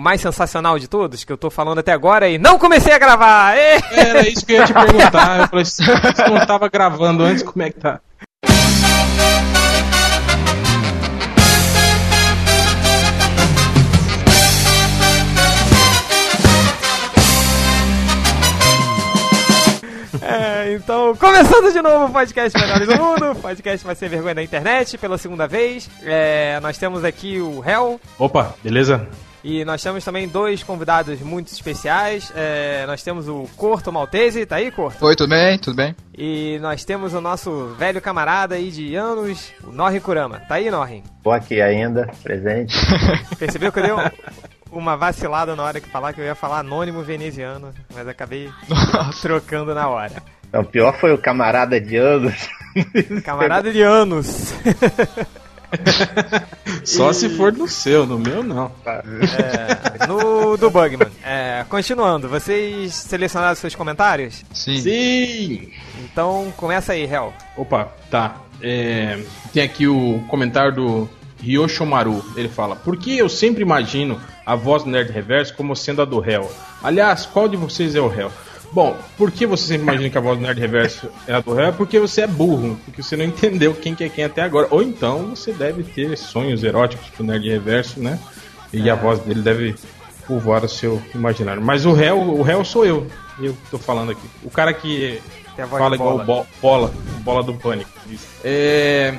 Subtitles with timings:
[0.00, 3.56] mais sensacional de todos, que eu tô falando até agora e não comecei a gravar!
[3.56, 3.78] Ê!
[3.92, 5.40] Era isso que eu ia te perguntar.
[5.40, 5.82] Eu falei, se
[6.30, 8.00] não tava gravando antes, como é que tá?
[20.22, 24.42] É, então, começando de novo o podcast Melhores do Mundo, podcast vai ser vergonha da
[24.42, 25.90] internet pela segunda vez.
[26.02, 29.06] É, nós temos aqui o Hell Opa, beleza?
[29.44, 32.32] E nós temos também dois convidados muito especiais.
[32.34, 35.04] É, nós temos o Corto Maltese, tá aí, Corto?
[35.04, 35.58] Oi, tudo bem?
[35.58, 35.94] Tudo bem?
[36.16, 40.40] E nós temos o nosso velho camarada aí de anos, o Norri Kurama.
[40.40, 41.02] Tá aí, Norri?
[41.22, 42.76] Tô aqui ainda, presente.
[43.38, 44.10] Percebeu que eu dei um-
[44.78, 48.48] uma vacilada na hora que falar que eu ia falar anônimo veneziano, mas acabei
[49.20, 50.22] trocando na hora.
[50.52, 52.48] Não, o pior foi o camarada de anos.
[53.24, 54.54] Camarada de anos.
[56.84, 58.70] Só se for no seu, no meu não.
[58.84, 61.08] É, no do Bugman.
[61.24, 64.44] É, continuando, vocês selecionaram seus comentários?
[64.52, 64.80] Sim.
[64.80, 65.70] Sim!
[66.04, 67.32] Então começa aí, Hel.
[67.56, 68.36] Opa, tá.
[68.60, 69.18] É,
[69.52, 71.08] tem aqui o comentário do
[71.40, 72.24] Ryoshomaru.
[72.36, 76.04] Ele fala: Por que eu sempre imagino a voz do Nerd Reverso como sendo a
[76.04, 76.50] do réu?
[76.82, 78.30] Aliás, qual de vocês é o réu?
[78.72, 81.52] Bom, por que você sempre imagina que a voz do Nerd Reverso é a do
[81.52, 81.66] réu?
[81.66, 84.66] É porque você é burro, porque você não entendeu quem que é quem até agora.
[84.70, 88.18] Ou então você deve ter sonhos eróticos pro Nerd Reverso, né?
[88.72, 89.74] E a voz dele deve
[90.26, 91.60] povoar o seu imaginário.
[91.60, 93.06] Mas o réu, o réu sou eu.
[93.38, 94.26] Eu tô falando aqui.
[94.42, 95.20] O cara que
[95.68, 96.46] Fala igual bola.
[96.60, 97.90] bola, bola do pânico.
[98.42, 99.14] É,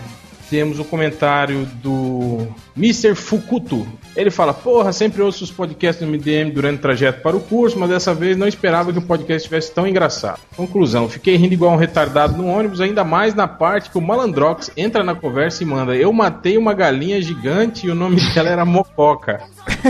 [0.50, 3.16] temos o comentário do Mr.
[3.16, 3.88] Fukuto.
[4.16, 7.78] Ele fala: Porra, sempre ouço os podcasts do MDM durante o trajeto para o curso,
[7.80, 10.40] mas dessa vez não esperava que o podcast estivesse tão engraçado.
[10.56, 14.72] Conclusão: fiquei rindo igual um retardado no ônibus, ainda mais na parte que o Malandrox
[14.78, 18.66] entra na conversa e manda: Eu matei uma galinha gigante e o nome dela era
[18.66, 19.42] Mococa.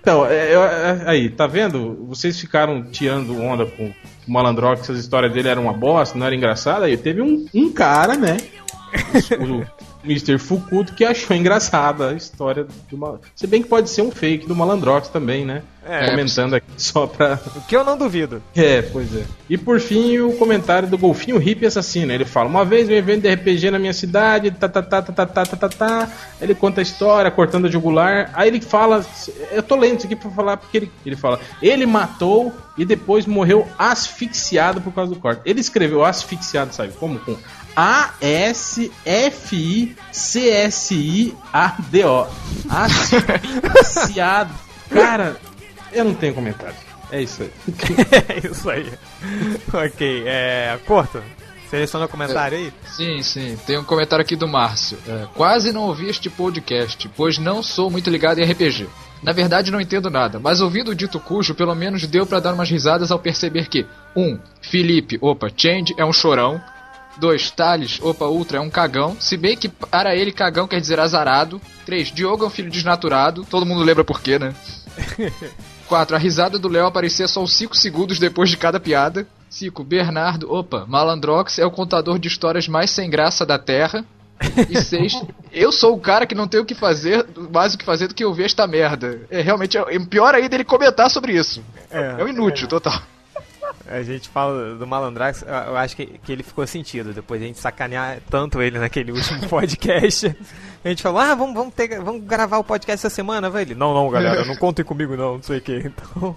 [0.00, 2.04] Então, é, eu- é, aí, tá vendo?
[2.08, 3.90] Vocês ficaram tirando onda com
[4.26, 6.86] o Malandrox, as histórias dele eram uma bosta, não era engraçada.
[6.86, 8.36] Aí teve um, um cara, né?
[9.38, 9.64] O
[10.04, 10.38] Mr.
[10.38, 13.30] Fukuto que achou engraçada a história do Malandrox.
[13.34, 15.62] Se bem que pode ser um fake do Malandrox também, né?
[15.86, 16.10] É.
[16.10, 17.38] Comentando aqui só pra.
[17.56, 18.42] O que eu não duvido.
[18.56, 19.24] É, pois é.
[19.48, 22.12] E por fim, o comentário do Golfinho Hippie Assassino.
[22.12, 25.12] Ele fala: Uma vez um evento de RPG na minha cidade, tá, tá, tá, tá,
[25.12, 26.08] tá, tá, tá, tá, tá.
[26.40, 28.30] Ele conta a história, cortando a jugular.
[28.32, 29.04] Aí ele fala:
[29.52, 33.26] Eu tô lendo isso aqui pra falar, porque ele, ele fala: Ele matou e depois
[33.26, 35.42] morreu asfixiado por causa do corte.
[35.44, 36.92] Ele escreveu asfixiado, sabe?
[36.94, 37.18] Como?
[37.20, 37.36] Com
[37.76, 38.96] A-S-F-I-C-S-I-A-D-O.
[43.80, 44.54] Asfixiado.
[44.90, 45.36] Cara,
[45.94, 46.76] eu não tenho comentário.
[47.10, 47.50] É isso aí.
[48.42, 48.92] é isso aí.
[49.72, 50.78] ok, é.
[50.86, 51.22] Corto.
[51.70, 52.72] Seleciona o comentário aí.
[52.86, 53.58] Sim, sim.
[53.66, 54.98] Tem um comentário aqui do Márcio.
[55.08, 58.88] É, Quase não ouvi este podcast, pois não sou muito ligado em RPG.
[59.22, 62.52] Na verdade, não entendo nada, mas ouvindo o dito cujo, pelo menos deu pra dar
[62.52, 64.22] umas risadas ao perceber que 1.
[64.22, 66.60] Um, Felipe, opa, Change é um chorão.
[67.16, 67.50] 2.
[67.52, 69.16] Thales, opa, Ultra é um cagão.
[69.20, 71.60] Se bem que para ele, cagão quer dizer azarado.
[71.86, 72.12] 3.
[72.12, 73.46] Diogo é um filho desnaturado.
[73.48, 74.54] Todo mundo lembra por quê, né?
[75.84, 76.16] 4.
[76.16, 79.26] A risada do Léo aparecia só uns 5 segundos depois de cada piada.
[79.50, 79.84] 5.
[79.84, 84.04] Bernardo, opa, Malandrox é o contador de histórias mais sem graça da Terra.
[84.68, 85.22] E 6.
[85.52, 88.14] Eu sou o cara que não tem o que fazer, mais o que fazer do
[88.14, 89.20] que ouvir esta merda.
[89.30, 91.62] É realmente é, pior ainda ele comentar sobre isso.
[91.90, 92.16] É.
[92.18, 93.00] É um inútil, total.
[93.86, 97.48] A gente fala do Malandrax, eu- acho que, que ele ficou sentido depois de a
[97.48, 100.34] gente sacanear tanto ele naquele último podcast.
[100.84, 103.74] A gente falou, ah, vamos, vamos, ter, vamos gravar o podcast essa semana, vai ele.
[103.74, 105.92] Não, não, galera, não contem comigo não, não sei o que.
[106.14, 106.36] Então,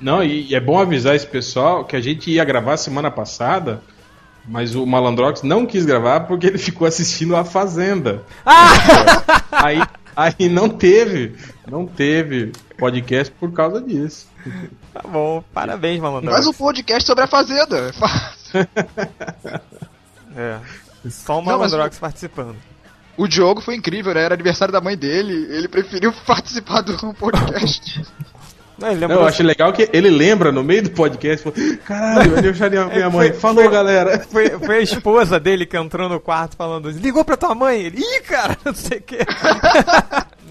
[0.00, 3.82] Não, e, e é bom avisar esse pessoal que a gente ia gravar semana passada,
[4.48, 8.22] mas o Malandrox não quis gravar porque ele ficou assistindo A Fazenda.
[9.50, 9.82] aí,
[10.16, 11.34] aí não teve,
[11.70, 14.28] não teve podcast por causa disso.
[14.92, 16.34] Tá bom, parabéns, Malandrax.
[16.36, 17.92] Faz um podcast sobre a Fazenda.
[20.34, 20.58] É,
[21.10, 22.56] só o Não, mas Malandrox participando.
[23.18, 24.22] O Diogo foi incrível, né?
[24.22, 25.46] Era aniversário da mãe dele.
[25.54, 28.02] Ele preferiu participar do podcast.
[28.78, 32.32] Não, ele Não, eu acho legal que ele lembra no meio do podcast, falou, caralho,
[32.32, 33.28] aniversário da minha mãe.
[33.28, 34.18] Foi- Falou, foi- galera.
[34.30, 37.82] Foi, foi a esposa dele que entrou no quarto falando, ligou pra tua mãe?
[37.82, 39.18] Ele, ih, cara, não sei o que.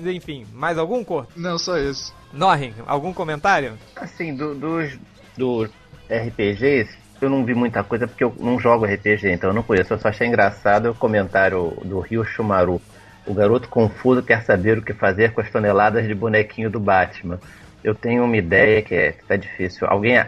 [0.06, 1.31] Enfim, mais algum corto?
[1.36, 2.13] Não, só isso.
[2.33, 3.74] Norrin, algum comentário?
[3.95, 4.98] Assim, do- dos
[5.38, 5.69] do
[6.09, 6.89] RPGs,
[7.21, 9.94] eu não vi muita coisa porque eu não jogo RPG, então eu não conheço.
[9.94, 12.81] Eu só achei engraçado o comentário do Rio Shumaru.
[13.25, 17.39] O garoto confuso quer saber o que fazer com as toneladas de bonequinho do Batman.
[17.83, 19.88] Eu tenho uma ideia que é que tá difícil.
[19.88, 20.24] Alguém,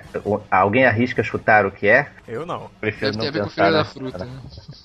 [0.50, 2.08] alguém arrisca chutar o que é?
[2.28, 2.70] Eu não.
[2.80, 4.25] Prefiro Deve ter a não ver com o pensar filho da fruta.
[4.25, 4.42] né?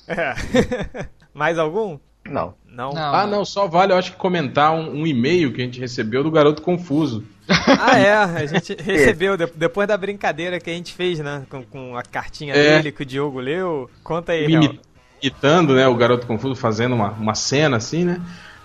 [0.08, 1.06] É.
[1.32, 1.99] mais algum?
[2.29, 2.55] Não.
[2.78, 2.92] Não?
[2.92, 3.14] Não.
[3.14, 6.22] Ah, não, só vale, eu acho que comentar um, um e-mail que a gente recebeu
[6.22, 7.25] do Garoto Confuso.
[7.80, 11.42] Ah, é, a gente recebeu de- depois da brincadeira que a gente fez, né?
[11.50, 12.76] Com, com a cartinha É.
[12.76, 13.90] dele que o Diogo leu.
[14.04, 14.78] Conta aí, Me
[15.20, 18.20] imitando, né, o Garoto Confuso, fazendo uma, uma cena assim, né?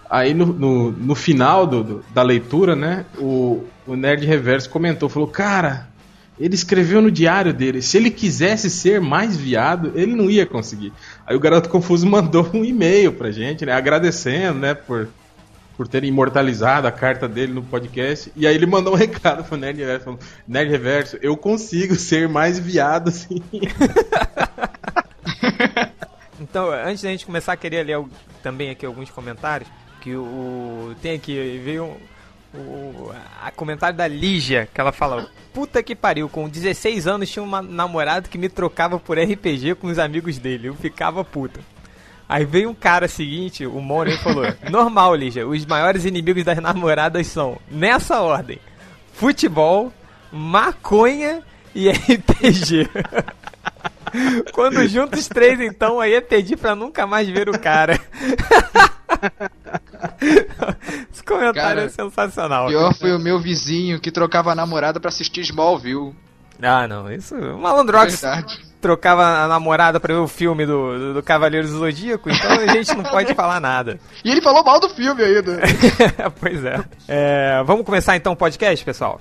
[0.10, 5.10] Aí no, no, no final do, do- da leitura, né, o, o Nerd Reverso comentou,
[5.10, 5.88] falou, cara,
[6.40, 10.92] ele escreveu no diário dele, se ele quisesse ser mais viado, ele não ia conseguir.
[11.26, 15.10] Aí o Garoto Confuso mandou um e-mail pra gente, né, agradecendo, né, por,
[15.78, 18.32] por ter imortalizado a carta dele no podcast.
[18.36, 22.28] E aí ele mandou um recado pro Nerd Reverso, falando, Nerd Reverso, eu consigo ser
[22.28, 23.42] mais viado, sim.
[26.40, 28.04] Então, antes da gente começar, queria ler
[28.42, 29.70] também aqui alguns comentários.
[30.02, 30.94] Que o.
[31.02, 31.96] Tem aqui, veio um,
[32.54, 33.12] o
[33.42, 37.62] a comentário da Lígia, que ela fala: Puta que pariu, com 16 anos tinha um
[37.62, 40.70] namorado que me trocava por RPG com os amigos dele.
[40.70, 41.60] Eu ficava puta.
[42.28, 46.60] Aí veio um cara seguinte, o Money, e falou: Normal, Lígia, os maiores inimigos das
[46.60, 48.60] namoradas são, nessa ordem:
[49.14, 49.92] futebol,
[50.32, 51.44] maconha
[51.76, 52.90] e RPG.
[54.54, 58.00] Quando junta os três, então, aí é pedir pra nunca mais ver o cara.
[61.24, 62.68] Esse comentário Cara, é sensacional.
[62.68, 66.14] Pior foi o meu vizinho que trocava a namorada pra assistir Smallville.
[66.62, 67.36] Ah, não, isso.
[67.36, 68.60] O Malandrox Verdade.
[68.82, 72.68] trocava a namorada pra ver o filme do, do, do Cavaleiro do Zodíaco, então a
[72.68, 74.00] gente não pode falar nada.
[74.24, 75.60] E ele falou mal do filme ainda.
[76.40, 76.80] pois é.
[77.08, 79.20] É, Vamos começar então o podcast, pessoal?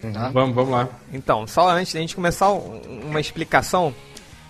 [0.00, 0.28] Tá?
[0.32, 0.88] Vamos, vamos lá.
[1.12, 2.80] Então, só antes da gente começar um-
[3.10, 3.92] uma explicação,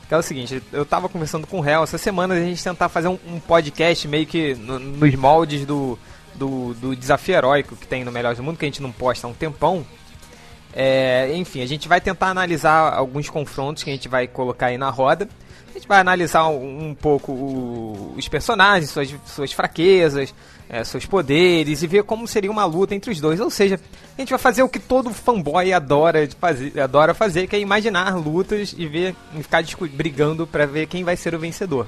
[0.06, 2.88] que é o seguinte, eu tava conversando com o Réu essa semana a gente tentar
[2.90, 5.98] fazer um, um podcast meio que no- nos moldes do,
[6.38, 9.26] do, do desafio heróico que tem no Melhores do Mundo, que a gente não posta
[9.26, 9.84] há um tempão.
[10.72, 14.78] É, enfim, a gente vai tentar analisar alguns confrontos que a gente vai colocar aí
[14.78, 15.28] na roda.
[15.70, 20.34] A gente vai analisar um, um pouco o- os personagens, suas, suas fraquezas,
[20.68, 23.40] é, seus poderes e ver como seria uma luta entre os dois.
[23.40, 23.78] Ou seja,
[24.16, 27.60] a gente vai fazer o que todo fanboy adora, de fazer, adora fazer, que é
[27.60, 29.62] imaginar lutas e ver e ficar
[29.92, 31.86] brigando pra ver quem vai ser o vencedor.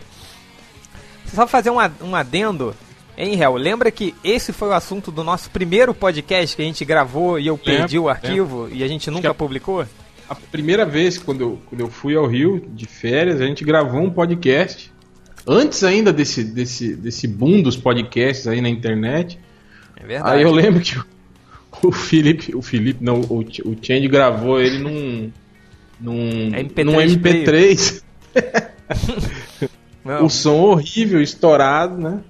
[1.35, 2.75] Só fazer um, um adendo,
[3.22, 3.55] hein, Hel?
[3.56, 7.46] Lembra que esse foi o assunto do nosso primeiro podcast que a gente gravou e
[7.46, 9.84] eu perdi o arquivo e a gente nunca a- publicou?
[10.28, 14.00] A primeira vez quando eu, quando eu fui ao Rio de férias, a gente gravou
[14.00, 14.93] um podcast.
[15.46, 19.38] Antes ainda desse, desse, desse boom dos podcasts aí na internet.
[19.96, 20.37] É verdade.
[20.37, 20.96] Aí eu lembro que
[21.82, 25.32] o, Felipe, o Felipe, não, o, o Change gravou ele num.
[26.00, 28.02] num, MP3 num MP3.
[30.05, 32.20] Não, O som horrível, estourado, né?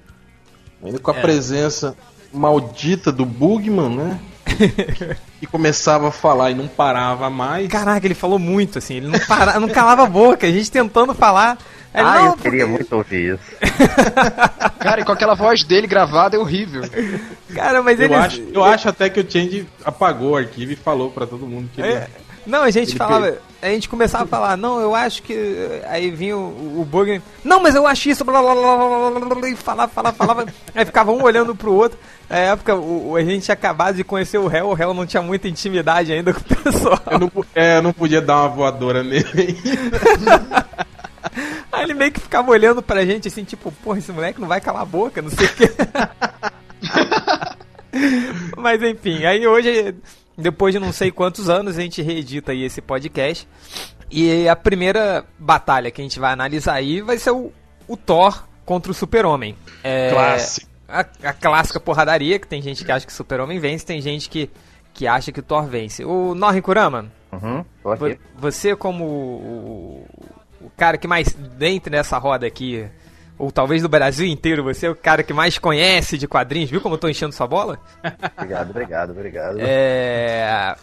[0.82, 1.20] Ainda com a É.
[1.20, 1.96] presença
[2.32, 4.20] maldita do Bugman, né?
[5.42, 7.68] e começava a falar e não parava mais.
[7.68, 11.14] Caraca, ele falou muito, assim, ele não, para, não calava a boca, a gente tentando
[11.14, 11.58] falar.
[11.92, 13.42] Ah, não, eu queria porque- muito ouvir isso.
[14.78, 16.82] Cara, e com aquela voz dele gravada é horrível.
[17.54, 18.14] Cara, mas ele.
[18.14, 21.46] Eu acho, eu acho até que o Change apagou o arquivo e falou pra todo
[21.46, 22.08] mundo que ele- É,
[22.46, 23.38] não, a gente Ele falava.
[23.62, 25.34] A gente começava a falar, não, eu acho que.
[25.86, 27.20] Aí vinha o, o Bug.
[27.44, 28.24] Não, mas eu acho isso.
[28.24, 30.46] Blá, blá, blá, blá, blá, blá, blá, e falava, falava, falava.
[30.74, 31.98] aí ficava um olhando pro outro.
[32.28, 35.22] Na época, o, a gente tinha acabado de conhecer o réu, o réu não tinha
[35.22, 37.00] muita intimidade ainda com o pessoal.
[37.10, 39.26] eu, não, é, eu não podia dar uma voadora nele.
[41.70, 44.60] Aí ele meio que ficava olhando pra gente assim, tipo, porra, esse moleque não vai
[44.60, 45.70] calar a boca, não sei o quê.
[48.56, 49.94] Mas enfim, aí hoje,
[50.36, 53.46] depois de não sei quantos anos, a gente reedita aí esse podcast.
[54.10, 57.52] E a primeira batalha que a gente vai analisar aí vai ser o,
[57.86, 59.56] o Thor contra o Super-Homem.
[59.84, 60.70] É, Clássico.
[60.88, 64.28] A, a clássica porradaria, que tem gente que acha que o Super-Homem vence, tem gente
[64.28, 64.50] que,
[64.92, 66.04] que acha que o Thor vence.
[66.04, 67.64] O Norrin Kurama, Uhum.
[68.36, 70.06] Você como o,
[70.60, 72.86] o cara que mais dentro dessa roda aqui,
[73.40, 76.80] ou talvez do Brasil inteiro, você é o cara que mais conhece de quadrinhos, viu
[76.80, 77.78] como eu tô enchendo sua bola?
[78.36, 79.56] Obrigado, obrigado, obrigado.
[79.60, 80.76] É,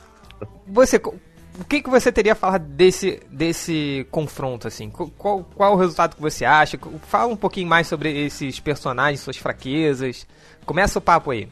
[0.65, 4.89] você, o que, que você teria a falar desse, desse confronto, assim?
[4.89, 6.79] Qu- Qual, qual o resultado que você acha?
[7.03, 10.25] Fala um pouquinho mais sobre esses personagens, suas fraquezas.
[10.65, 11.47] Começa o papo aí.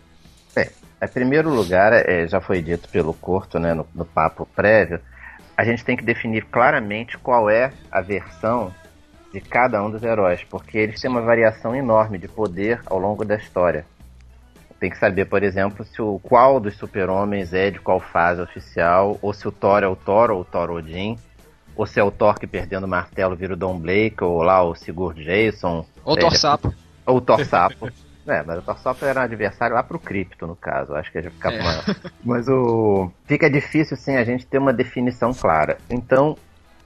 [0.56, 0.70] Bem,
[1.02, 5.00] em primeiro lugar, é, já foi dito pelo Corto, né, no, no papo prévio,
[5.56, 8.74] a gente tem que definir claramente qual é a versão
[9.36, 13.25] de cada um dos heróis, porque eles têm uma variação enorme de poder ao longo
[13.25, 13.86] da história.
[14.80, 19.18] Tem que saber, por exemplo, se o qual dos super-homens é de qual fase oficial,
[19.22, 21.18] ou se o Thor é o Thor ou o Thor Odin,
[21.75, 24.63] ou se é o Thor que perdendo o martelo vira o Don Blake, ou lá
[24.63, 25.86] o Sigurd Jason.
[26.06, 26.74] Ou É, Thor Sapo.
[27.06, 27.89] ou o Thor Sapo.
[28.27, 30.96] É, mas o Thor Sapo era um adversário lá pro Cripto, no caso.
[30.96, 31.62] Acho que já ficava É.
[31.62, 31.84] uma...
[32.24, 33.12] Mas o.
[33.27, 35.77] Fica difícil, sim, a gente ter uma definição clara.
[35.92, 36.36] Então,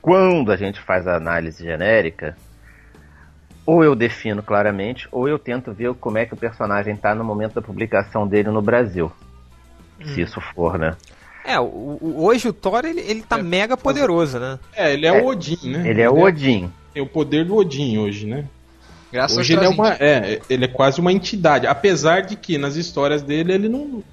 [0.02, 2.38] quando a gente faz a análise genérica,
[3.66, 7.24] ou eu defino claramente, ou eu tento ver como é que o personagem tá no
[7.24, 9.12] momento da publicação dele no Brasil.
[10.04, 10.96] Se isso for, né?
[11.46, 14.60] É, o- o- hoje o Thor, ele, ele tá É, mega poderoso, né?
[14.74, 15.90] É, ele é, É, o Odin, né?
[15.90, 16.72] Ele é o Odin.
[16.94, 18.46] Tem o poder do Odin hoje, né?
[19.12, 21.66] Graças Hoje ele é, uma, é, ele é quase uma entidade.
[21.68, 24.04] Apesar de que nas histórias dele ele não,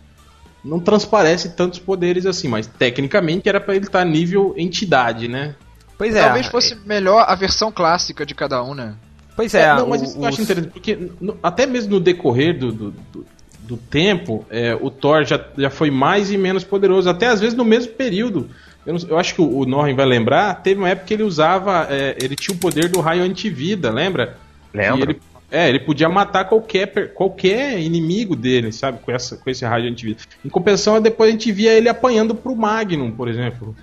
[0.65, 5.55] não transparece tantos poderes assim, mas tecnicamente era pra ele estar nível entidade, né?
[5.99, 6.23] Pois é.
[6.23, 8.95] Talvez fosse melhor a versão clássica de cada um, né?
[9.35, 9.75] Pois é.
[9.75, 12.73] não, mas o- isso eu acho os- interessante, porque no- até mesmo no decorrer do,
[12.73, 13.27] do, do-
[13.61, 17.57] do tempo, é, o Thor já, já foi mais e menos poderoso, até às vezes
[17.57, 18.49] no mesmo período.
[18.87, 21.23] Eu, não- eu acho que o, o Norrin vai lembrar, teve uma época que ele
[21.25, 24.39] usava, é, ele tinha o poder do raio antivida, lembra?
[24.73, 25.11] Lembra?
[25.11, 28.99] Ele, é, ele podia matar qualquer, qualquer inimigo dele, sabe?
[29.01, 30.21] Com, essa, com esse raio antivida.
[30.45, 33.75] Em compensação, depois a gente via ele apanhando pro Magnum, por exemplo.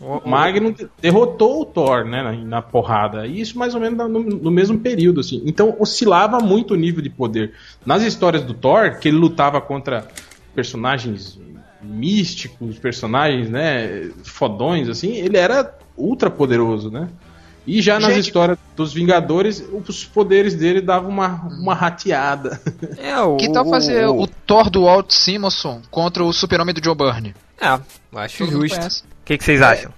[0.00, 3.26] O- O Magnum de- derrotou o Thor, né, na, na porrada.
[3.26, 5.42] E isso mais ou menos no, no mesmo período, assim.
[5.46, 7.52] Então oscilava muito o nível de poder.
[7.84, 10.06] Nas histórias do Thor, que ele lutava contra
[10.54, 11.38] personagens
[11.82, 17.08] místicos, personagens, né, fodões, assim, ele era ultra poderoso, né?
[17.66, 22.60] E já nas Gente- histórias dos Vingadores, os poderes dele davam uma, uma rateada.
[22.96, 26.94] É, o, Que tal fazer o Thor do Walt Simonson contra o super-homem do Joe
[26.94, 27.34] Byrne?
[27.60, 27.68] É,
[28.12, 29.04] eu acho Todo justo.
[29.26, 29.90] Que, que vocês acham?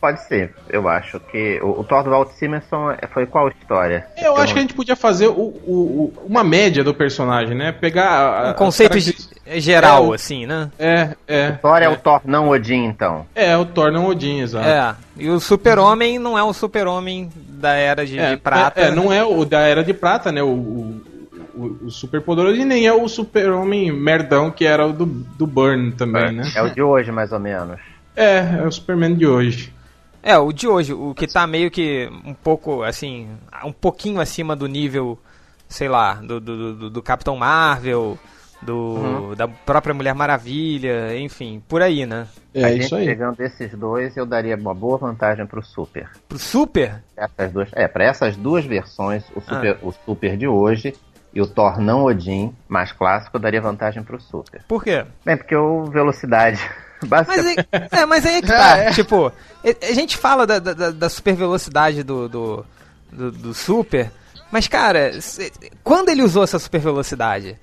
[0.00, 4.06] Pode ser, eu acho que o, o Thor do Walt Simonson é- foi qual história?
[4.16, 7.72] Eu acho que a gente podia fazer o- o- o- uma média do personagem, né?
[7.72, 10.70] Pegar Um conceito características- geral, É, assim, né?
[10.78, 11.48] É, é.
[11.48, 13.26] O Thor é, o Thor não Odin, então.
[13.34, 14.68] É, o Thor não Odin, exato.
[14.68, 14.94] É.
[15.16, 18.80] E o super-homem não é o super-homem da era de, de prata.
[18.80, 18.94] é, é, né?
[18.94, 20.40] não é o da Era de Prata, né?
[20.44, 21.02] O, o,
[21.56, 25.44] o- o super poderoso e nem é o super-homem merdão que era o do, do
[25.44, 26.44] Burn também, né?
[26.54, 27.80] É o de hoje, mais ou menos.
[28.18, 29.72] É, é o Superman de hoje.
[30.22, 33.28] É, o de hoje, o que tá meio que um pouco, assim,
[33.64, 35.18] um pouquinho acima do nível,
[35.68, 38.18] sei lá, do, do, do- do Capitão Marvel,
[38.60, 39.34] do, Uhum.
[39.36, 42.26] da própria Mulher Maravilha, enfim, por aí, né?
[42.52, 43.06] É a isso gente aí.
[43.06, 46.08] pegando esses dois, eu daria uma boa vantagem pro Super.
[46.28, 50.92] Pro Super, Essas duas, é, para essas duas versões, o Super, o Super de hoje
[51.32, 54.62] e o Thor não Odin, mais clássico, eu daria vantagem pro Super.
[54.66, 55.04] por quê?
[55.24, 56.58] Bem, porque o velocidade.
[57.26, 58.78] Mas aí, é, mas aí é que tá.
[58.78, 58.92] É, é.
[58.92, 62.66] Tipo, a, a gente fala da, da, da super velocidade do, do,
[63.12, 64.10] do, do Super,
[64.50, 65.12] mas, cara,
[65.84, 67.56] quando ele usou essa super velocidade?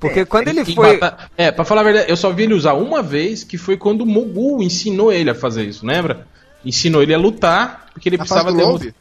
[0.00, 1.00] Porque quando ele foi.
[1.36, 4.02] É, pra falar a verdade, eu só vi ele usar uma vez, que foi quando
[4.02, 6.26] o Mogul ensinou ele a fazer isso, lembra?
[6.64, 8.94] Ensinou ele a lutar, porque ele Na precisava derrotar.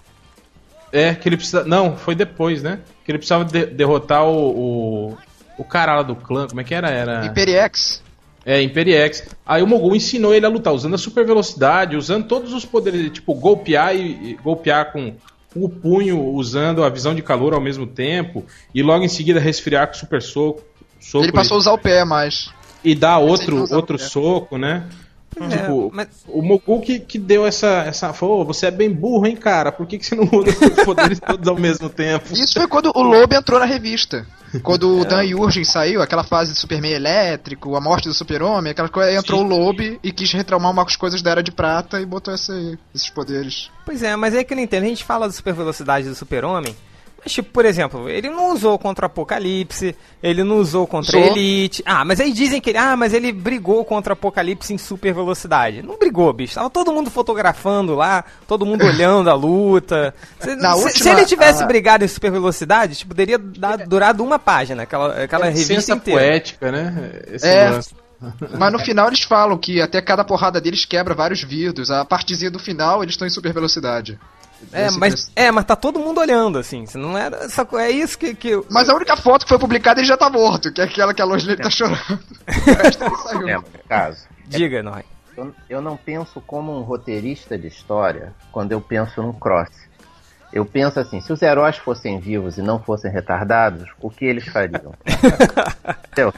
[0.91, 1.63] É, que ele precisa.
[1.63, 2.79] Não, foi depois, né?
[3.05, 5.17] Que ele precisava de- derrotar o, o.
[5.59, 6.89] o cara lá do clã, como é que era?
[6.89, 7.25] Era.
[7.27, 8.01] Imperiex.
[8.47, 9.23] É, Imperiex.
[9.45, 13.11] Aí o Mogul ensinou ele a lutar, usando a super velocidade, usando todos os poderes,
[13.11, 15.13] tipo, golpear e, e golpear com
[15.53, 19.87] o punho, usando a visão de calor ao mesmo tempo, e logo em seguida resfriar
[19.87, 20.63] com o super soco.
[20.97, 22.49] soco Ele passou a usar o pé mais.
[22.81, 24.87] e dar outro, outro soco, né?
[25.31, 27.67] Tipo, É, mas- o Mogul que, que deu essa.
[27.85, 29.71] essa falou, "Ô, você é bem burro, hein, cara?
[29.71, 32.33] Por que, que você não usa seus poderes todos ao mesmo tempo?
[32.33, 34.25] Isso foi quando o Lobo entrou na revista.
[34.63, 38.87] Quando o Dan Jurgen saiu, aquela fase de Superman elétrico, a morte do Super-Homem, aquela
[38.87, 39.45] coisa, entrou Sim.
[39.45, 43.09] o Lobo e quis retraumar umas coisas da Era de Prata e botou esse- esses
[43.09, 43.69] poderes.
[43.85, 44.83] Pois é, mas é que eu não entendo.
[44.85, 46.73] A gente fala da super velocidade do super-homem,
[47.27, 49.93] mas, tipo, por exemplo, ele não usou contra o Apocalipse,
[50.23, 51.31] ele não usou contra a Usou.
[51.33, 51.83] Elite.
[51.85, 52.77] Ah, mas aí dizem que ele.
[52.77, 55.81] Ah, mas ele brigou contra o Apocalipse em super velocidade.
[55.81, 56.55] Não brigou, bicho.
[56.55, 60.13] Tava todo mundo fotografando lá, todo mundo olhando a luta.
[60.39, 63.85] Se, Na se- última- se ele tivesse a- brigado em super velocidade, tipo, teria dado,
[63.87, 66.19] durado uma página, aquela, aquela revista Licença inteira.
[66.21, 67.11] poética, né?
[67.31, 67.69] Esse É.
[67.69, 67.93] lance.
[68.57, 71.91] Mas no final eles falam que até cada porrada deles quebra vários vidros.
[71.91, 74.17] A partezinha do final eles estão em super velocidade.
[74.71, 76.85] É, mas, é, mas tá todo mundo olhando, assim.
[76.85, 77.37] Se não era.
[77.45, 78.33] essa É isso que.
[78.33, 81.13] que Mas a única foto que foi publicada ele já tá morto, que é aquela
[81.13, 81.97] que a Lois Lane tá chorando.
[82.47, 83.39] O resto ele saiu.
[83.41, 84.27] lembra do caso?
[84.47, 85.03] Diga, Noi.
[85.35, 89.69] Eu, eu não penso como um roteirista de história quando eu penso num cross.
[90.51, 94.47] Eu penso assim, se os heróis fossem vivos e não fossem retardados, o que eles
[94.47, 94.93] fariam?
[96.11, 96.33] Entendeu?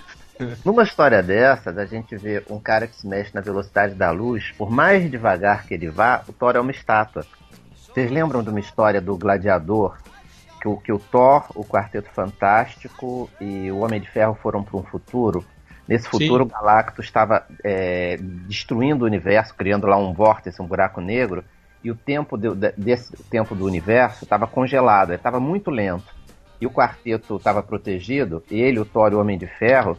[0.66, 4.52] Numa história dessa, da gente ver um cara que se mexe na velocidade da luz,
[4.58, 7.26] por mais devagar que ele vá, o Thor é uma estátua.
[7.94, 9.98] Vocês lembram de uma história do Gladiador?
[10.62, 14.78] Que o, que o Thor, o Quarteto Fantástico e o Homem de Ferro foram para
[14.78, 15.44] um futuro?
[15.88, 21.02] Nesse futuro, o Galactus estava é, destruindo o universo, criando lá um vórtice, um buraco
[21.02, 21.44] negro,
[21.84, 26.14] e o tempo de- de- desse tempo do universo estava congelado, estava muito lento.
[26.62, 29.98] E o quarteto estava protegido, ele, o Thor e o Homem de Ferro,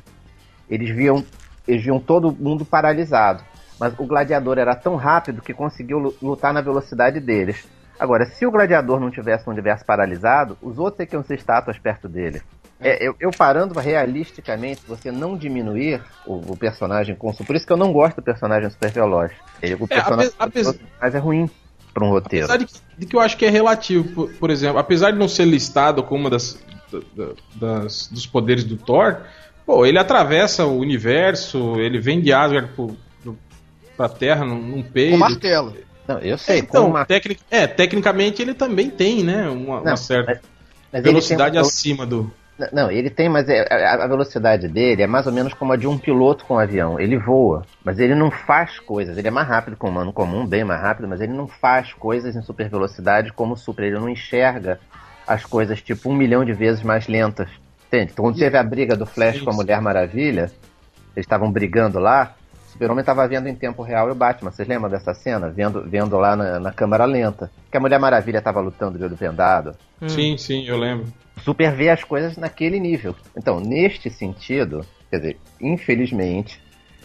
[0.68, 1.24] eles viam,
[1.66, 3.42] eles viam todo mundo paralisado.
[3.80, 7.66] Mas o gladiador era tão rápido que conseguiu lu- lutar na velocidade deles.
[8.00, 11.34] Agora, se o gladiador não tivesse um universo paralisado, os outros é que iam ser
[11.34, 12.40] estátuas perto dele.
[12.80, 17.72] É, eu, eu, parando realisticamente, você não diminuir o, o, personagem com Por isso que
[17.72, 19.32] eu não gosto do personagem super veloz.
[19.60, 21.50] Ele, o personagem é, apesar, mas é ruim
[21.92, 22.46] para um roteiro.
[22.46, 25.28] Apesar de, de, que eu acho que é relativo, por, por, exemplo, apesar de não
[25.28, 26.58] ser listado como uma das,
[27.54, 29.18] das, dos poderes do Thor,
[29.66, 33.36] pô, ele atravessa o universo, ele vem de Asgard pro, pro,
[33.94, 35.12] pra Terra num, num peido.
[35.12, 35.89] Com martelo.
[36.10, 36.58] Não, eu sei.
[36.58, 37.04] Então, uma...
[37.04, 40.40] tecnic, é, tecnicamente ele também tem, né, uma, não, uma certa mas,
[40.92, 42.32] mas velocidade acima do...
[42.72, 45.86] Não, ele tem, mas é, a velocidade dele é mais ou menos como a de
[45.86, 47.00] um piloto com um avião.
[47.00, 49.16] Ele voa, mas ele não faz coisas.
[49.16, 51.94] Ele é mais rápido que um humano comum, bem mais rápido, mas ele não faz
[51.94, 53.84] coisas em super velocidade como o super.
[53.86, 54.78] Ele não enxerga
[55.26, 57.48] as coisas tipo um milhão de vezes mais lentas.
[57.86, 58.10] Entende?
[58.12, 60.50] Então, quando teve a briga do Flash com a Mulher Maravilha,
[61.16, 62.34] eles estavam brigando lá,
[62.70, 64.50] Super-Homem estava vendo em tempo real e o Batman.
[64.50, 65.50] Vocês lembram dessa cena?
[65.50, 67.50] Vendo, vendo lá na, na câmera lenta.
[67.70, 69.76] Que a Mulher Maravilha estava lutando de olho vendado.
[70.00, 70.08] Hum.
[70.08, 71.06] Sim, sim, eu lembro.
[71.38, 73.14] Super vê as coisas naquele nível.
[73.36, 76.62] Então, neste sentido, quer dizer, infelizmente,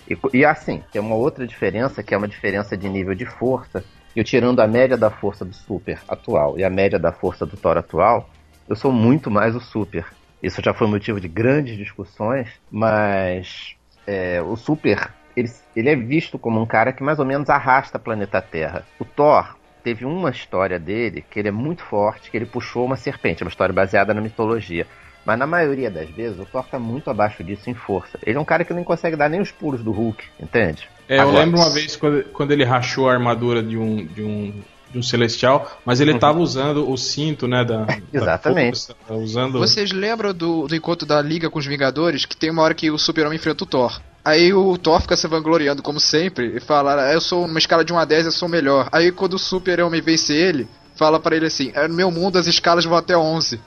[0.08, 3.84] e, e assim, tem uma outra diferença, que é uma diferença de nível de força.
[4.16, 7.58] Eu tirando a média da força do Super atual e a média da força do
[7.58, 8.30] Thor atual,
[8.70, 10.06] eu sou muito mais o Super.
[10.44, 16.40] Isso já foi motivo de grandes discussões, mas é, o Super ele, ele é visto
[16.40, 18.86] como um cara que mais ou menos arrasta o planeta Terra.
[19.00, 22.96] O Thor teve uma história dele que ele é muito forte, que ele puxou uma
[22.96, 24.88] serpente, uma história baseada na mitologia.
[25.26, 28.20] Mas na maioria das vezes o Thor está muito abaixo disso em força.
[28.24, 30.88] Ele é um cara que não consegue dar nem os pulos do Hulk, entende?
[31.10, 34.24] É, Agora, eu lembro uma vez quando, quando ele rachou a armadura de um, de
[34.24, 34.54] um
[34.92, 36.44] de um celestial, mas ele estava uhum.
[36.44, 37.66] usando o cinto, né?
[37.66, 38.88] Da, Exatamente.
[39.08, 39.60] Da usando...
[39.60, 42.26] Vocês lembram do, do encontro da Liga com os Vingadores?
[42.26, 44.00] Que tem uma hora que o Super-Homem enfrenta o Thor.
[44.26, 47.94] Aí o Thor fica se vangloriando, como sempre, e fala: Eu sou uma escala de
[47.94, 48.90] 1 a 10, eu sou melhor.
[48.92, 52.48] Aí quando o Super-Homem vence ele, fala para ele assim: é, No meu mundo as
[52.48, 53.62] escalas vão até 11.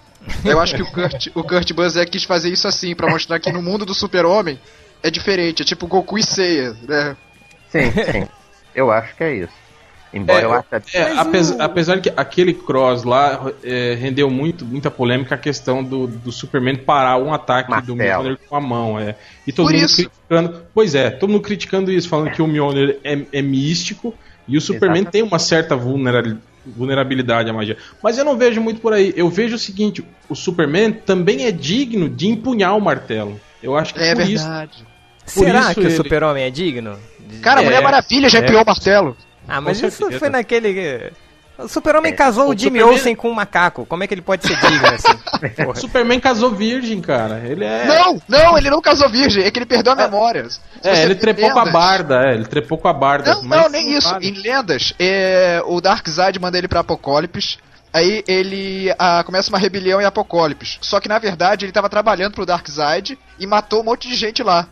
[0.44, 3.52] Eu acho que o Kurt, o Kurt Busiek quis fazer isso assim, para mostrar que
[3.52, 4.58] no mundo do Super-Homem
[5.00, 7.16] é diferente, é tipo Goku e Seiya, né?
[7.68, 8.28] Sim, sim.
[8.74, 9.67] Eu acho que é isso.
[10.12, 10.66] Embora é, eu ache.
[10.94, 11.62] É, apesar, o...
[11.62, 16.32] apesar de que aquele cross lá é, rendeu muito, muita polêmica a questão do, do
[16.32, 17.96] Superman parar um ataque Marcelo.
[17.96, 18.98] do Mjolnir com a mão.
[18.98, 19.14] É.
[19.46, 19.96] E todo Por mundo isso.
[19.96, 20.62] criticando.
[20.72, 24.14] Pois é, todo mundo criticando isso, falando que o Mjolnir é, é místico
[24.46, 25.12] e o Superman Exatamente.
[25.12, 27.76] tem uma certa vulnerabilidade à magia.
[28.02, 29.12] Mas eu não vejo muito por aí.
[29.14, 33.38] Eu vejo o seguinte: o Superman também é digno de empunhar o martelo.
[33.62, 34.72] Eu acho que é por verdade.
[35.26, 35.88] Isso, Será que ele...
[35.88, 36.98] o Super-Homem é digno?
[37.42, 38.42] Cara, a Mulher é, Maravilha já é.
[38.42, 39.16] empunhou o martelo.
[39.48, 41.12] Ah, mas isso foi naquele.
[41.58, 42.84] O Super-Homem é, casou o, Jimmy Superman...
[42.84, 43.84] Olsen com um macaco.
[43.84, 45.68] Como é que ele pode ser digno assim?
[45.68, 47.40] o Superman casou virgem, cara.
[47.44, 47.84] Ele é.
[47.84, 49.42] Não, não, ele não casou virgem.
[49.42, 50.46] É que ele perdeu a memória.
[50.84, 51.62] é, ele trepou lendas...
[51.62, 52.22] com a barda.
[52.26, 53.34] É, ele trepou com a barda.
[53.34, 54.08] Não, não, nem isso.
[54.08, 54.28] Vale.
[54.28, 57.58] Em lendas, é, o Darkseid manda ele pra Apocalipse.
[57.92, 60.78] Aí ele ah, começa uma rebelião em Apocalipse.
[60.80, 64.42] Só que na verdade ele tava trabalhando pro Darkseid e matou um monte de gente
[64.44, 64.68] lá.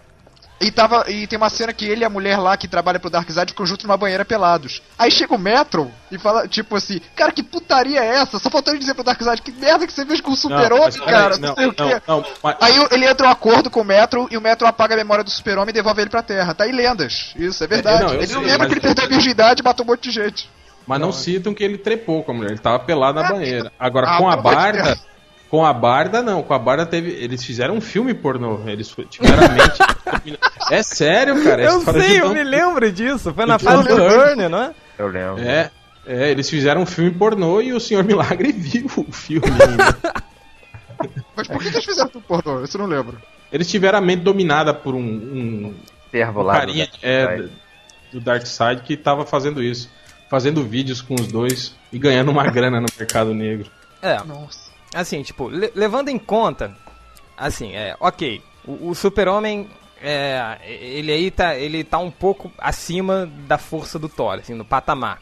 [0.59, 3.11] E, tava, e tem uma cena que ele e a mulher lá que trabalha pro
[3.11, 4.81] Darkseid ficam juntos numa banheira pelados.
[4.99, 8.38] Aí chega o Metro e fala, tipo assim, cara, que putaria é essa?
[8.38, 11.37] Só faltou ele dizer pro Darkseid, que merda que você fez com o Super-Homem, cara,
[11.37, 12.03] não, não, sei o quê.
[12.09, 12.57] Não, mas...
[12.61, 15.31] Aí ele entra um acordo com o Metro e o Metro apaga a memória do
[15.31, 16.55] Super-Homem e devolve ele pra Terra.
[16.55, 17.35] Tá aí lendas.
[17.37, 18.14] Isso, é verdade.
[18.14, 20.11] É, ele sei, não lembra que ele perdeu a virgindade e matou um monte de
[20.11, 20.51] gente.
[20.87, 23.73] Mas não, citam que ele trepou com a mulher, ele tava pelado na ah, banheira.
[23.79, 24.97] Agora, ah, com a barda...
[25.48, 26.42] Com a Barda, não.
[26.42, 27.11] Com a Barda teve.
[27.11, 28.61] Eles fizeram um filme pornô.
[28.66, 30.37] Eles tiveram a mente.
[30.70, 31.62] é sério, cara.
[31.62, 33.32] Eu sei, eu me lembro disso.
[33.32, 34.74] Foi na fase do Burn, não é?
[34.98, 35.42] Eu lembro.
[35.42, 35.70] É,
[36.06, 39.46] é, eles fizeram um filme pornô e o Senhor Milagre viu o filme.
[41.37, 42.64] Mas por que eles fizeram um pornô?
[42.64, 43.16] Isso eu não lembro.
[43.52, 45.00] Eles tiveram a mente dominada por um.
[45.00, 45.74] um
[46.11, 46.59] Servo lá.
[46.59, 47.48] carinha do, é,
[48.12, 49.88] do Dark Side que tava fazendo isso.
[50.28, 53.70] Fazendo vídeos com os dois e ganhando uma grana no mercado negro.
[54.02, 54.20] É.
[54.24, 54.65] Nossa
[54.96, 56.76] assim, tipo, le levando em conta,
[57.37, 59.68] assim, é, ok, o, o super-homem,
[60.00, 64.64] é, ele aí tá, ele tá um pouco acima da força do Thor, assim, no
[64.64, 65.20] patamar.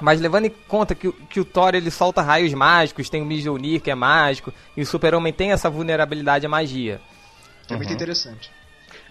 [0.00, 3.80] Mas levando em conta que, que o Thor ele solta raios mágicos, tem o Mjolnir
[3.80, 7.00] que é mágico, e o Super-Homem tem essa vulnerabilidade à magia.
[7.68, 7.94] É muito uhum.
[7.94, 8.50] interessante.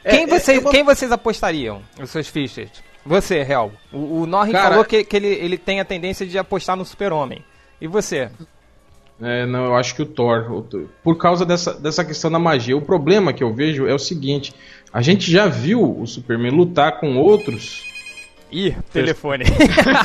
[0.04, 2.70] Quem, é, vocês, é, quem vocês apostariam, os seus fichas?
[3.06, 3.72] Você, Real.
[3.94, 7.44] O, o Norrin falou que, que ele, ele tem a tendência de apostar no Super-Homem.
[7.80, 8.30] E você?
[9.22, 10.64] É, não, eu acho que o Thor,
[11.04, 12.78] por causa dessa, dessa questão da magia.
[12.78, 14.54] O problema que eu vejo é o seguinte:
[14.94, 17.88] a gente já viu o Superman lutar com outros.
[18.52, 19.46] Ih, telefone.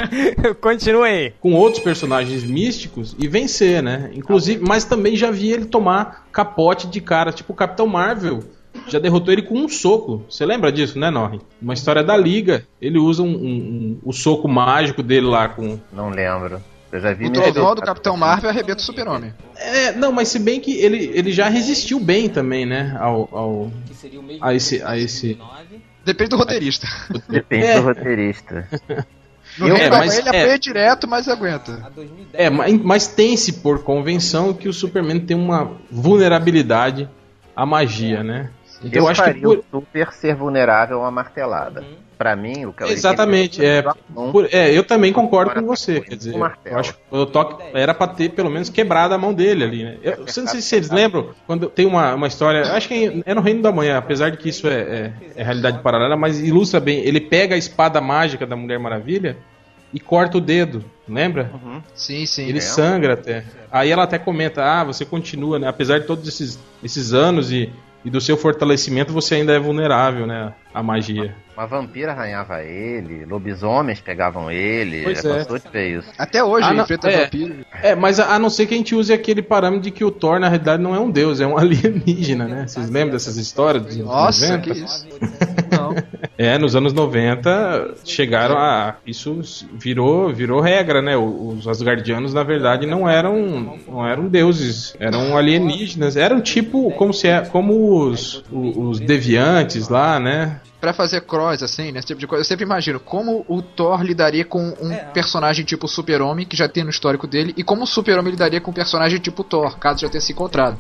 [0.61, 1.33] Continue aí.
[1.41, 4.11] Com outros personagens místicos e vencer, né?
[4.15, 8.43] Inclusive, mas também já vi ele tomar capote de cara, tipo o Capitão Marvel.
[8.89, 10.25] Já derrotou ele com um soco.
[10.29, 11.41] Você lembra disso, né, Norri?
[11.63, 12.67] Uma história da Liga.
[12.83, 15.79] Ele usa um, um, um, o soco mágico dele lá com.
[15.93, 16.61] Não lembro.
[16.95, 19.35] Eu já vi O trovão do Capitão Marvel arrebenta o super-homem.
[19.57, 22.97] É, não, mas se bem que ele, ele já resistiu bem também, né?
[23.01, 25.37] Ao, ao, Que seria o meio a esse, a esse.
[26.05, 26.87] Depende do roteirista.
[27.29, 27.81] Depende É.
[27.81, 28.69] do roteirista.
[29.59, 30.43] No Eu- é, mas- ele é.
[30.43, 31.75] apanha direto, mas aguenta.
[31.85, 32.29] A 2010.
[32.33, 37.09] É, mas, mas tem-se por convenção que o Superman tem uma vulnerabilidade
[37.55, 38.51] à magia, né?
[38.83, 41.81] Eu eu acho que por- o Super ser vulnerável a uma martelada.
[41.81, 42.05] Uhum.
[42.17, 43.85] Pra mim, o que Exatamente, é,
[44.17, 46.35] Um- por- é, eu também concordo com você, quer dizer,
[46.65, 49.83] eu acho que o toque era pra ter pelo menos quebrado a mão dele ali,
[49.85, 49.97] né?
[50.01, 53.35] Eu, eu não sei se vocês lembram, quando tem uma, uma história, acho que é
[53.35, 56.79] no Reino da Manhã, apesar de que isso é, é- é realidade paralela, mas ilustra
[56.79, 59.37] bem, ele pega a espada mágica da Mulher Maravilha
[59.93, 61.51] e corta o dedo, lembra?
[61.95, 62.49] Sim, sim.
[62.49, 62.61] Ele É.
[62.61, 63.45] sangra até.
[63.73, 65.67] Aí ela até comenta, ah, você continua, né?
[65.69, 67.73] Apesar de todos esses, esses anos e,
[68.05, 70.53] e do seu fortalecimento, você ainda é vulnerável, né?
[70.73, 71.35] À magia.
[71.57, 75.05] Uma vampira arranhava ele, lobisomens pegavam ele.
[75.05, 75.39] Pois é.
[75.39, 76.09] cansou de ver isso.
[76.19, 77.25] Até hoje Ah, ele não, enfrenta é.
[77.25, 77.55] vampiro.
[77.81, 80.11] É, mas a, a não ser que a gente use aquele parâmetro de que o
[80.11, 82.67] Thor, na realidade, não é um deus, é um alienígena, né?
[82.67, 84.63] Vocês lembram dessas histórias dos Nossa, 90?
[84.63, 85.07] que isso.
[85.71, 85.95] Não.
[86.37, 88.97] É, nos anos 90 chegaram a.
[89.07, 89.41] Isso
[89.73, 91.17] virou, virou regra, né?
[91.17, 96.17] Os Asgardianos, na verdade, não eram, não eram deuses, eram alienígenas.
[96.17, 100.61] Eram tipo como, se é, como os, os, deviantes lá, né?
[100.81, 102.01] Pra fazer cross, assim, né?
[102.01, 102.43] Esse tipo de coisa.
[102.43, 106.83] Eu sempre imagino como o Thor lidaria com um personagem tipo Super-Homem, que já tem
[106.83, 110.09] no histórico dele, e como o Super-Homem lidaria com um personagem tipo Thor, caso já
[110.09, 110.77] tenha se encontrado.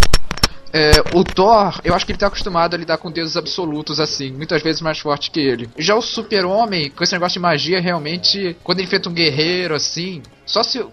[0.76, 4.32] É, o Thor, eu acho que ele tá acostumado a lidar com deuses absolutos, assim,
[4.32, 5.70] muitas vezes mais forte que ele.
[5.78, 10.20] Já o Super-Homem, com esse negócio de magia, realmente, quando ele enfrenta um guerreiro, assim,
[10.54, 10.86] só se,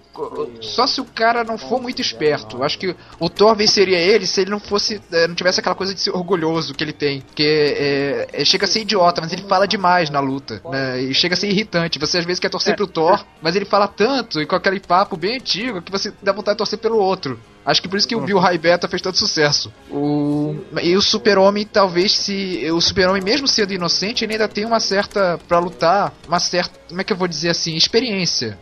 [0.59, 2.63] só se o cara não for muito esperto.
[2.63, 5.93] Acho que o Thor venceria ele se ele não fosse, é, não tivesse aquela coisa
[5.93, 7.23] de ser orgulhoso que ele tem.
[7.35, 11.03] Que é, é, chega a ser idiota, mas ele fala demais na luta, né?
[11.03, 11.99] E chega a ser irritante.
[11.99, 15.15] Você às vezes quer torcer pro Thor, mas ele fala tanto e com aquele papo
[15.15, 17.39] bem antigo que você dá vontade de torcer pelo outro.
[17.63, 19.71] Acho que por isso que o Bill High Beta fez tanto sucesso.
[19.91, 20.55] O...
[20.81, 22.67] E o Super-Homem, talvez se.
[22.71, 25.39] O Super-Homem, mesmo sendo inocente, ele ainda tem uma certa.
[25.47, 26.79] pra lutar, uma certa.
[26.89, 27.75] Como é que eu vou dizer assim?
[27.75, 28.57] Experiência.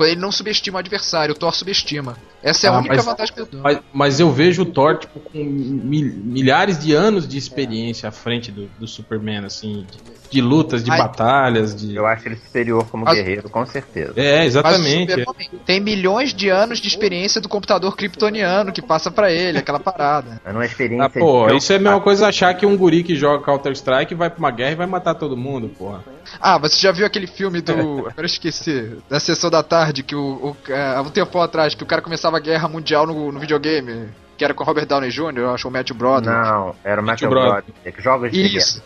[0.00, 2.16] Ele não subestima o adversário, o Thor subestima.
[2.44, 3.60] Essa é a Ah, única mas- vantagem que eu dou.
[3.62, 8.12] Mas, mas eu vejo o Thor tipo, com mil- milhares de anos de experiência à
[8.12, 9.98] frente do, do Superman, assim, de,
[10.30, 10.98] de lutas, de Ai.
[10.98, 11.94] batalhas, de.
[11.96, 14.12] Eu acho ele superior como Mas- guerreiro, com certeza.
[14.16, 15.10] É, Mas o exatamente.
[15.12, 19.80] Super-Homem tem milhões de anos de experiência do computador kryptoniano que passa pra ele, aquela
[19.80, 20.40] parada.
[20.44, 23.02] Mas não é experiência Ah, pô, isso é a mesma coisa achar que um guri
[23.02, 26.04] que joga Counter-Strike vai pra uma guerra e vai matar todo mundo, porra.
[26.40, 27.72] Ah, você já viu aquele filme do.
[28.04, 28.96] Agora eu esqueci.
[29.08, 30.20] Da sessão da tarde, que o.
[30.50, 34.08] o há um tempo atrás, que o cara começava a guerra mundial no, no videogame.
[34.36, 36.36] Que era com o Robert Downey Jr., eu acho, o Matthew Broderick.
[36.36, 37.28] Não, era o Brother.
[37.28, 38.02] Broderick.
[38.02, 38.56] Jogos de guerra.
[38.58, 38.82] Isso.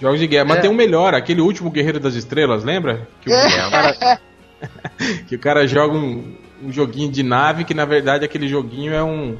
[0.00, 0.44] Jogos de guerra.
[0.44, 0.60] Mas É.
[0.60, 3.08] tem um melhor, aquele último Guerreiro das Estrelas, lembra?
[3.22, 3.70] Que o, É.
[3.70, 4.20] cara,
[5.26, 9.02] que o cara joga um, um joguinho de nave que na verdade aquele joguinho é
[9.02, 9.36] um.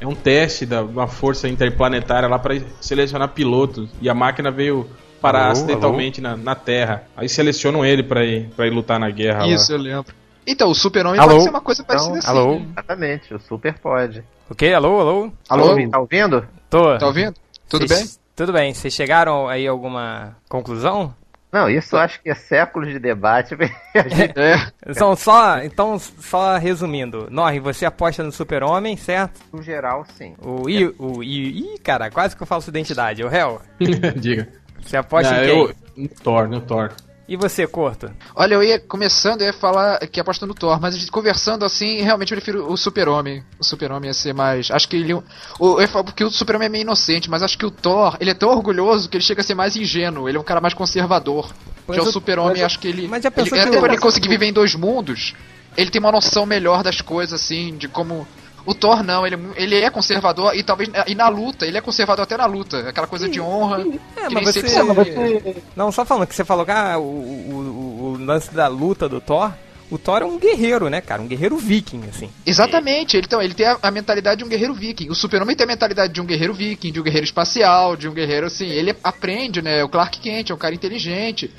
[0.00, 3.88] É um teste da uma força interplanetária lá pra selecionar pilotos.
[4.00, 4.88] E a máquina veio
[5.20, 7.02] parar Alô, acidentalmente Na, na Terra.
[7.16, 9.40] Aí selecionam ele pra ir, pra ir lutar na guerra.
[9.40, 9.48] lá.
[9.48, 10.14] Isso, eu lembro.
[10.50, 12.38] Então, o Super-Homem pode ser uma coisa parecida Então, assim.
[12.40, 12.54] alô?
[12.72, 14.24] Exatamente, o Super pode.
[14.50, 15.32] Ok, alô, alô?
[15.48, 15.88] Alô?
[15.90, 16.48] Tá ouvindo?
[16.70, 16.96] Tô.
[16.98, 17.34] Tá ouvindo?
[17.68, 18.18] Tudo Vocês- bem?
[18.34, 18.72] Tudo bem.
[18.72, 21.14] Vocês chegaram aí a alguma conclusão?
[21.50, 23.54] Não, isso eu acho que é séculos de debate.
[23.94, 24.70] É.
[24.86, 27.26] Então, só, então, só resumindo.
[27.30, 29.40] Norri, você aposta no super-homem, certo?
[29.52, 30.34] no geral, sim.
[30.42, 33.22] O I, o I, Ih, cara, quase que eu falo sua identidade.
[33.24, 33.60] O réu,
[34.16, 34.48] Diga.
[34.80, 35.58] você aposta Não, em quem?
[35.58, 36.92] eu, no Thor, no Thor.
[37.28, 38.10] E você, Corto?
[38.34, 41.62] Olha, eu ia começando, eu ia falar que aposta no Thor, mas a gente conversando
[41.64, 43.44] assim, realmente eu prefiro o Super-Homem.
[43.60, 44.70] O Super-Homem ia ser mais.
[44.70, 45.12] Acho que ele.
[45.12, 45.22] O,
[45.60, 48.30] eu ia falar porque o Super-Homem é meio inocente, mas acho que o Thor, ele
[48.30, 50.26] é tão orgulhoso que ele chega a ser mais ingênuo.
[50.26, 51.52] Ele é um cara mais conservador.
[51.86, 53.06] Mas Já o o- Super-Homem, acho que ele.
[53.06, 55.34] mas já pensou ele, que até por ele conseguir viver em dois mundos,
[55.76, 58.26] ele tem uma noção melhor das coisas, assim, de como.
[58.68, 60.90] O Thor não, ele, é ele é conservador e talvez.
[61.06, 62.86] E na luta, ele é conservador até na luta.
[62.88, 63.80] Aquela coisa de honra.
[64.14, 68.12] É, que mas você- sempre Não, só falando que você falou que ah, o, o,
[68.12, 69.52] o- lance da luta do Thor.
[69.90, 71.22] O Thor é um guerreiro, né, cara?
[71.22, 72.28] Um guerreiro viking, assim.
[72.44, 75.08] Exatamente, ele, então, ele tem a, a mentalidade de um guerreiro viking.
[75.08, 78.12] O Super-Homem tem a mentalidade de um guerreiro viking, de um guerreiro espacial, de um
[78.12, 78.66] guerreiro assim.
[78.68, 79.82] Ele aprende, né?
[79.82, 81.50] O Clark Kent é um cara inteligente.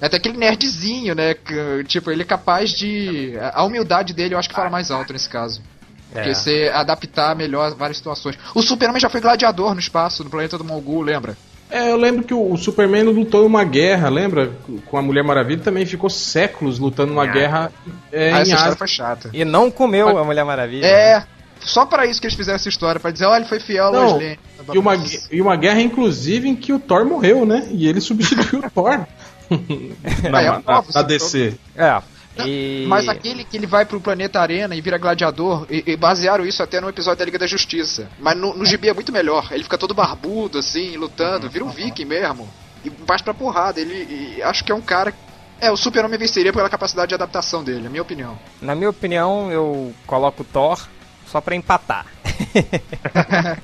[0.00, 1.34] É até aquele nerdzinho, né?
[1.34, 3.34] que, tipo, ele é capaz de.
[3.38, 5.60] A a humildade dele eu acho que fala mais alto nesse caso.
[6.14, 6.34] Porque É.
[6.34, 8.38] você adaptar melhor várias situações.
[8.54, 11.36] O Super-Homem já foi gladiador no espaço, no planeta do Mongul, lembra?
[11.70, 14.52] É, eu lembro que o Superman lutou em uma guerra, lembra?
[14.86, 17.72] Com a Mulher Maravilha também ficou séculos lutando numa Em guerra
[18.12, 18.76] é, ah, em essa história Ásia.
[18.78, 19.30] foi chata.
[19.32, 20.86] E não comeu Mas- a Mulher Maravilha.
[20.86, 21.24] É,
[21.60, 23.92] só pra isso que eles fizeram essa história, pra dizer, olha, ele foi fiel ao
[23.92, 24.38] Não, Lois Lane.
[24.72, 27.66] E uma, gue- e uma guerra, inclusive, em que o Thor morreu, né?
[27.72, 29.00] E ele substituiu o Thor.
[30.30, 31.54] na, É, é na- na esse DC.
[31.74, 32.00] É.
[32.44, 32.84] E...
[32.88, 36.62] Mas aquele que ele vai pro planeta Arena e vira gladiador, e, e basearam isso
[36.62, 38.08] até no episódio da Liga da Justiça.
[38.18, 39.48] Mas no, no gibi é muito melhor.
[39.52, 42.48] Ele fica todo barbudo, assim, lutando, vira um viking mesmo.
[42.84, 43.80] E parte pra porrada.
[43.80, 45.14] Ele acho que é um cara
[45.60, 48.38] é, o Super-Homem venceria pela capacidade de adaptação dele, é minha opinião.
[48.60, 50.86] Na minha opinião, eu coloco o Thor
[51.26, 52.06] só pra empatar.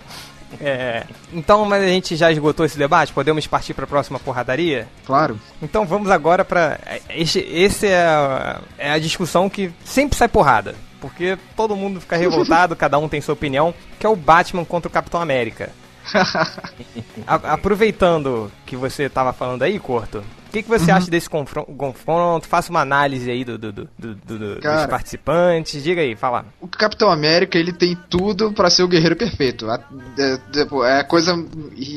[0.59, 3.13] é, então, mas a gente já esgotou esse debate?
[3.13, 4.89] Podemos partir para a próxima porradaria?
[5.07, 5.39] Claro.
[5.63, 6.79] Então vamos agora para
[7.11, 12.17] esse, esse é, a, é a discussão que sempre sai porrada, porque todo mundo fica
[12.17, 15.71] revoltado, cada um tem sua opinião, que é o Batman contra o Capitão América.
[17.27, 20.97] a, aproveitando que você estava falando aí, Corto, o que, que você uhum.
[20.97, 22.49] acha desse confronto?
[22.49, 25.81] Faça uma análise aí do, do, do, do Cara, dos participantes.
[25.81, 26.45] Diga aí, fala.
[26.61, 29.69] O Capitão América, ele tem tudo para ser o guerreiro perfeito.
[29.71, 31.37] É, a coisa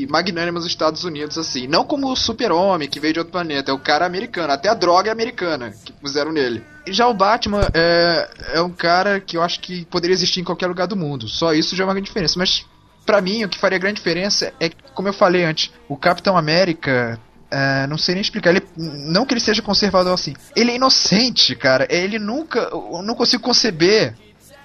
[0.07, 1.65] magnânima dos Estados Unidos, assim.
[1.65, 4.53] Não como o super-homem que veio de outro planeta, é o cara americano.
[4.53, 6.63] Até a droga é americana que puseram nele.
[6.87, 10.67] Já o Batman é, é um cara que eu acho que poderia existir em qualquer
[10.67, 11.27] lugar do mundo.
[11.27, 12.37] Só isso já é uma grande diferença.
[12.37, 12.67] Mas
[13.03, 17.19] para mim, o que faria grande diferença é, como eu falei antes, o Capitão América
[17.53, 18.49] é, não sei nem explicar.
[18.49, 20.33] Ele, não que ele seja conservador assim.
[20.55, 21.85] Ele é inocente, cara.
[21.87, 22.59] Ele nunca.
[22.71, 24.15] Eu não consigo conceber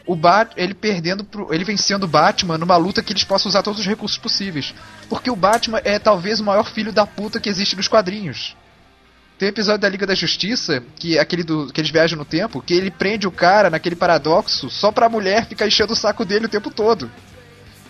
[0.07, 3.63] o Bat, ele perdendo pro, ele vencendo o Batman numa luta que eles possam usar
[3.63, 4.75] todos os recursos possíveis.
[5.07, 8.57] Porque o Batman é talvez o maior filho da puta que existe nos quadrinhos.
[9.39, 12.25] Tem um episódio da Liga da Justiça, que é aquele do que eles viajam no
[12.25, 16.25] tempo, que ele prende o cara naquele paradoxo só pra mulher ficar enchendo o saco
[16.25, 17.11] dele o tempo todo.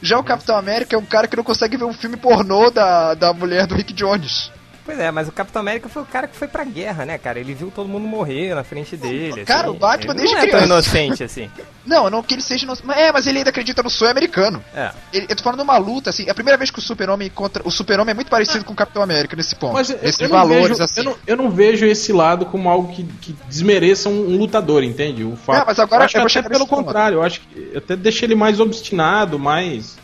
[0.02, 3.14] Já o Capitão América é um cara que não consegue ver um filme pornô da,
[3.14, 4.50] da mulher do Rick Jones.
[4.88, 7.38] Pois é, mas o Capitão América foi o cara que foi pra guerra, né, cara?
[7.38, 9.44] Ele viu todo mundo morrer na frente dele.
[9.44, 9.76] Cara, assim.
[9.76, 10.66] o Batman ele desde não é criança.
[10.66, 11.50] tão inocente assim.
[11.84, 12.90] não, não que ele seja inocente.
[12.92, 14.64] É, mas ele ainda acredita no sonho americano.
[14.74, 14.90] É.
[15.12, 16.24] Ele, eu tô falando de uma luta, assim.
[16.26, 17.62] É a primeira vez que o Super-Homem contra.
[17.68, 19.74] O Super-Homem é muito parecido com o Capitão América nesse ponto.
[19.74, 21.00] Mas Esses eu valores, vejo, assim.
[21.00, 24.82] Eu não, eu não, vejo esse lado como algo que, que desmereça um, um, lutador,
[24.82, 25.22] entende?
[25.22, 25.64] O fato.
[25.64, 27.16] É, mas agora eu acho que até pelo contrário.
[27.16, 29.98] Eu acho que eu até deixei ele mais obstinado, mais.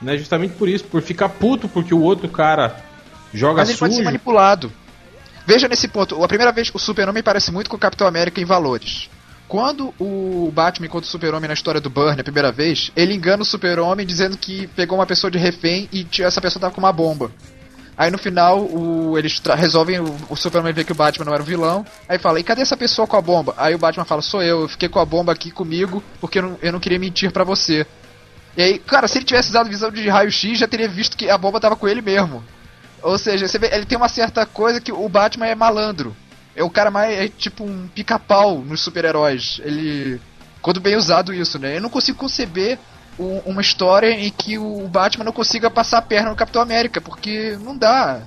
[0.00, 2.88] Né, justamente por isso, por ficar puto porque o outro cara
[3.32, 3.88] joga Mas ele sujo.
[3.88, 4.72] pode ser manipulado.
[5.46, 8.44] Veja nesse ponto, a primeira vez o Super-Homem parece muito com o Capitão América em
[8.44, 9.08] valores.
[9.48, 13.42] Quando o Batman encontra o Super-Homem na história do Burn a primeira vez, ele engana
[13.42, 16.92] o Super-Homem dizendo que pegou uma pessoa de refém e essa pessoa tava com uma
[16.92, 17.32] bomba.
[18.00, 21.42] Aí no final, o, eles resolvem, o, o Superman vê que o Batman não era
[21.42, 23.52] o vilão, aí fala, e cadê essa pessoa com a bomba?
[23.56, 26.42] Aí o Batman fala, sou eu, eu fiquei com a bomba aqui comigo porque eu
[26.42, 27.84] não, eu não queria mentir para você.
[28.56, 31.36] E aí, cara, se ele tivesse usado visão de raio-x, já teria visto que a
[31.36, 32.42] bomba tava com ele mesmo.
[33.02, 36.14] Ou seja, você vê, ele tem uma certa coisa que o Batman é malandro.
[36.54, 37.18] É o cara mais.
[37.18, 39.60] É tipo um pica-pau nos super-heróis.
[39.64, 40.20] Ele.
[40.60, 41.76] Quando bem usado isso, né?
[41.76, 42.78] Eu não consigo conceber
[43.18, 47.00] um, uma história em que o Batman não consiga passar a perna no Capitão América,
[47.00, 48.20] porque não dá.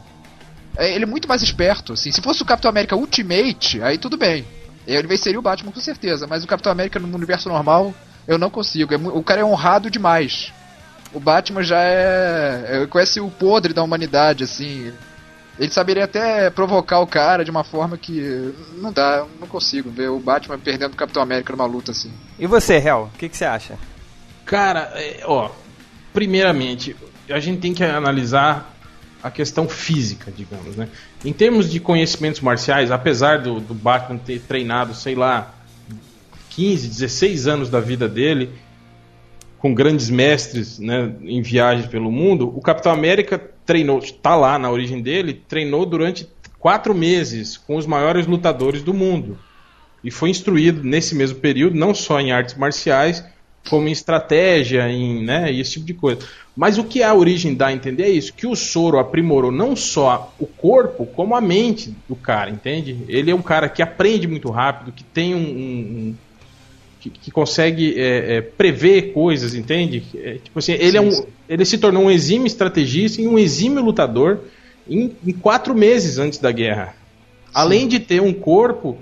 [0.75, 2.12] É, ele é muito mais esperto, assim.
[2.12, 4.45] Se fosse o Capitão América Ultimate, aí tudo bem.
[4.88, 7.93] Ele venceria o Batman com certeza, mas o Capitão América no universo normal,
[8.27, 8.93] eu não consigo.
[8.93, 10.51] É, o cara é honrado demais
[11.13, 12.88] o Batman já é, é.
[12.88, 14.91] Conhece o podre da humanidade, assim.
[15.60, 18.54] Ele saberia até provocar o cara de uma forma que.
[18.78, 22.12] Não dá, não consigo ver o Batman perdendo o Capitão América numa luta assim.
[22.39, 23.78] E você, Hel, o que, que você acha?
[24.45, 25.52] Cara, é, ó.
[26.12, 26.95] Primeiramente,
[27.30, 28.71] a gente tem que analisar
[29.23, 30.89] a questão física, digamos, né?
[31.23, 35.54] Em termos de conhecimentos marciais, apesar do, do Batman ter treinado, sei lá,
[36.49, 38.52] 15, 16 anos da vida dele,
[39.63, 44.69] com grandes mestres né, em viagens pelo mundo, o Capitão América treinou, está lá na
[44.69, 46.28] origem dele, treinou durante
[46.60, 49.39] quatro meses com os maiores lutadores do mundo.
[50.04, 53.23] E foi instruído nesse mesmo período, não só em artes marciais,
[53.69, 56.19] como em estratégia, em né, esse tipo de coisa.
[56.54, 59.78] Mas o que a origem dá a entender é isso, que o Soro aprimorou não
[59.78, 63.06] só o corpo, como a mente do cara, entende?
[63.08, 66.15] Ele é um cara que aprende muito rápido, que tem um, um,
[67.04, 70.04] que, que consegue é, é, prever coisas, entende?
[70.16, 73.38] É, tipo assim, ele, sim, é um, ele se tornou um exímio estrategista e um
[73.38, 74.39] exímio lutador
[74.89, 76.88] em, em quatro meses antes da guerra.
[76.88, 77.52] Sim.
[77.54, 78.98] Além de ter um corpo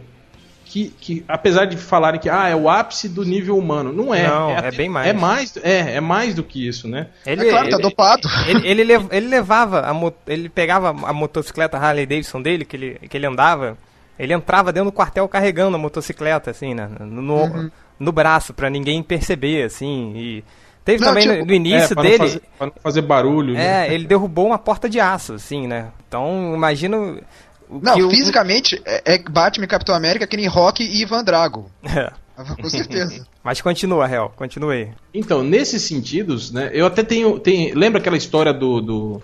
[0.66, 4.28] que, que, apesar de falarem que ah, é o ápice do nível humano, não é.
[4.28, 5.08] Não, é, é bem mais.
[5.08, 7.08] É mais, é, é mais do que isso, né?
[7.26, 8.28] Ele, é claro, tá dopado.
[8.48, 13.00] Ele, ele, ele, ele levava, a, ele pegava a motocicleta Harley Davidson dele, que ele,
[13.08, 13.78] que ele andava,
[14.18, 16.90] ele entrava dentro do quartel carregando a motocicleta, assim, né?
[17.00, 20.14] No, uhum no braço para ninguém perceber, assim.
[20.16, 20.44] E
[20.84, 22.18] teve não, também tipo, no, início é, dele.
[22.18, 23.54] Não fazer, pra não fazer barulho.
[23.54, 23.88] Né?
[23.88, 25.92] É, ele derrubou uma porta de aço, assim, né?
[26.08, 27.22] Então, imagino.
[27.70, 28.82] Não, fisicamente o...
[28.86, 31.70] é, é Batman e Capitão América que nem Rock e Ivan Drago.
[32.34, 32.54] É.
[32.60, 33.28] Com certeza.
[33.44, 34.90] Mas continua, Real, continue.
[35.14, 36.72] Então, nesses sentidos, né?
[36.74, 37.40] Eu até tenho.
[37.40, 39.22] tenho lembra aquela história do, do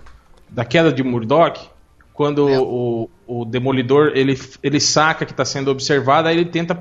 [0.48, 1.68] da queda de Murdoch?
[2.14, 2.58] Quando é.
[2.60, 6.76] o, o Demolidor ele, ele saca que está sendo observado, aí ele tenta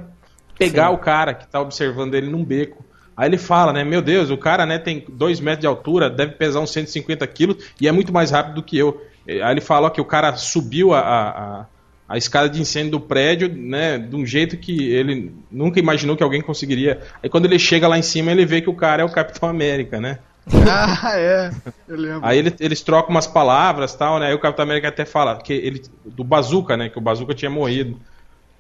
[0.58, 0.94] pegar Sim.
[0.94, 2.86] o cara que tá observando ele num beco.
[3.16, 3.84] Aí ele fala, né?
[3.84, 7.58] Meu Deus, o cara né, tem 2 metros de altura, deve pesar uns 150 quilos
[7.82, 9.02] e é muito mais rápido do que eu.
[9.28, 11.66] Aí ele fala que o cara subiu a, a,
[12.08, 13.98] a, escada de incêndio do prédio, né?
[13.98, 17.02] De um jeito que ele nunca imaginou que alguém conseguiria.
[17.22, 19.50] Aí quando ele chega lá em cima, ele vê que o cara é o Capitão
[19.50, 20.20] América, né?
[20.70, 21.52] Ah, é.
[21.88, 22.20] Eu lembro.
[22.24, 24.28] Aí ele, eles trocam umas palavras tal, né?
[24.28, 25.82] Aí o Capitão América até fala que ele.
[26.06, 26.88] Do Bazooka, né?
[26.88, 28.00] Que o Bazooka tinha morrido.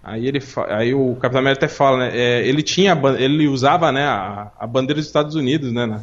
[0.07, 2.11] Aí ele aí o Capitão América até fala, né?
[2.13, 6.01] É, ele tinha ele usava, né, a, a, bandeira dos Estados Unidos, né, na,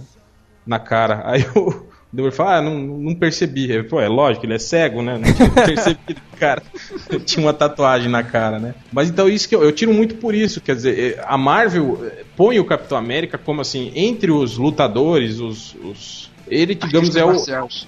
[0.67, 1.23] na cara.
[1.25, 3.65] Aí o Demolidor fala, ah, não, não percebi.
[3.65, 5.19] Ele, Pô, é lógico, ele é cego, né?
[5.19, 6.63] Não tinha percebido, cara.
[7.25, 8.75] tinha uma tatuagem na cara, né?
[8.93, 11.99] Mas então isso que eu, eu tiro muito por isso, quer dizer, é, a Marvel
[12.05, 17.25] é, põe o Capitão América como assim, entre os lutadores, os, os ele, digamos, é
[17.25, 17.35] o,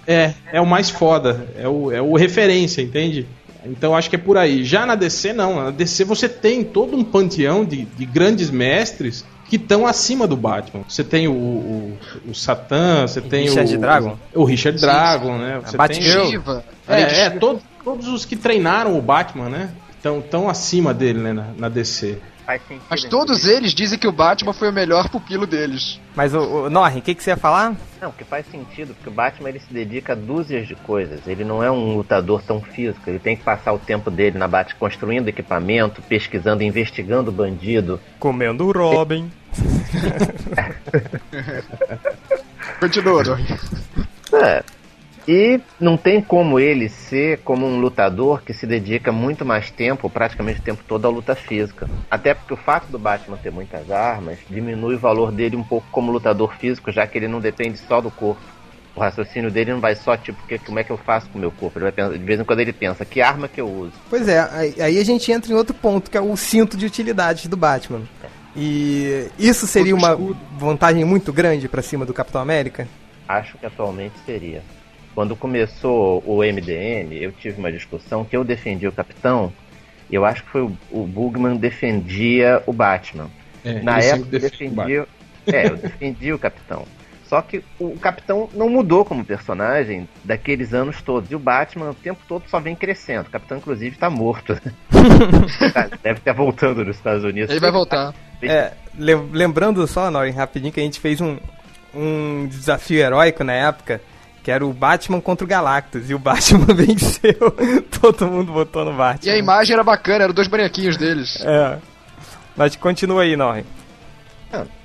[0.06, 3.26] é, é o mais foda, é o, é o referência, entende?
[3.70, 4.64] Então acho que é por aí.
[4.64, 5.64] Já na DC, não.
[5.64, 10.36] Na DC você tem todo um panteão de, de grandes mestres que estão acima do
[10.36, 10.84] Batman.
[10.88, 11.98] Você tem o, o,
[12.28, 14.18] o Satã, você tem Richard o, Dragon.
[14.34, 15.60] O, Richard Dragon, né?
[15.64, 19.70] Você tem o, é, é todos, todos os que treinaram o Batman, né?
[19.96, 22.18] Estão tão acima dele, né, na, na DC.
[22.88, 26.00] Mas todos eles dizem que o Batman foi o melhor pupilo deles.
[26.14, 27.74] Mas o, o Norrin, o que, que você ia falar?
[28.00, 31.26] Não, que faz sentido, porque o Batman ele se dedica a dúzias de coisas.
[31.26, 34.46] Ele não é um lutador tão físico, ele tem que passar o tempo dele na
[34.46, 38.00] Bat construindo equipamento, pesquisando, investigando o bandido.
[38.18, 39.30] Comendo o Robin.
[42.78, 43.46] Continua, Norrin.
[44.32, 44.62] É,
[45.26, 50.08] e não tem como ele ser como um lutador que se dedica muito mais tempo,
[50.08, 51.88] praticamente o tempo todo, à luta física.
[52.10, 55.86] Até porque o fato do Batman ter muitas armas diminui o valor dele um pouco
[55.90, 58.40] como lutador físico, já que ele não depende só do corpo.
[58.94, 61.40] O raciocínio dele não vai só, tipo, que, como é que eu faço com o
[61.40, 61.78] meu corpo.
[61.78, 63.92] Ele vai pensar, de vez em quando ele pensa, que arma que eu uso.
[64.08, 64.40] Pois é,
[64.80, 68.02] aí a gente entra em outro ponto, que é o cinto de utilidades do Batman.
[68.56, 70.16] E isso seria uma
[70.58, 72.88] vantagem muito grande para cima do Capitão América?
[73.28, 74.62] Acho que atualmente seria.
[75.16, 79.50] Quando começou o MDM, eu tive uma discussão que eu defendia o Capitão,
[80.10, 83.30] e eu acho que foi o, o Bugman defendia o Batman.
[83.64, 85.06] É, Na época defendia,
[85.46, 86.84] é, eu defendia o Capitão.
[87.24, 91.30] Só que o Capitão não mudou como personagem daqueles anos todos.
[91.30, 93.26] E o Batman o tempo todo só vem crescendo.
[93.26, 94.52] O Capitão, inclusive, está morto.
[96.04, 97.50] Deve estar voltando nos Estados Unidos.
[97.50, 98.14] Ele vai voltar.
[98.42, 101.38] É, lembrando só, Norin, rapidinho, que a gente fez um,
[101.94, 103.98] um desafio heróico na época
[104.46, 107.50] que era o Batman contra o Galactus, e o Batman venceu.
[108.00, 109.28] Todo mundo votou no Batman.
[109.28, 111.44] E a imagem era bacana, eram dois bonequinhos deles.
[111.44, 111.78] É.
[112.56, 113.66] Mas continua aí, Norri.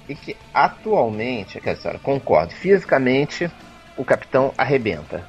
[0.09, 3.51] E que atualmente, quer dizer, concordo, fisicamente
[3.95, 5.23] o capitão arrebenta.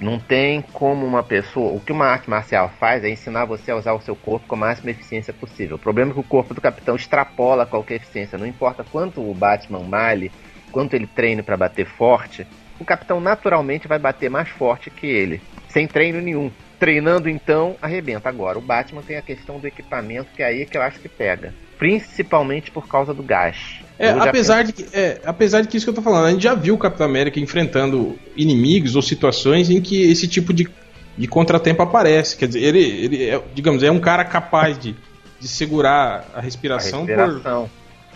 [0.00, 1.74] Não tem como uma pessoa.
[1.74, 4.54] O que uma arte marcial faz é ensinar você a usar o seu corpo com
[4.54, 5.76] a máxima eficiência possível.
[5.76, 8.38] O problema é que o corpo do capitão extrapola qualquer eficiência.
[8.38, 10.32] Não importa quanto o Batman male,
[10.72, 12.46] quanto ele treine para bater forte,
[12.78, 16.50] o capitão naturalmente vai bater mais forte que ele, sem treino nenhum.
[16.78, 18.28] Treinando então, arrebenta.
[18.28, 21.08] Agora, o Batman tem a questão do equipamento, que é aí que eu acho que
[21.08, 21.54] pega.
[21.78, 23.80] Principalmente por causa do gás.
[23.98, 26.42] É, apesar, de que, é, apesar de que isso que eu tô falando, a gente
[26.42, 30.68] já viu o Capitão América enfrentando inimigos ou situações em que esse tipo de,
[31.16, 32.36] de contratempo aparece.
[32.36, 34.94] Quer dizer, ele, ele é, digamos, é um cara capaz de,
[35.40, 37.70] de segurar a respiração, a respiração.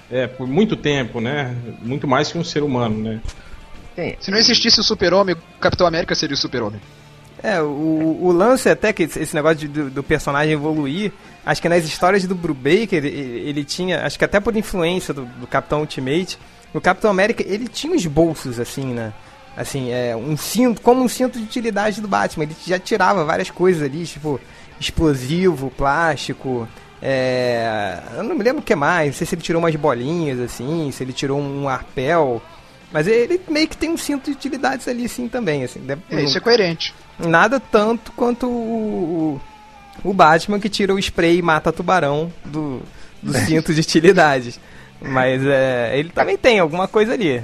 [0.08, 1.56] Por, é, por muito tempo, né?
[1.82, 3.20] Muito mais que um ser humano, né?
[4.20, 6.80] Se não existisse o Super-Homem, o Capitão América seria o Super-Homem.
[7.42, 11.10] É, o, o lance até que esse negócio de, do, do, personagem evoluir,
[11.44, 15.24] acho que nas histórias do Brubaker, ele, ele tinha, acho que até por influência do,
[15.24, 16.38] do Capitão Ultimate,
[16.74, 19.12] o Capitão América, ele tinha os bolsos, assim, né?
[19.56, 23.50] Assim, é, um cinto, como um cinto de utilidade do Batman, ele já tirava várias
[23.50, 24.38] coisas ali, tipo,
[24.78, 26.68] explosivo, plástico,
[27.02, 30.38] é, eu não me lembro o que mais, não sei se ele tirou umas bolinhas,
[30.38, 32.42] assim, se ele tirou um arpel,
[32.92, 35.62] mas ele meio que tem um cinto de utilidades ali, sim, também.
[35.62, 36.94] Assim, deve, é, isso é coerente.
[37.18, 39.40] Nada tanto quanto o,
[40.02, 42.82] o, Batman que tira o spray e mata tubarão do,
[43.22, 44.58] do cinto de utilidades.
[45.00, 47.42] Mas é, ele também tem alguma coisa ali.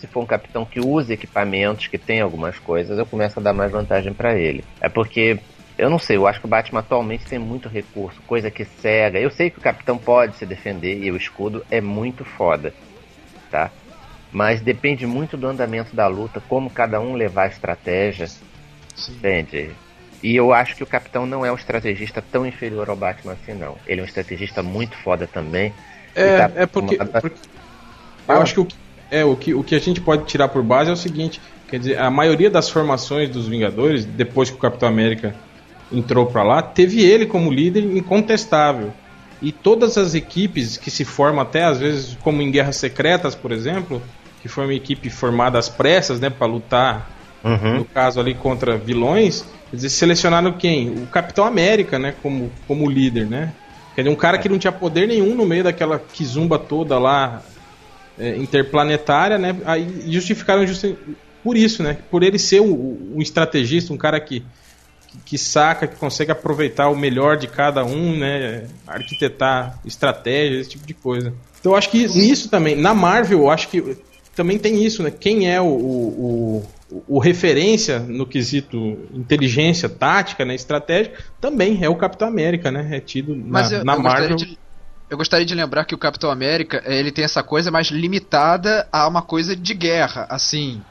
[0.00, 3.52] Se for um capitão que usa equipamentos, que tem algumas coisas, eu começo a dar
[3.52, 4.64] mais vantagem para ele.
[4.80, 5.38] É porque
[5.76, 9.18] eu não sei, eu acho que o Batman atualmente tem muito recurso, coisa que cega.
[9.18, 12.72] Eu sei que o capitão pode se defender e o escudo é muito foda,
[13.50, 13.70] tá?
[14.34, 18.26] Mas depende muito do andamento da luta, como cada um levar a estratégia.
[18.26, 19.12] Sim.
[19.12, 19.70] Entende?
[20.20, 23.54] E eu acho que o Capitão não é um estrategista tão inferior ao Batman assim,
[23.54, 23.76] não.
[23.86, 25.72] Ele é um estrategista muito foda também.
[26.16, 27.36] É, tá é porque, porque,
[28.26, 28.68] Eu acho que o,
[29.08, 31.78] é, o, que o que a gente pode tirar por base é o seguinte: quer
[31.78, 35.32] dizer, a maioria das formações dos Vingadores, depois que o Capitão América
[35.92, 38.92] entrou para lá, teve ele como líder incontestável.
[39.40, 43.52] E todas as equipes que se formam até às vezes como em guerras secretas, por
[43.52, 44.02] exemplo,
[44.44, 47.10] que foi uma equipe formada às pressas, né, para lutar
[47.42, 47.78] uhum.
[47.78, 49.42] no caso ali contra vilões,
[49.72, 50.90] eles selecionaram quem?
[50.90, 53.54] O Capitão América, né, como como líder, né?
[53.94, 57.42] Quer dizer, um cara que não tinha poder nenhum no meio daquela quizumba toda lá
[58.18, 59.56] é, interplanetária, né?
[59.64, 60.94] Aí justificaram justi
[61.42, 61.96] por isso, né?
[62.10, 64.44] Por ele ser um, um estrategista, um cara que,
[65.08, 68.66] que, que, saca, que consegue aproveitar o melhor de cada um, né?
[68.86, 71.32] Arquitetar estratégias, esse tipo de coisa.
[71.58, 73.96] Então eu acho que nisso também, na Marvel, eu acho que
[74.34, 75.10] também tem isso, né?
[75.10, 76.68] Quem é o, o,
[77.08, 78.76] o, referência no quesito
[79.12, 80.54] inteligência, tática, né?
[80.54, 82.88] Estratégia, também é o Capitão América, né?
[82.92, 84.36] É tido na, eu, na eu Marvel.
[84.36, 84.58] De
[85.08, 89.06] eu gostaria de lembrar que o Capitão América, ele tem essa coisa mais limitada a
[89.06, 90.82] uma coisa de guerra, assim.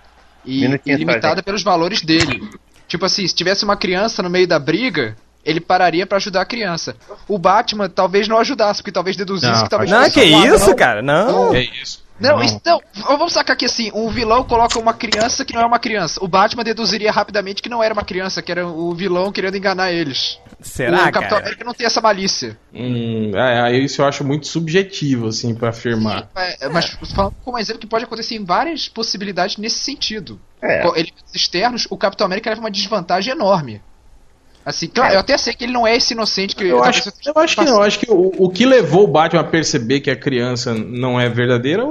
[0.46, 2.50] E, e limitada pelos valores dele.
[2.88, 6.46] Tipo assim, se tivesse uma criança no meio da briga, ele pararia para ajudar a
[6.46, 6.96] criança.
[7.28, 11.02] O Batman talvez não ajudasse, porque talvez deduzisse não, que talvez Não, que isso, cara?
[11.02, 11.54] Não.
[11.54, 12.03] É isso.
[12.24, 12.44] Não, não.
[12.44, 16.24] então, vamos sacar aqui assim, um vilão coloca uma criança que não é uma criança.
[16.24, 19.92] O Batman deduziria rapidamente que não era uma criança, que era o vilão querendo enganar
[19.92, 20.40] eles.
[20.62, 22.58] Será, O Capitão América não tem essa malícia.
[22.74, 26.22] Hum, é, isso eu acho muito subjetivo, assim, para afirmar.
[26.22, 26.28] Sim,
[26.62, 30.40] é, mas falando como exemplo que pode acontecer em várias possibilidades nesse sentido.
[30.62, 30.82] É.
[30.88, 33.82] Elementos externos, o Capitão América leva uma desvantagem enorme.
[34.66, 37.12] Assim, claro, eu até sei que ele não é esse inocente que eu, eu acho,
[37.26, 40.10] eu acho que não, acho que o, o que levou o Batman a perceber que
[40.10, 41.84] a criança não é verdadeira,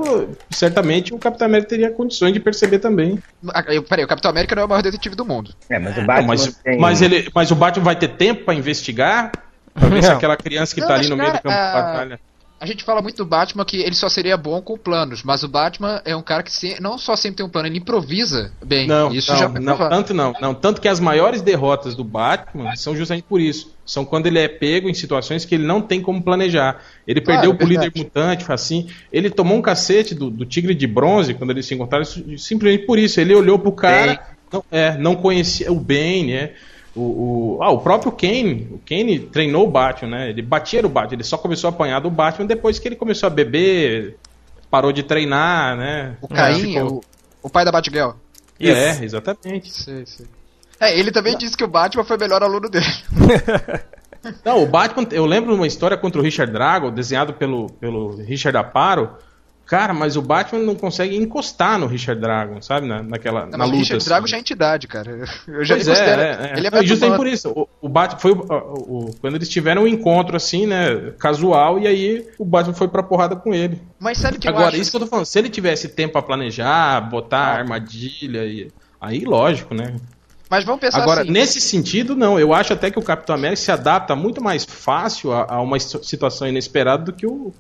[0.50, 3.22] certamente o Capitão América teria condições de perceber também.
[3.52, 5.54] Ah, eu, peraí, o Capitão América não é o maior detetive do mundo.
[5.68, 6.78] É, mas o Batman não, mas, tem...
[6.78, 9.32] mas, ele, mas o Batman vai ter tempo para investigar?
[9.74, 11.72] Pra ver se aquela criança que não, tá ali no cara, meio do campo de
[11.72, 12.20] batalha.
[12.62, 15.48] A gente fala muito do Batman que ele só seria bom com planos, mas o
[15.48, 18.86] Batman é um cara que se, não só sempre tem um plano, ele improvisa bem.
[18.86, 22.76] Não, isso não, já não, tanto não, não, tanto que as maiores derrotas do Batman
[22.76, 23.74] são justamente por isso.
[23.84, 26.80] São quando ele é pego em situações que ele não tem como planejar.
[27.04, 28.86] Ele claro, perdeu pro líder mutante, assim.
[29.12, 32.04] Ele tomou um cacete do, do Tigre de Bronze quando eles se encontraram,
[32.38, 33.20] simplesmente por isso.
[33.20, 36.54] Ele olhou pro cara, não, é, não conhecia o Bane, é.
[36.94, 37.00] O,
[37.56, 40.30] o, ah, o próprio Kane, o Kane treinou o Batman, né?
[40.30, 43.26] Ele batia o Batman, ele só começou a apanhar do Batman depois que ele começou
[43.26, 44.18] a beber,
[44.70, 46.16] parou de treinar, né?
[46.20, 46.98] O Caim, ficou...
[47.42, 48.10] o, o pai da Batgirl.
[48.60, 49.72] É, exatamente.
[49.72, 50.24] Sim, sim.
[50.78, 52.86] É, ele também disse que o Batman foi o melhor aluno dele.
[54.44, 58.56] Não, o Batman, eu lembro uma história contra o Richard Drago, desenhado pelo, pelo Richard
[58.56, 59.16] Aparo,
[59.72, 62.86] Cara, mas o Batman não consegue encostar no Richard Dragon, sabe?
[62.86, 63.76] Na, naquela não, na luta.
[63.76, 64.08] O Richard assim.
[64.10, 65.24] Dragon já é entidade, cara.
[65.48, 67.48] Eu já pois é, é, é, Ele é não, justamente por isso.
[67.48, 71.86] O, o Batman foi o, o, quando eles tiveram um encontro assim, né, casual, e
[71.86, 73.80] aí o Batman foi pra porrada com ele.
[73.98, 74.76] Mas sabe que Agora, eu acho...
[74.76, 77.56] isso que eu tô falando, se ele tivesse tempo para planejar, botar ah.
[77.60, 78.70] armadilha e
[79.00, 79.96] aí lógico, né?
[80.50, 81.30] Mas vamos pensar Agora, assim.
[81.30, 82.38] nesse sentido, não.
[82.38, 85.80] Eu acho até que o Capitão América se adapta muito mais fácil a, a uma
[85.80, 87.54] situação inesperada do que o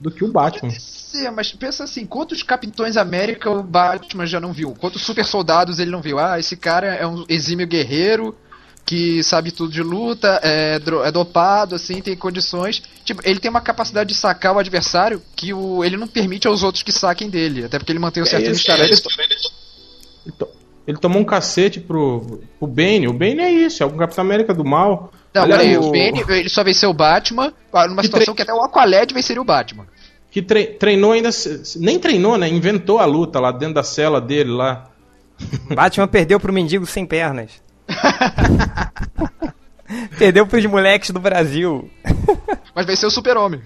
[0.00, 0.72] do que o Batman.
[1.10, 4.76] Ser, mas pensa assim, quantos Capitões América o Batman já não viu?
[4.78, 6.18] Quantos super soldados ele não viu?
[6.18, 8.36] Ah, esse cara é um exímio guerreiro
[8.84, 12.82] que sabe tudo de luta, é, é dopado, assim, tem condições.
[13.04, 16.62] Tipo, ele tem uma capacidade de sacar o adversário que o, ele não permite aos
[16.62, 18.84] outros que saquem dele, até porque ele mantém um certo é mistério.
[18.84, 20.50] Ele, ele,
[20.86, 23.06] ele tomou um cacete pro, pro Bane.
[23.06, 25.12] O Bane é isso, é o Capitão América do mal.
[25.32, 25.82] Não, peraí, o...
[25.82, 27.52] o Bane, ele só venceu o Batman
[27.88, 29.86] numa que situação que até o Aqualed venceria o Batman.
[30.30, 30.66] Que tre...
[30.66, 31.30] treinou ainda.
[31.76, 32.48] Nem treinou, né?
[32.48, 34.90] Inventou a luta lá dentro da cela dele lá.
[35.74, 37.50] Batman perdeu pro mendigo sem pernas.
[40.18, 41.90] perdeu pros moleques do Brasil.
[42.74, 43.60] Mas venceu o Super-Homem.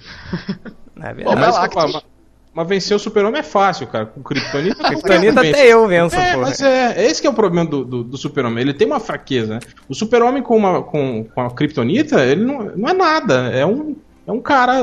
[1.00, 1.24] É verdade.
[1.24, 2.04] Bom, mas,
[2.54, 4.06] mas vencer o super-homem é fácil, cara.
[4.06, 4.84] Com Kryptonita...
[4.84, 8.04] Kryptonita até eu venço, é, Mas é, é esse que é o problema do, do,
[8.04, 8.62] do super-homem.
[8.62, 9.60] Ele tem uma fraqueza, né?
[9.88, 13.50] O super-homem com, uma, com, com a Kryptonita, ele não, não é nada.
[13.50, 14.82] É um, é um cara...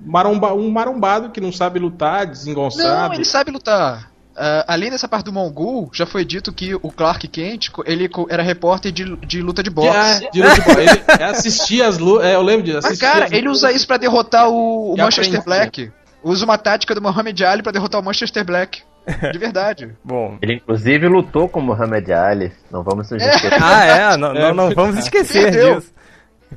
[0.00, 3.08] Maromba, um marombado que não sabe lutar, desengonçado.
[3.08, 4.10] Não, ele sabe lutar.
[4.36, 8.40] Uh, além dessa parte do Mongul, já foi dito que o Clark Kent ele era
[8.40, 10.24] repórter de, de luta de boxe.
[10.26, 10.80] É, de luta de boxe.
[10.80, 12.26] ele assistia as lutas.
[12.26, 13.04] É, eu lembro de assistir.
[13.04, 15.90] Mas, cara, ele usa isso para derrotar o, o Manchester Black
[16.22, 18.82] usa uma tática do Muhammad Ali para derrotar o Manchester Black.
[19.32, 19.96] De verdade.
[20.04, 20.36] Bom.
[20.42, 22.52] Ele inclusive lutou com o Muhammad Ali.
[22.70, 23.52] Não vamos nos esquecer.
[23.52, 23.58] É.
[23.62, 24.16] Ah, é?
[24.16, 25.76] Não, não, não vamos esquecer Perdeu.
[25.76, 25.92] disso.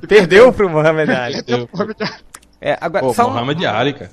[0.06, 1.42] Perdeu pro Muhammad Ali.
[1.42, 2.31] Perdeu pro Muhammad Ali.
[2.64, 4.12] É, agora, Pô, só Muhammad Ali, cara.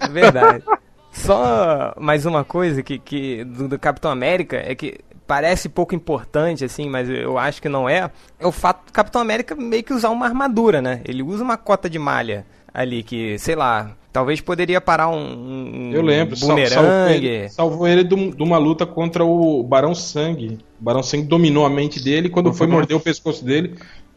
[0.00, 0.64] É verdade.
[1.12, 6.64] Só mais uma coisa que, que do, do, Capitão América é que parece pouco importante,
[6.64, 8.10] assim, mas eu acho que não é.
[8.40, 11.00] É o fato do Capitão América meio que usar uma armadura, né?
[11.04, 12.44] Ele usa uma cota de malha
[12.74, 16.70] ali que, sei lá, Talvez poderia parar um, um Eu lembro, bumerangue.
[16.70, 20.56] salvou ele, salvou ele de uma luta contra o Barão Sangue.
[20.80, 23.74] O Barão Sangue dominou a mente dele quando foi morder o pescoço dele,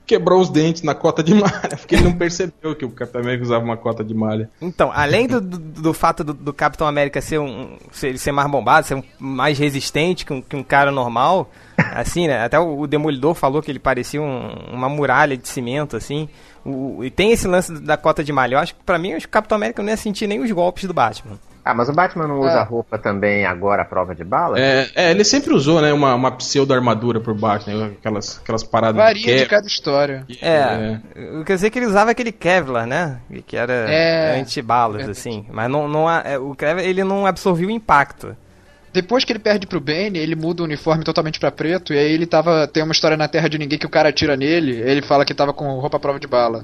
[0.08, 3.44] quebrou os dentes na cota de malha, porque ele não percebeu que o Capitão América
[3.44, 4.50] usava uma cota de malha.
[4.62, 8.50] Então, além do, do, do fato do, do, Capitão América ser um ser, ser mais
[8.50, 11.52] bombado, ser um, mais resistente que um, que um cara normal,
[11.94, 12.44] assim, né?
[12.44, 16.30] Até o, o Demolidor falou que ele parecia um, uma muralha de cimento, assim.
[16.66, 18.56] O, e tem esse lance da cota de malha.
[18.56, 20.94] Eu acho que pra mim o Capitão América não ia sentir nem os golpes do
[20.94, 21.38] Batman.
[21.68, 22.64] Ah, mas o Batman não usa é.
[22.64, 24.58] roupa também agora à prova de bala?
[24.58, 28.96] É, é, ele sempre usou, né, uma, uma pseudo-armadura por baixo, né, aquelas, aquelas paradas
[28.96, 30.26] Varia de, de cada história.
[30.42, 31.44] É, é.
[31.46, 34.40] quer dizer que ele usava aquele Kevlar, né, que era é.
[34.40, 38.34] anti-balas, assim, mas não, não, é, o Kevlar, ele não absorvia o impacto.
[38.94, 42.12] Depois que ele perde pro Bane, ele muda o uniforme totalmente para preto, e aí
[42.14, 45.02] ele tava, tem uma história na Terra de Ninguém que o cara atira nele, ele
[45.02, 46.64] fala que tava com roupa à prova de bala.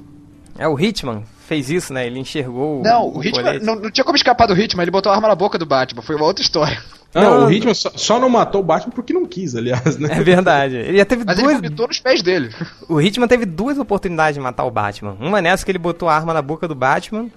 [0.57, 1.23] É, o Hitman
[1.53, 2.07] fez isso, né?
[2.07, 5.11] Ele enxergou Não, o, o Hitman não, não, tinha como escapar do Hitman, ele botou
[5.11, 6.81] a arma na boca do Batman, foi uma outra história.
[7.13, 10.09] Não, não o Hitman só, só, não matou o Batman porque não quis, aliás, né?
[10.11, 10.77] É verdade.
[10.77, 11.51] Ele já teve Mas duas...
[11.51, 12.49] ele vomitou nos pés dele.
[12.89, 15.15] O Hitman teve duas oportunidades de matar o Batman.
[15.19, 17.27] Uma nessa que ele botou a arma na boca do Batman.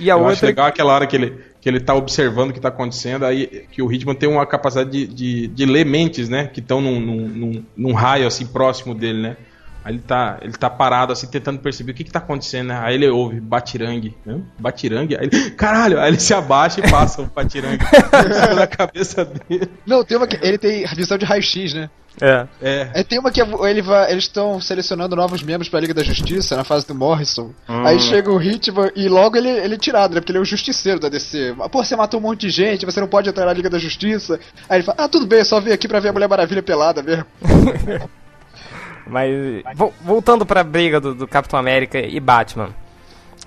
[0.00, 0.32] E a Eu outra.
[0.32, 3.66] Acho legal aquela hora que ele, que ele tá observando o que tá acontecendo, aí
[3.70, 6.48] que o Hitman tem uma capacidade de, de, de ler mentes, né?
[6.48, 9.36] Que estão num, num, num, num raio assim próximo dele, né?
[9.84, 12.80] Aí ele tá, ele tá parado assim, tentando perceber o que que tá acontecendo, né?
[12.82, 14.40] Aí ele ouve batirangue, né?
[14.58, 17.84] Batirangue, aí ele, caralho, aí ele se abaixa e passa o batirangue
[18.54, 19.70] na cabeça dele.
[19.86, 21.90] Não, tem uma que ele tem visão de raio-x, né?
[22.20, 22.46] É.
[22.60, 22.90] é.
[22.94, 23.02] é.
[23.02, 26.64] Tem uma que ele vai, eles estão selecionando novos membros pra Liga da Justiça na
[26.64, 27.52] fase do Morrison.
[27.68, 27.86] Hum.
[27.86, 30.20] Aí chega o Hitman e logo ele, ele é tirado, né?
[30.20, 31.54] Porque ele é o justiceiro da DC.
[31.70, 34.38] Pô, você matou um monte de gente, você não pode entrar na Liga da Justiça.
[34.68, 37.02] Aí ele fala, ah, tudo bem, só vim aqui pra ver a Mulher Maravilha pelada
[37.02, 37.24] mesmo.
[39.10, 42.70] Mas, voltando pra briga do, do, Capitão América e Batman.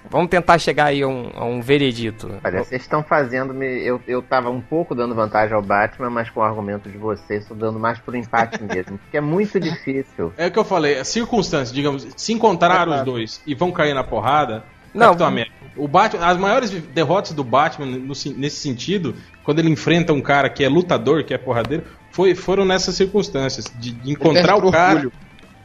[0.09, 2.29] Vamos tentar chegar aí a um, a um veredito.
[2.43, 3.65] Olha, vocês estão fazendo me.
[3.85, 7.43] Eu, eu tava um pouco dando vantagem ao Batman, mas com o argumento de vocês,
[7.43, 8.97] estou dando mais por empate mesmo.
[8.97, 10.33] Porque é muito difícil.
[10.37, 13.71] É o que eu falei, a circunstância, digamos, se encontrar é os dois e vão
[13.71, 15.55] cair na porrada, não, Capitão América.
[15.75, 20.49] O Batman, as maiores derrotas do Batman no, nesse sentido, quando ele enfrenta um cara
[20.49, 24.95] que é lutador, que é porradeiro, foi, foram nessas circunstâncias de, de encontrar o cara.
[24.95, 25.11] Orgulho.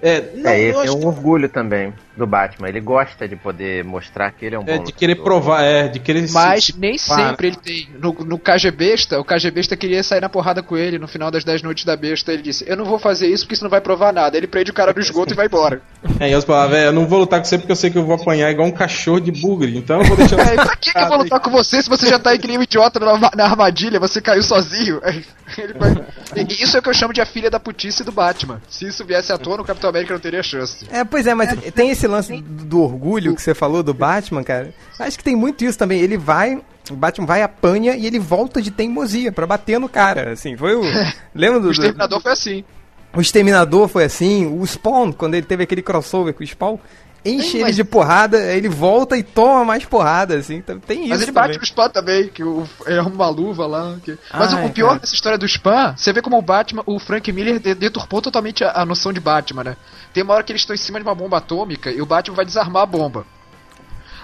[0.01, 2.69] É, não, é esse é um orgulho também do Batman.
[2.69, 5.63] Ele gosta de poder mostrar que ele é um é, bom É, de querer provar,
[5.63, 7.89] é, de querer Mas se, nem sempre ele tem.
[8.01, 11.31] No, no KG Besta, o KG Besta queria sair na porrada com ele no final
[11.31, 12.33] das 10 noites da besta.
[12.33, 14.37] Ele disse: Eu não vou fazer isso porque isso não vai provar nada.
[14.37, 15.81] Ele prende o cara no esgoto e vai embora.
[16.21, 18.05] É, e as palavras, eu não vou lutar com você porque eu sei que eu
[18.05, 19.77] vou apanhar igual um cachorro de bugre.
[19.77, 20.39] Então eu vou deixar.
[20.41, 22.49] é, pra que, que eu vou lutar com você se você já tá aí que
[22.49, 24.01] nem um idiota na, na armadilha?
[24.01, 25.01] Você caiu sozinho.
[25.79, 26.47] Vai...
[26.49, 28.61] Isso é o que eu chamo de a filha da putice do Batman.
[28.69, 30.87] Se isso viesse à tona, o Capitão América não teria chance.
[30.91, 34.73] É, pois é, mas tem esse lance do orgulho que você falou do Batman, cara.
[34.99, 36.01] Acho que tem muito isso também.
[36.01, 36.61] Ele vai,
[36.91, 40.33] o Batman vai, apanha e ele volta de teimosia para bater no cara.
[40.33, 40.83] Assim, foi o.
[41.35, 41.69] Lembra do.
[41.69, 42.65] O Exterminador foi assim.
[43.15, 44.47] O Exterminador foi assim.
[44.47, 46.79] O Spawn, quando ele teve aquele crossover com o Spawn,
[47.25, 50.61] enche Sim, ele de porrada, ele volta e toma mais porrada, assim.
[50.61, 51.09] Tem isso.
[51.09, 51.49] Mas ele também.
[51.49, 53.97] bate no Spam também, que o, arruma uma luva lá.
[54.03, 54.19] Que...
[54.33, 55.01] Mas Ai, o, pior cara.
[55.01, 58.83] dessa história do Spam, você vê como o Batman, o Frank Miller deturpou totalmente a,
[58.83, 59.77] a, noção de Batman, né?
[60.13, 62.37] Tem uma hora que eles estão em cima de uma bomba atômica e o Batman
[62.37, 63.27] vai desarmar a bomba.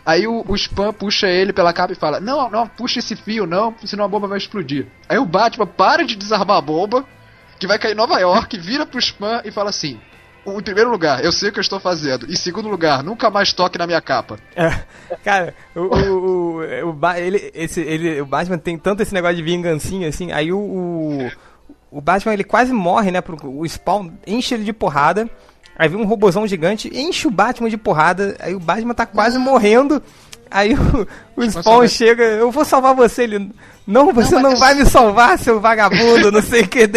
[0.06, 3.46] Aí o, o Spam puxa ele pela capa e fala: Não, não, puxa esse fio,
[3.46, 4.86] não, senão a bomba vai explodir.
[5.08, 7.04] Aí o Batman para de desarmar a bomba,
[7.58, 9.98] que vai cair em Nova York, vira pro Spam e fala assim:
[10.46, 12.30] em primeiro lugar, eu sei o que eu estou fazendo.
[12.30, 14.38] Em segundo lugar, nunca mais toque na minha capa.
[14.54, 14.70] É,
[15.24, 19.42] cara, o, o, o, o, ele, esse, ele, o Batman tem tanto esse negócio de
[19.42, 21.30] vingancinha, assim, aí o, o,
[21.90, 23.20] o Batman ele quase morre, né?
[23.20, 25.28] Pro, o Spawn enche ele de porrada.
[25.76, 29.38] Aí vem um robozão gigante, enche o Batman de porrada, aí o Batman tá quase
[29.38, 30.00] morrendo.
[30.50, 33.50] Aí o, o Spawn chega, eu vou salvar você, ele.
[33.86, 36.88] Não, você não, não vai me salvar, seu vagabundo, não sei o que.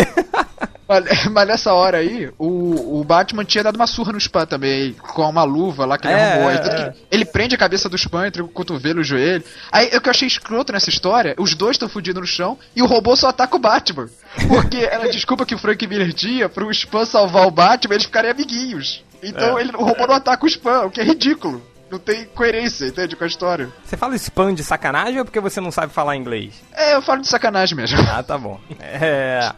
[0.88, 4.93] Mas, mas, nessa hora aí, o, o Batman tinha dado uma surra no Spam também,
[4.93, 6.49] com uma luva lá que ele é, arrumou.
[6.49, 9.43] É, ele prende a cabeça do Spam entre o cotovelo e o joelho.
[9.71, 12.81] Aí o que eu achei escroto nessa história, os dois estão fudidos no chão e
[12.81, 14.07] o robô só ataca o Batman.
[14.47, 18.31] Porque era desculpa que o Frank Miller tinha pro Spam salvar o Batman eles ficarem
[18.31, 19.03] amiguinhos.
[19.21, 19.61] Então é.
[19.61, 23.15] ele, o robô não ataca o Spam, o que é ridículo não tem coerência, entende,
[23.15, 23.71] com a história.
[23.83, 26.61] Você fala spam de sacanagem ou porque você não sabe falar inglês?
[26.73, 27.97] É, eu falo de sacanagem mesmo.
[28.09, 28.59] Ah, tá bom.
[28.79, 29.51] É...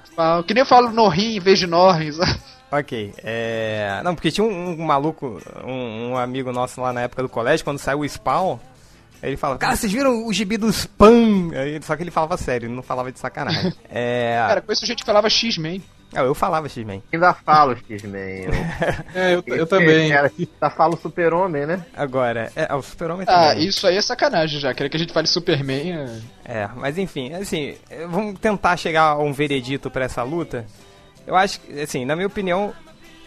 [0.45, 2.17] Que nem eu falo Norrim em vez de Norris.
[2.71, 3.99] Ok, é...
[4.03, 7.65] Não, porque tinha um, um maluco, um, um, amigo nosso lá na época do colégio,
[7.65, 8.59] quando saiu o Spawn,
[9.23, 11.49] ele falava, cara, vocês viram o gibi do Spam?
[11.82, 13.73] Só que ele falava sério, ele não falava de sacanagem.
[13.89, 14.36] é...
[14.47, 15.84] Cara, com isso a gente falava X-Men.
[16.14, 17.03] Ah, eu falava X-Men.
[17.14, 18.45] Ainda falo X-Men.
[18.45, 18.51] Eu...
[19.14, 20.12] é, eu, eu também.
[20.12, 21.86] Ainda falo Super-Homem, né?
[21.95, 23.49] Agora, é, o Super-Homem ah, também.
[23.49, 24.74] Ah, isso aí é sacanagem já.
[24.74, 25.93] Queria que a gente fale Superman.
[26.45, 26.62] É...
[26.62, 27.78] é, mas enfim, assim,
[28.10, 30.66] vamos tentar chegar a um veredito para essa luta.
[31.28, 32.74] Eu acho que, assim, na minha opinião,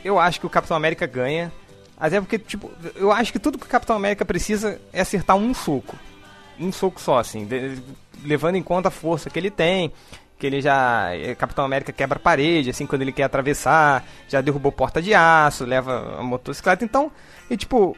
[0.04, 1.52] eu acho que o Capitão América ganha.
[1.96, 5.54] Até porque, tipo, eu acho que tudo que o Capitão América precisa é acertar um
[5.54, 5.96] soco.
[6.58, 7.80] Um soco só, assim, de,
[8.24, 9.92] levando em conta a força que ele tem,
[10.42, 11.14] que ele já.
[11.14, 15.64] É, Capitão América quebra parede, assim, quando ele quer atravessar, já derrubou porta de aço,
[15.64, 16.84] leva a motocicleta.
[16.84, 17.12] Então,
[17.48, 17.96] e tipo,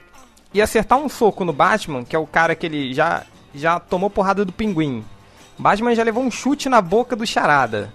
[0.52, 3.22] e acertar um soco no Batman, que é o cara que ele já,
[3.54, 5.02] já tomou porrada do pinguim.
[5.58, 7.90] Batman já levou um chute na boca do Charada.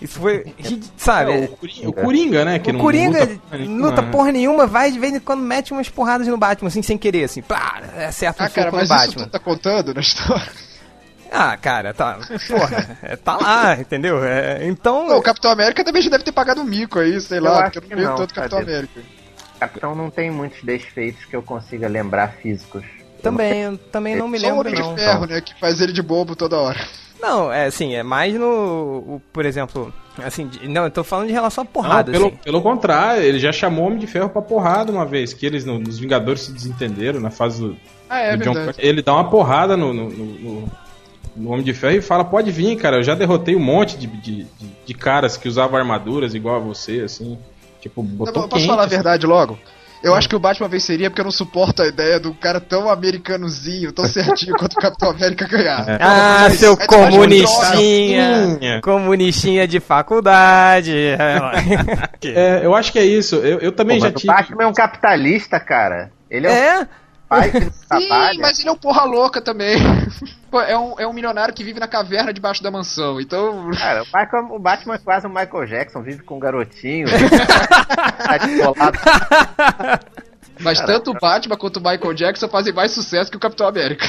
[0.00, 0.54] Isso foi.
[0.96, 1.32] Sabe?
[1.32, 2.58] É, o, Coringa, o, Coringa, né?
[2.60, 5.40] Que o não Coringa luta porra nenhuma, luta porra nenhuma, vai de vez em quando
[5.40, 7.42] mete umas porradas no Batman, assim, sem querer, assim.
[7.42, 9.22] Plá, acerta um ah, cara, mas Batman.
[9.22, 10.67] Isso tá contando na história?
[11.30, 12.18] Ah, cara, tá.
[12.48, 14.24] Porra, é, tá lá, entendeu?
[14.24, 15.06] É, então.
[15.08, 17.70] Não, o Capitão América também já deve ter pagado um mico aí, sei eu lá,
[17.70, 19.00] porque eu não vi todo Capitão América.
[19.58, 22.84] Capitão não tem muitos desfeitos que eu consiga lembrar físicos.
[23.22, 24.94] Também, eu também não me lembro, não.
[24.94, 26.80] de ferro, né, que faz ele de bobo toda hora.
[27.20, 28.46] Não, é assim, é mais no.
[28.46, 29.92] O, por exemplo,
[30.24, 32.12] assim, não, eu tô falando de relação à porrada.
[32.12, 32.36] Não, pelo, assim.
[32.44, 35.64] pelo contrário, ele já chamou o Homem de Ferro pra porrada uma vez, que eles
[35.64, 37.76] no, nos Vingadores se desentenderam na fase do.
[38.08, 40.70] Ah, é, do John Ele dá uma porrada no, no, no,
[41.36, 44.06] no, Homem de Ferro e fala: pode vir, cara, eu já derrotei um monte de,
[44.06, 47.38] de, de, de caras que usavam armaduras igual a você, assim.
[47.80, 48.42] Tipo, botou.
[48.42, 49.58] Eu posso falar a verdade logo?
[50.02, 52.88] Eu acho que o Batman venceria porque eu não suporto a ideia do cara tão
[52.88, 55.88] americanozinho, tão certinho quanto o Capitão América ganhar.
[55.88, 55.98] É.
[56.00, 58.80] Ah, mas, seu comunistinha!
[58.80, 60.94] Comunistinha de faculdade.
[62.24, 63.36] é, eu acho que é isso.
[63.36, 64.32] Eu, eu também Pô, já tive.
[64.32, 66.12] O Batman é um capitalista, cara.
[66.30, 66.50] Ele é.
[66.50, 66.82] é?
[66.82, 66.86] Um
[67.28, 69.76] pai que Sim, mas ele é um porra louca também.
[70.50, 73.70] Pô, é, um, é um milionário que vive na caverna debaixo da mansão, então.
[73.72, 77.06] Cara, o, Michael, o Batman é quase um Michael Jackson, vive com um garotinho.
[78.16, 78.38] tá
[80.60, 80.98] Mas Caraca.
[80.98, 84.06] tanto o Batman quanto o Michael Jackson fazem mais sucesso que o Capitão América.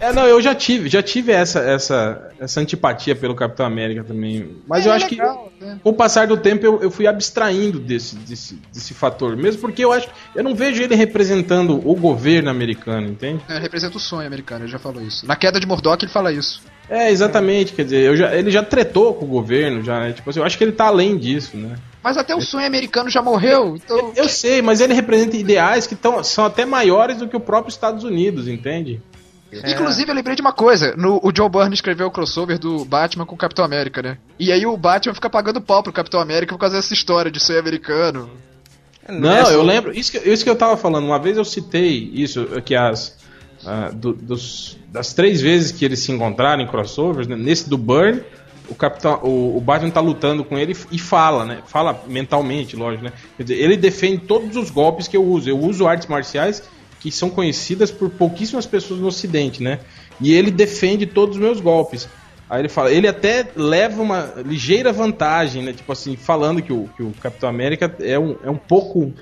[0.00, 4.56] é, não, eu já tive, já tive essa, essa, essa antipatia pelo Capitão América também.
[4.66, 5.78] Mas é, eu acho legal, que né?
[5.82, 9.36] com o passar do tempo eu, eu fui abstraindo desse, desse, desse fator.
[9.36, 10.08] Mesmo porque eu acho.
[10.34, 13.42] Eu não vejo ele representando o governo americano, entende?
[13.48, 15.26] É, representa o sonho americano, ele já falou isso.
[15.26, 16.62] Na queda de Murdoch ele fala isso.
[16.88, 20.12] É, exatamente, quer dizer, já, ele já tretou com o governo, já, né?
[20.12, 21.76] Tipo assim, eu acho que ele tá além disso, né?
[22.02, 23.96] Mas até o sonho americano já morreu, então...
[23.96, 27.40] Eu, eu sei, mas ele representa ideais que tão, são até maiores do que o
[27.40, 29.00] próprio Estados Unidos, entende?
[29.52, 29.72] É.
[29.72, 30.94] Inclusive, eu lembrei de uma coisa.
[30.96, 34.18] No, o John Byrne escreveu o crossover do Batman com o Capitão América, né?
[34.38, 37.38] E aí o Batman fica pagando pau pro Capitão América por causa dessa história de
[37.38, 38.30] sonho americano.
[39.06, 39.96] Não, eu lembro.
[39.96, 41.04] Isso que, isso que eu tava falando.
[41.04, 43.18] Uma vez eu citei isso, que as.
[43.62, 47.36] Uh, do, dos, das três vezes que eles se encontraram em crossovers, né?
[47.36, 48.22] nesse do Byrne,
[48.68, 51.62] o capitão, o, o Batman tá lutando com ele e fala, né?
[51.66, 53.12] Fala mentalmente, lógico, né?
[53.36, 55.48] Quer dizer, ele defende todos os golpes que eu uso.
[55.48, 56.62] Eu uso artes marciais
[57.00, 59.80] que são conhecidas por pouquíssimas pessoas no Ocidente, né?
[60.20, 62.08] E ele defende todos os meus golpes.
[62.48, 65.72] Aí ele fala, ele até leva uma ligeira vantagem, né?
[65.72, 69.12] Tipo assim, falando que o, que o Capitão América é um, é um pouco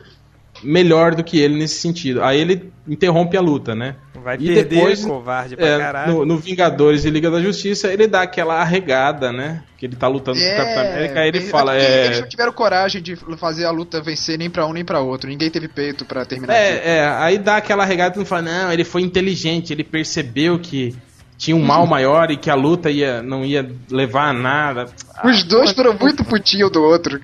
[0.62, 2.22] melhor do que ele nesse sentido.
[2.22, 3.96] Aí ele interrompe a luta, né?
[4.22, 6.12] Vai e perder, depois, covarde pra é, caralho.
[6.12, 9.62] No, no, Vingadores e Liga da Justiça, ele dá aquela arregada, né?
[9.78, 11.76] Que ele tá lutando é, com o Capitão América, aí ele fala...
[11.76, 12.06] É...
[12.06, 15.30] Eles não tiveram coragem de fazer a luta vencer nem pra um nem pra outro.
[15.30, 16.54] Ninguém teve peito para terminar.
[16.54, 20.94] É, é, aí dá aquela arregada e fala, não, ele foi inteligente, ele percebeu que
[21.40, 24.90] tinha um mal maior e que a luta ia, não ia levar a nada.
[25.24, 27.18] Os dois foram muito putinho do outro.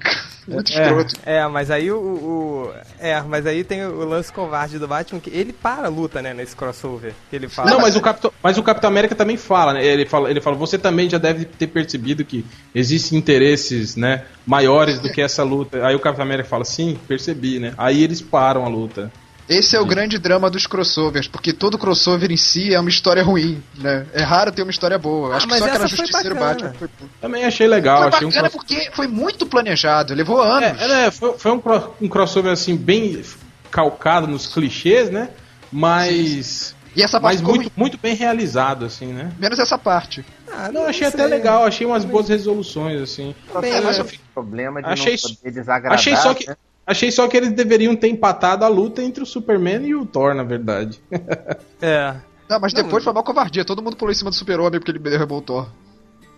[0.48, 1.14] Muito é, escroto.
[1.26, 5.28] É, mas aí o, o, É, mas aí tem o lance covarde do Batman, que
[5.28, 7.12] ele para a luta, né, nesse crossover.
[7.28, 7.70] Que ele fala.
[7.70, 9.84] Não, mas o, Capitão, mas o Capitão América também fala, né?
[9.84, 12.42] Ele fala, ele fala, você também já deve ter percebido que
[12.74, 15.86] existem interesses, né, maiores do que essa luta.
[15.86, 17.74] Aí o Capitão América fala, sim, percebi, né?
[17.76, 19.12] Aí eles param a luta.
[19.48, 23.22] Esse é o grande drama dos crossovers, porque todo crossover em si é uma história
[23.22, 24.06] ruim, né?
[24.12, 25.34] É raro ter uma história boa.
[25.34, 26.88] Ah, Acho que só aquela Justiceiro Batman foi...
[27.20, 27.98] Também achei legal.
[27.98, 30.80] Foi achei bacana um porque foi muito planejado, levou anos.
[30.80, 31.62] É, é foi, foi um,
[32.00, 33.22] um, crossover assim, bem
[33.70, 35.30] calcado nos clichês, né?
[35.70, 36.74] Mas...
[36.96, 39.30] E essa parte mas muito, muito bem realizado, assim, né?
[39.38, 40.24] Menos essa parte.
[40.50, 43.34] Ah, não, achei até legal, achei umas boas resoluções, assim.
[43.60, 46.56] Bem, é, mas eu problema de achei, não poder desagradar, achei só que, né?
[46.86, 50.34] Achei só que eles deveriam ter empatado a luta entre o Superman e o Thor,
[50.34, 51.00] na verdade.
[51.82, 52.14] é.
[52.48, 53.64] Não, mas depois não, foi uma covardia.
[53.64, 55.68] Todo mundo pulou em cima do Super-Homem porque ele derrubou o Thor.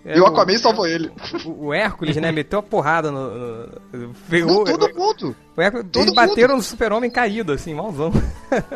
[0.05, 1.11] É, e o Aquaman o, salvou ele.
[1.45, 3.67] O, o, Hércules, né, meteu a porrada no.
[3.93, 5.37] no, no todo mundo!
[5.55, 6.59] O Hércules, todo eles bateram mundo.
[6.59, 8.11] no Super-Homem caído, assim, malzão.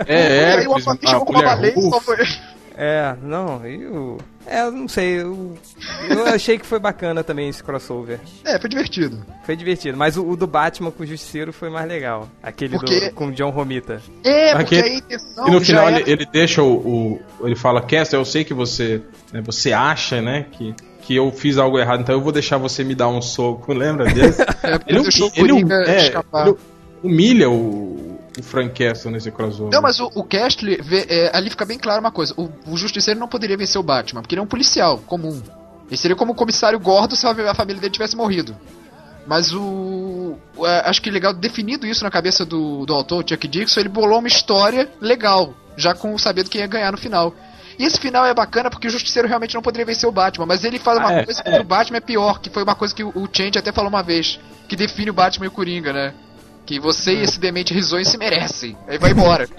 [0.07, 0.65] É, é.
[0.65, 2.39] E o Aquaman chegou com uma baleia e salvou ele.
[2.77, 4.19] É, não, e o.
[4.47, 5.57] É, não sei, eu,
[6.11, 8.21] eu achei que foi bacana também esse crossover.
[8.45, 9.25] É, foi divertido.
[9.45, 12.29] Foi divertido, mas o, o do Batman com o Justiceiro foi mais legal.
[12.43, 13.09] Aquele porque...
[13.09, 14.03] do, com o John Romita.
[14.25, 15.49] É, porque a intenção.
[15.49, 16.01] E no final é...
[16.01, 16.75] ele, ele, deixa o,
[17.41, 19.01] o, Ele fala, Kester, eu sei que você.
[19.33, 22.85] Né, você acha, né, que que eu fiz algo errado, então eu vou deixar você
[22.85, 24.41] me dar um soco, lembra desse?
[24.41, 26.47] É, ele, ele deixou o Coringa é, escapar.
[26.47, 26.57] Ele,
[27.03, 29.73] humilha o, o Frank Castle nesse crossover.
[29.73, 32.77] Não, mas o, o Castle, vê, é, ali fica bem claro uma coisa: o, o
[32.77, 35.43] Justiceiro não poderia vencer o Batman, porque ele é um policial comum.
[35.89, 38.57] Ele seria como o comissário gordo se a família dele tivesse morrido.
[39.27, 40.37] Mas o.
[40.65, 44.19] É, acho que legal, definido isso na cabeça do, do autor, Chuck Dixon, ele bolou
[44.19, 47.35] uma história legal, já com sabendo quem ia ganhar no final.
[47.79, 50.65] E esse final é bacana porque o Justiceiro realmente não poderia vencer o Batman, mas
[50.65, 51.53] ele fala uma Ah, é, coisa é.
[51.53, 53.89] que o Batman é pior, que foi uma coisa que o, o Change até falou
[53.89, 56.15] uma vez, que define o Batman e o Coringa, né?
[56.73, 58.75] Que você e esse demente risonho se merecem.
[58.89, 59.47] Aí vai embora.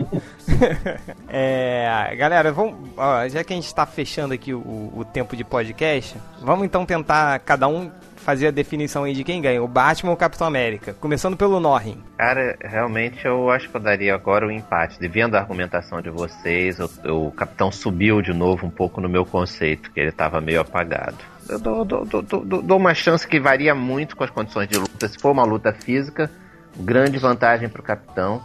[1.29, 4.59] É, galera, vamos, ó, já que a gente está fechando aqui o,
[4.95, 9.41] o tempo de podcast, vamos então tentar cada um fazer a definição aí de quem
[9.41, 10.93] ganha, o Batman ou o Capitão América.
[10.99, 11.97] Começando pelo Norrin.
[12.17, 14.99] Cara, realmente eu acho que eu daria agora o empate.
[14.99, 16.89] De vendo a argumentação de vocês, o,
[17.27, 21.17] o capitão subiu de novo um pouco no meu conceito, que ele estava meio apagado.
[21.49, 24.77] Eu dou, dou- dou- dou- dou uma chance que varia muito com as condições de
[24.77, 25.07] luta.
[25.07, 26.29] Se for uma luta física,
[26.77, 28.41] grande vantagem pro capitão.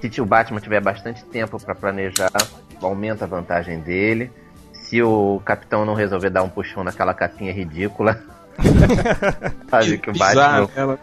[0.00, 2.30] Se o Batman tiver bastante tempo para planejar,
[2.80, 4.32] aumenta a vantagem dele.
[4.72, 8.18] Se o capitão não resolver dar um puxão naquela capinha ridícula,
[9.70, 10.98] sabe que o Pisar Batman nela.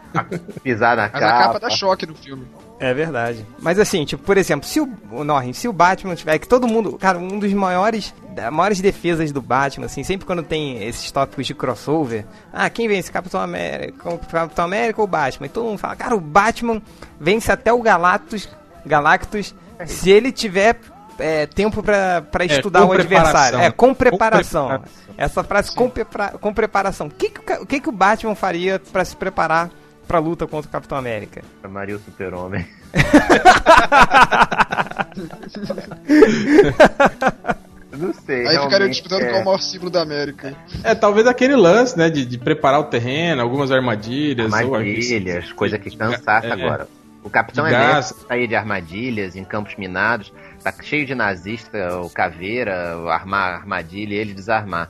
[0.64, 1.26] pisar na Mas capa.
[1.28, 2.48] a capa dá choque no filme.
[2.80, 3.44] É verdade.
[3.60, 6.68] Mas assim, tipo, por exemplo, se o, o Norrin, se o Batman tiver que todo
[6.68, 11.12] mundo, cara, um dos maiores, das maiores defesas do Batman, assim, sempre quando tem esses
[11.12, 12.24] tópicos de crossover,
[12.54, 15.48] ah, quem vence, Capitão América, o Capitão América ou o Batman?
[15.48, 16.80] E todo mundo fala, cara, o Batman
[17.20, 18.48] vence até o Galactus,
[18.86, 19.56] Galactus,
[19.88, 20.80] se ele tiver
[21.18, 23.60] é, tempo pra, pra estudar o adversário.
[23.60, 24.64] É, com preparação.
[24.70, 25.14] Com preparação.
[25.18, 27.08] Essa frase com, prepara- com preparação.
[27.08, 29.72] O que, que, o que, que o Batman faria pra se preparar
[30.08, 31.42] pra luta contra o Capitão América?
[31.70, 32.66] Maria o Super-Homem.
[37.98, 38.48] Não sei.
[38.48, 39.26] Aí ficaria disputando é.
[39.26, 40.54] qual é o maior símbolo da América.
[40.84, 44.52] É, talvez aquele lance, né, de, de preparar o terreno, algumas armadilhas.
[44.54, 46.52] ou- Armadilhas, coisa que cansasse É.
[46.52, 46.88] agora.
[47.24, 47.66] O Capitão.
[47.66, 50.32] América sair de armadilhas em campos minados,
[50.64, 54.90] tá cheio de nazista, o caveira, o armar armadilha e ele desarmar.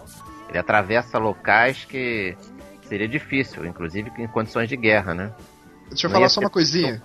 [0.49, 2.36] Ele atravessa locais que
[2.88, 5.31] seria difícil, inclusive em condições de guerra, né?
[5.89, 7.01] Deixa eu Não falar só uma coisinha.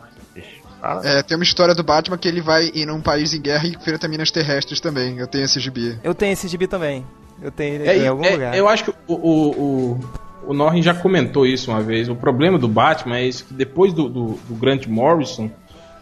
[1.04, 3.70] É, tem uma história do Batman que ele vai ir num país em guerra e
[3.70, 5.18] enfrenta minas terrestres também.
[5.18, 5.98] Eu tenho esse gibi.
[6.02, 7.06] Eu tenho esse gibi também.
[7.40, 8.56] Eu tenho ele É, em algum é, lugar.
[8.56, 10.00] Eu acho que o, o, o,
[10.48, 12.08] o Norrin já comentou isso uma vez.
[12.08, 15.50] O problema do Batman é isso que depois do, do, do Grant Morrison,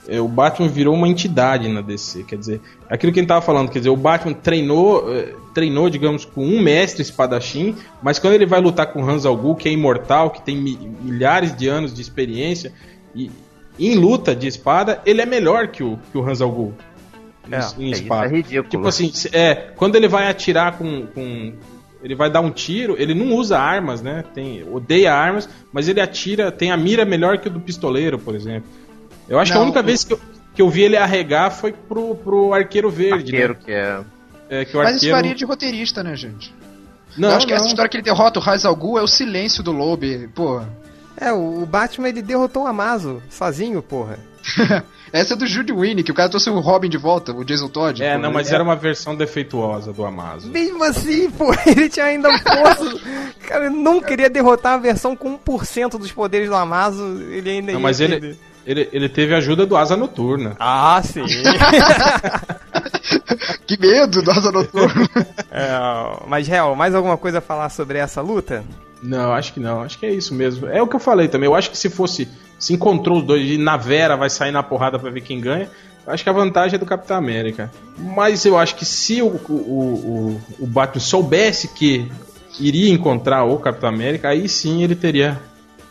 [0.08, 2.24] o Batman virou uma entidade na DC.
[2.24, 5.88] Quer dizer, aquilo que a gente tava falando, quer dizer, o Batman treinou, eh, treinou,
[5.90, 9.72] digamos, com um mestre espadachim, mas quando ele vai lutar com Hans Algu, que é
[9.72, 12.72] imortal, que tem mi- milhares de anos de experiência,
[13.14, 13.30] e
[13.78, 16.74] em luta de espada, ele é melhor que o, que o Hans Algu.
[17.50, 18.28] É, em É, isso é espada.
[18.28, 18.68] ridículo.
[18.68, 21.52] Tipo assim, é, quando ele vai atirar com, com-
[22.02, 24.24] Ele vai dar um tiro, ele não usa armas, né?
[24.34, 28.34] Tem, odeia armas, mas ele atira, tem a mira melhor que o do pistoleiro, por
[28.34, 28.64] exemplo.
[29.30, 30.20] Eu acho que Não, a única o- vez que eu,
[30.54, 33.60] que eu vi ele arregar foi pro, pro arqueiro verde, arqueiro né?
[33.64, 34.00] que é.
[34.50, 35.16] É, que o Mas isso arqueiro...
[35.16, 36.52] varia de roteirista, né, gente?
[37.16, 37.68] Não, eu acho que essa não.
[37.70, 40.28] história que ele derrota o Raiz Algu é o silêncio do Lobe.
[40.34, 40.60] Pô,
[41.16, 44.18] É, o Batman ele derrotou o Amazo sozinho, porra.
[45.12, 47.68] essa é do Jude Winnie, que o cara trouxe o Robin de volta, o Jason
[47.68, 48.02] Todd.
[48.02, 48.22] É, pô.
[48.22, 50.50] não, mas era uma versão defeituosa do Amazon.
[50.50, 53.00] Mesmo assim, pô, ele tinha ainda força.
[53.46, 57.04] Cara, eu não queria derrotar a versão com 1% dos poderes do Amazo.
[57.30, 58.16] Ele ainda Não, ia mas perder.
[58.24, 58.38] ele,
[58.92, 60.56] ele teve a ajuda do Asa Noturna.
[60.58, 61.24] Ah, sim.
[63.66, 65.08] Que medo do Asa Noturno.
[65.52, 65.68] É,
[66.28, 68.62] mas, Real, mais alguma coisa a falar sobre essa luta?
[69.02, 69.82] Não, acho que não.
[69.82, 70.68] Acho que é isso mesmo.
[70.68, 71.48] É o que eu falei também.
[71.48, 72.28] Eu acho que se fosse.
[72.56, 75.68] Se encontrou os dois e na Vera vai sair na porrada pra ver quem ganha.
[76.06, 77.68] eu Acho que a vantagem é do Capitão América.
[77.98, 82.08] Mas eu acho que se o, o, o, o Batman soubesse que
[82.60, 85.40] iria encontrar o Capitão América, aí sim ele teria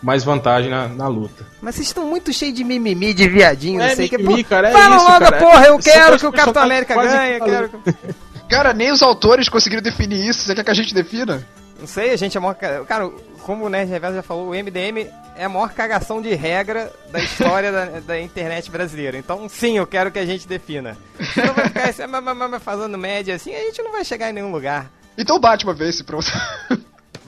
[0.02, 1.45] mais vantagem na, na luta.
[1.62, 4.18] Mas vocês estão muito cheios de mimimi, de viadinho, É não sei o que.
[4.18, 5.38] mimimi, Pô, cara, é Fala isso, logo, cara.
[5.38, 7.39] porra, eu quero que o Capitão América ganhe.
[7.39, 7.70] Quero...
[7.70, 7.93] que-
[8.50, 10.41] Cara, nem os autores conseguiram definir isso.
[10.41, 11.45] Você quer que a gente defina?
[11.80, 12.56] Não sei, a gente é maior.
[12.56, 13.10] ca- Cara,
[13.43, 17.20] como o Nerd Reverso já falou, o MDM é a maior cagação de regra da
[17.20, 19.18] história da, da internet brasileira.
[19.18, 20.97] Então, sim, eu quero que a gente defina.
[21.34, 24.34] Se não vai ficar mas- mas fazendo média assim, a gente não vai chegar em
[24.34, 24.89] nenhum lugar.
[25.18, 26.28] Então o Batman vence, pronto.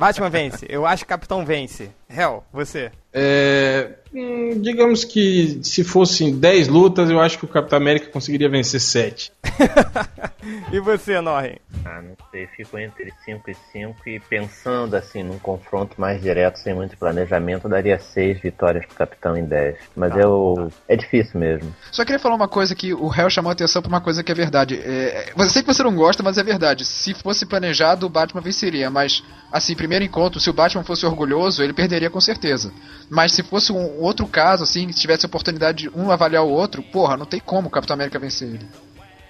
[0.01, 0.65] Batman vence.
[0.67, 1.91] Eu acho que Capitão vence.
[2.09, 2.91] Hell, você.
[3.13, 8.49] É, hum, digamos que se fossem 10 lutas, eu acho que o Capitão América conseguiria
[8.49, 9.31] vencer 7.
[10.71, 11.57] e você, Norren?
[11.83, 16.57] Ah, não sei, fico entre 5 e 5 e pensando assim num confronto mais direto,
[16.57, 19.75] sem muito planejamento, daria 6 vitórias pro capitão em 10.
[19.95, 20.71] Mas Tá, eu.
[20.87, 21.73] É difícil mesmo.
[21.91, 24.31] Só queria falar uma coisa que o réu chamou a atenção pra uma coisa que
[24.31, 24.79] é verdade.
[24.83, 26.85] É, eu sei que você não gosta, mas é verdade.
[26.85, 28.89] Se fosse planejado, o Batman venceria.
[28.89, 32.71] Mas, assim, primeiro encontro, se o Batman fosse orgulhoso, ele perderia com certeza.
[33.11, 36.49] Mas se fosse um outro caso, assim, se tivesse a oportunidade de um avaliar o
[36.49, 38.65] outro, porra, não tem como o Capitão América vencer ele.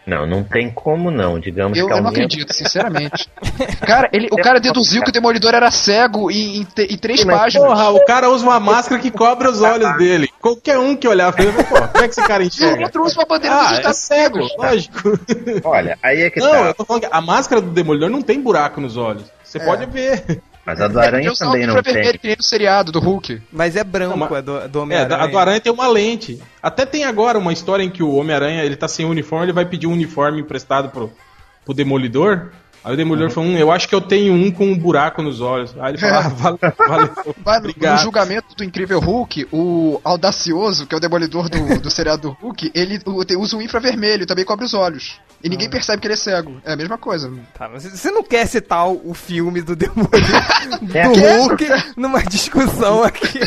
[0.06, 1.40] Não, não tem como não.
[1.40, 3.28] Digamos eu, que eu não acredito, sinceramente.
[3.82, 7.28] cara, ele, o cara deduziu que o Demolidor era cego em, em, em três Sim,
[7.28, 7.68] páginas.
[7.68, 10.30] Porra, o cara usa uma máscara que cobre os olhos dele.
[10.40, 12.82] Qualquer um que olhar ele, porra, como é que esse cara enxerga?
[12.82, 15.20] O outro usa uma bandeira ah, é cego, lógico.
[15.64, 16.58] Olha, aí é que não, tá.
[16.68, 19.24] eu tô falando que a máscara do Demolidor não tem buraco nos olhos.
[19.44, 19.66] Você é.
[19.66, 20.42] pode ver.
[20.66, 21.94] Mas a do Aranha também não tem.
[21.94, 23.42] vermelho que nem no seriado do Hulk.
[23.52, 24.38] Mas é branco não, mas...
[24.38, 25.20] a do, do Homem-Aranha.
[25.20, 26.42] É, a do Aranha tem uma lente.
[26.62, 29.66] Até tem agora uma história em que o Homem-Aranha, ele tá sem uniforme, ele vai
[29.66, 31.12] pedir um uniforme emprestado pro,
[31.66, 32.52] pro Demolidor.
[32.84, 33.34] Aí o Demolidor uhum.
[33.34, 35.76] falou, hum, eu acho que eu tenho um com um buraco nos olhos.
[35.80, 36.60] Aí ele falou, ah, valeu,
[37.44, 37.98] valeu obrigado.
[37.98, 42.32] No julgamento do Incrível Hulk, o Audacioso, que é o Demolidor do, do seriado do
[42.32, 43.00] Hulk, ele
[43.38, 45.20] usa um infravermelho, também cobre os olhos.
[45.44, 45.72] E ninguém ah.
[45.72, 46.60] percebe que ele é cego.
[46.64, 47.32] É a mesma coisa.
[47.54, 50.20] Tá, mas você não quer citar o filme do Demolidor
[50.92, 51.66] do Hulk
[51.96, 53.40] numa discussão aqui.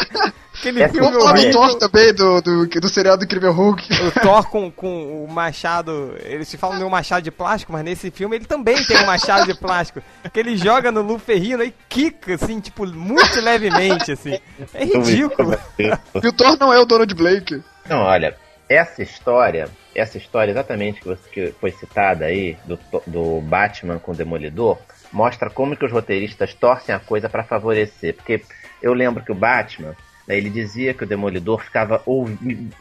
[0.65, 3.87] Aquele é filme Vamos falar do Thor também, do, do, do seriado do Incrível Hulk.
[4.03, 6.17] O Thor com, com o machado.
[6.25, 9.05] Eles se falam de um machado de plástico, mas nesse filme ele também tem um
[9.05, 10.01] machado de plástico.
[10.33, 14.39] Que ele joga no Luferrino e quica, assim, tipo, muito levemente, assim.
[14.73, 15.59] É ridículo.
[15.79, 17.62] e o Thor não é o Donald Blake.
[17.87, 18.35] Não, olha,
[18.67, 24.12] essa história, essa história exatamente que, você, que foi citada aí, do, do Batman com
[24.12, 24.79] o Demolidor,
[25.12, 28.15] mostra como que os roteiristas torcem a coisa para favorecer.
[28.15, 28.43] Porque
[28.83, 29.95] eu lembro que o Batman
[30.27, 32.03] né, ele dizia que o Demolidor ficava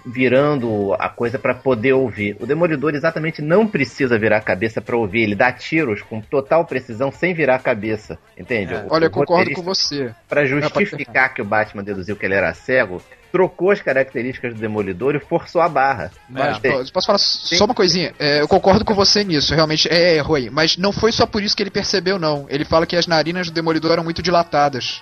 [0.05, 2.37] virando a coisa para poder ouvir.
[2.39, 5.23] O Demolidor exatamente não precisa virar a cabeça para ouvir.
[5.23, 8.17] Ele dá tiros com total precisão sem virar a cabeça.
[8.37, 8.73] Entende?
[8.73, 10.13] É, olha, eu concordo com você.
[10.27, 13.01] Para justificar que o Batman deduziu que ele era cego,
[13.33, 16.11] trocou as características do Demolidor e forçou a barra.
[16.29, 16.69] Mas, é.
[16.93, 18.13] Posso falar só uma coisinha?
[18.19, 20.49] É, eu concordo com você nisso, realmente é erro aí.
[20.51, 22.45] Mas não foi só por isso que ele percebeu, não.
[22.47, 25.01] Ele fala que as narinas do Demolidor eram muito dilatadas.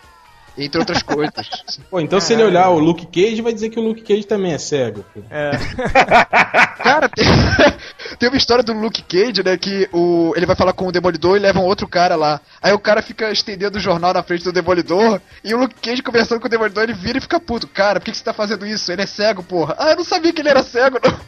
[0.58, 1.50] Entre outras coisas.
[1.90, 4.54] Pô, então se ele olhar o Luke Cage, vai dizer que o Luke Cage também
[4.54, 5.06] é cego.
[5.30, 5.52] É.
[6.84, 7.26] Cara, tem,
[8.20, 9.56] tem, uma história do Luke Cage, né?
[9.58, 12.42] Que o, ele vai falar com o Demolidor e leva um outro cara lá.
[12.62, 15.22] Aí o cara fica estendendo o jornal na frente do Demolidor.
[15.44, 17.68] E o Luke Cage conversando com o Demolidor, ele vira e fica puto.
[17.68, 18.92] Cara, por que, que você tá fazendo isso?
[18.92, 19.76] Ele é cego, porra.
[19.78, 21.20] Ah, eu não sabia que ele era cego, não.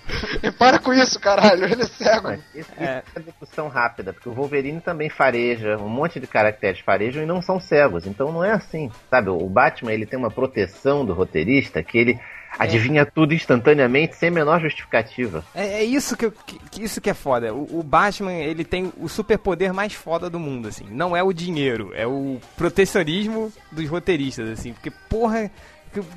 [0.41, 1.65] E para com isso, caralho.
[1.65, 2.27] Ele é cego.
[2.27, 3.03] Mas isso, isso é.
[3.15, 7.41] é discussão rápida, porque o Wolverine também fareja, um monte de caracteres farejam e não
[7.41, 8.07] são cegos.
[8.07, 8.91] Então não é assim.
[9.13, 12.19] Sabe, o Batman ele tem uma proteção do roteirista que ele
[12.57, 13.05] adivinha é.
[13.05, 15.45] tudo instantaneamente sem menor justificativa.
[15.53, 17.53] É, é isso que, que, isso que é foda.
[17.53, 20.85] O, o, Batman ele tem o superpoder mais foda do mundo, assim.
[20.89, 24.73] Não é o dinheiro, é o protecionismo dos roteiristas, assim.
[24.73, 25.51] Porque porra,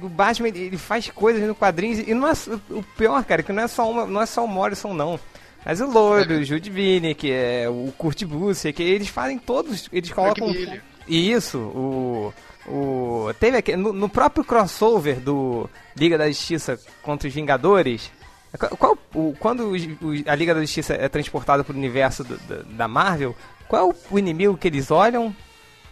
[0.01, 2.33] o Batman ele faz coisas no quadrinho e não é
[2.71, 5.21] o pior, cara, que não é só uma, não é só o Morrison não.
[5.67, 6.71] Mas o Loiro, o Jude
[7.15, 10.51] que é o Kurt Busiek, que eles fazem todos, eles colocam
[11.07, 12.33] isso, o
[12.69, 18.11] o, teve aqui, no, no, próprio crossover do Liga da Justiça contra os Vingadores.
[18.79, 22.63] Qual, o, quando o, a Liga da Justiça é transportada para o universo do, da,
[22.63, 23.35] da Marvel,
[23.69, 25.35] qual é o inimigo que eles olham,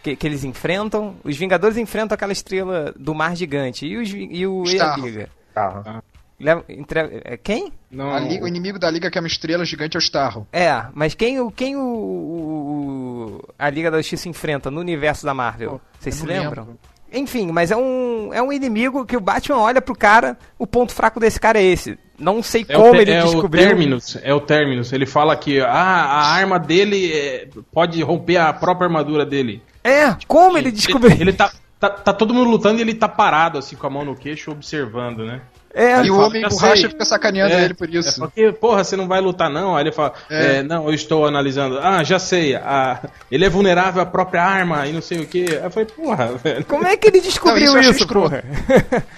[0.03, 1.17] que, que, eles enfrentam?
[1.25, 5.29] Os Vingadores enfrentam aquela estrela do mar gigante e, os, e o e a Liga.
[5.53, 6.03] Tá.
[6.45, 7.73] Leva, entre, é, quem?
[7.91, 10.47] Não, Liga, o inimigo da Liga que é uma estrela gigante é o Starro.
[10.53, 15.81] É, mas quem, quem o, o, a Liga da Justiça enfrenta no universo da Marvel?
[15.99, 16.65] Vocês se lembram?
[16.65, 16.79] Lembro.
[17.11, 20.93] Enfim, mas é um, é um inimigo que o Batman olha pro cara, o ponto
[20.93, 21.99] fraco desse cara é esse.
[22.19, 23.65] Não sei é como ele é descobriu.
[23.65, 24.93] O Terminus, é o Terminus.
[24.93, 29.63] Ele fala que ah, a arma dele é, pode romper a própria armadura dele.
[29.83, 31.11] É, como ele descobriu?
[31.13, 33.91] Ele, ele tá, tá, tá todo mundo lutando e ele tá parado, assim, com a
[33.91, 35.41] mão no queixo, observando, né?
[35.75, 38.23] É, e o homem borracha fica sacaneando é, ele por isso.
[38.23, 39.77] É porque, porra, você não vai lutar não?
[39.77, 40.59] Aí ele fala, é.
[40.59, 41.81] é não, eu estou analisando.
[41.83, 43.01] Ah, já sei, a,
[43.31, 45.45] ele é vulnerável à própria arma e não sei o que.
[45.51, 46.65] Aí eu falei, porra, velho.
[46.67, 48.45] Como é que ele descobriu não, isso, isso porra?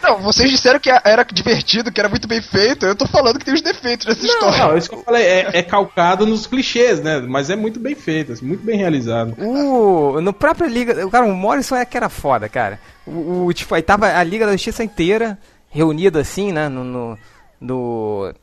[0.03, 2.87] Não, vocês disseram que era divertido, que era muito bem feito.
[2.87, 4.67] Eu tô falando que tem os defeitos nessa não, história.
[4.67, 7.21] Não, isso que eu falei, é, é, calcado nos clichês, né?
[7.21, 9.35] Mas é muito bem feito, assim, muito bem realizado.
[9.39, 12.79] Uh, no próprio Liga, cara, o Morrison é que era foda, cara.
[13.07, 15.39] O, o, tipo, aí tava a Liga da Justiça inteira
[15.77, 17.19] reunido assim, né, no, no,
[17.61, 18.35] no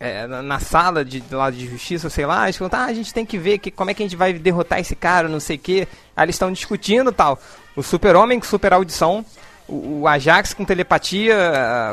[0.00, 3.26] é, na sala de, lá de justiça, sei lá, eles falam, ah, a gente tem
[3.26, 5.58] que ver que, como é que a gente vai derrotar esse cara, não sei o
[5.58, 5.88] que.
[6.16, 7.38] Aí eles estão discutindo tal.
[7.76, 9.24] O super-homem com super audição,
[9.68, 11.36] o, o, Ajax com telepatia,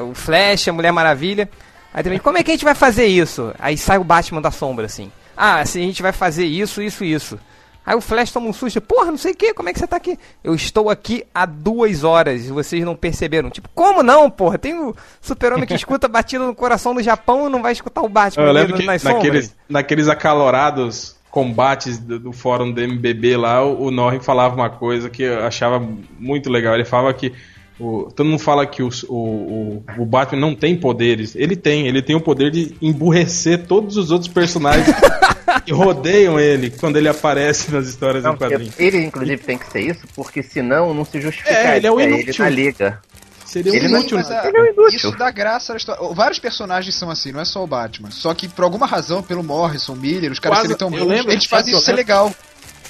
[0.10, 1.50] o Flash, a Mulher Maravilha.
[1.94, 3.54] Aí também, como é que a gente vai fazer isso?
[3.60, 5.12] Aí sai o Batman da sombra, assim.
[5.36, 7.40] Ah, assim, a gente vai fazer isso, isso, isso.
[7.86, 9.86] Aí o Flash toma um susto, porra, não sei o que, como é que você
[9.86, 10.18] tá aqui?
[10.44, 13.50] Eu estou aqui há duas horas e vocês não perceberam.
[13.50, 14.58] Tipo, como não, porra?
[14.58, 18.10] Tem o super-homem que escuta batida no coração do Japão e não vai escutar o
[18.10, 23.62] Batman Eu lembro que nas naqueles, naqueles acalorados combates do, do, fórum do MBB lá,
[23.62, 25.86] o, o falava uma coisa que eu achava
[26.18, 26.74] muito legal.
[26.74, 27.34] Ele falava que
[27.80, 31.36] o, todo mundo fala que o, o, o, Batman não tem poderes.
[31.36, 34.88] Ele tem, ele tem o poder de emburrecer todos os outros personagens
[35.66, 38.80] que rodeiam ele quando ele aparece nas histórias não, em quadrinhos.
[38.80, 42.00] Ele, inclusive, tem que ser isso, porque senão não se justificaria é, ele é o
[42.00, 42.30] inútil.
[42.30, 43.02] ele na liga.
[43.46, 44.20] Seria ele inútil.
[44.20, 44.98] Ele é inútil.
[44.98, 46.02] Isso dá graça à história.
[46.14, 48.10] Vários personagens são assim, não é só o Batman.
[48.10, 51.74] Só que por alguma razão, pelo Morrison, Miller, os caras Quase, tão bons, eles fazem
[51.74, 52.34] isso ser legal.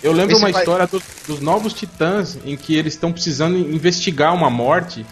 [0.05, 0.61] Eu lembro Esse uma vai...
[0.61, 5.03] história dos, dos Novos Titãs em que eles estão precisando investigar uma morte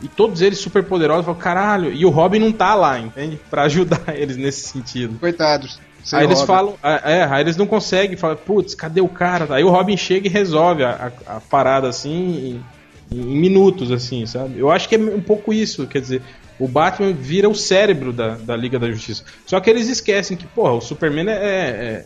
[0.00, 3.40] e todos eles super poderosos falam, caralho, e o Robin não tá lá, entende?
[3.50, 5.18] Para ajudar eles nesse sentido.
[5.18, 5.80] Coitados.
[6.12, 9.52] Aí eles falam, é, é, aí eles não conseguem, falam, putz, cadê o cara?
[9.52, 12.62] Aí o Robin chega e resolve a, a, a parada assim
[13.10, 14.58] em, em, minutos, assim, sabe?
[14.58, 16.22] Eu acho que é um pouco isso, quer dizer,
[16.58, 19.24] o Batman vira o cérebro da, da Liga da Justiça.
[19.44, 22.04] Só que eles esquecem que, porra, o Superman é, é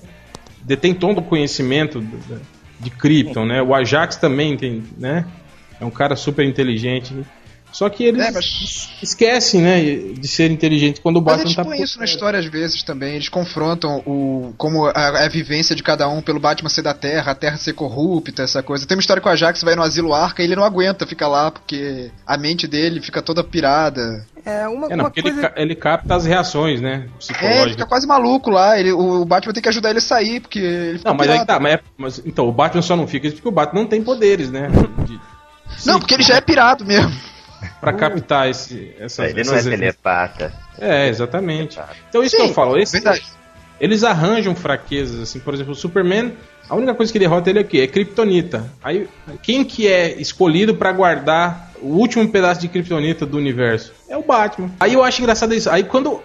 [0.64, 2.16] detém todo o conhecimento de,
[2.80, 3.62] de Krypton, né?
[3.62, 5.26] O Ajax também tem, né?
[5.80, 7.14] É um cara super inteligente.
[7.75, 8.89] Só que eles é, mas...
[9.03, 9.83] esquecem, né,
[10.16, 11.64] de ser inteligentes quando o Batman mas eles tá...
[11.64, 13.16] Põem isso na história às vezes também.
[13.16, 17.33] Eles confrontam o como a, a, vivência de cada um pelo Batman ser da Terra,
[17.33, 18.87] a Terra ser corrupta, essa coisa.
[18.87, 21.27] Tem uma história com o Ajax vai no asilo Arca e ele não aguenta ficar
[21.27, 24.25] lá porque a mente dele fica toda pirada.
[24.47, 25.53] É, uma, é, não, uma coisa...
[25.57, 27.09] ele, ele capta as reações, né?
[27.41, 28.79] É, ele fica quase maluco lá.
[28.79, 31.41] Ele, o Batman tem que ajudar ele a sair, porque ele fica Não, mas pirado.
[31.41, 33.89] aí tá, mas, é, mas, então, o Batman só não fica porque o Batman não
[33.89, 34.68] tem poderes, né?
[35.05, 35.18] De,
[35.85, 37.34] não, porque ele já é pirado mesmo
[37.80, 40.52] para captar esse, essas, Ele não é telepata.
[40.78, 41.78] É, exatamente.
[42.08, 43.02] Então isso Sim, que eu falo, esse,
[43.80, 46.32] eles arranjam fraquezas, assim, por exemplo, o Superman,
[46.68, 47.80] a única coisa que derrota ele é o quê?
[47.80, 48.70] É Kryptonita.
[48.82, 49.08] Aí,
[49.42, 53.92] quem que é escolhido para guardar o último pedaço de Kryptonita do universo?
[54.08, 54.70] É o Batman.
[54.80, 55.68] Aí eu acho engraçado isso.
[55.68, 56.22] Aí quando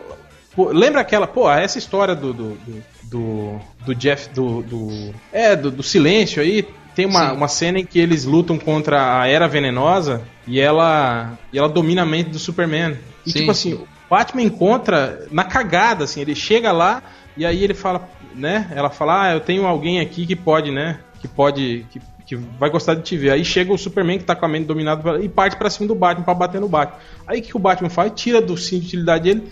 [0.55, 5.55] pô, lembra aquela, pô, essa história do, do, do, do, do Jeff, do, do é,
[5.55, 6.67] do, do silêncio aí,
[7.00, 11.58] tem uma, uma cena em que eles lutam contra a Era Venenosa e ela, e
[11.58, 12.97] ela domina a mente do Superman.
[13.26, 13.39] E Sim.
[13.39, 17.02] tipo assim, o Batman encontra na cagada, assim, ele chega lá
[17.38, 18.70] e aí ele fala, né?
[18.76, 21.00] Ela fala, ah, eu tenho alguém aqui que pode, né?
[21.22, 21.86] Que pode.
[21.89, 23.32] Que, que vai gostar de te ver.
[23.32, 25.95] Aí chega o Superman que tá com a mente dominada e parte para cima do
[25.95, 27.00] Batman para bater no Batman.
[27.26, 28.12] Aí o que, que o Batman faz?
[28.14, 29.50] Tira do cinto de utilidade dele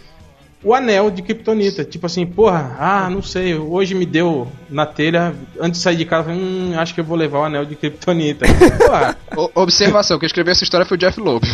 [0.64, 1.84] o anel de Kryptonita.
[1.84, 6.06] Tipo assim, porra, ah, não sei, hoje me deu na telha, antes de sair de
[6.06, 8.46] casa, hum, acho que eu vou levar o anel de Kryptonita.
[9.56, 11.46] Observação, quem escreveu essa história foi o Jeff Loeb.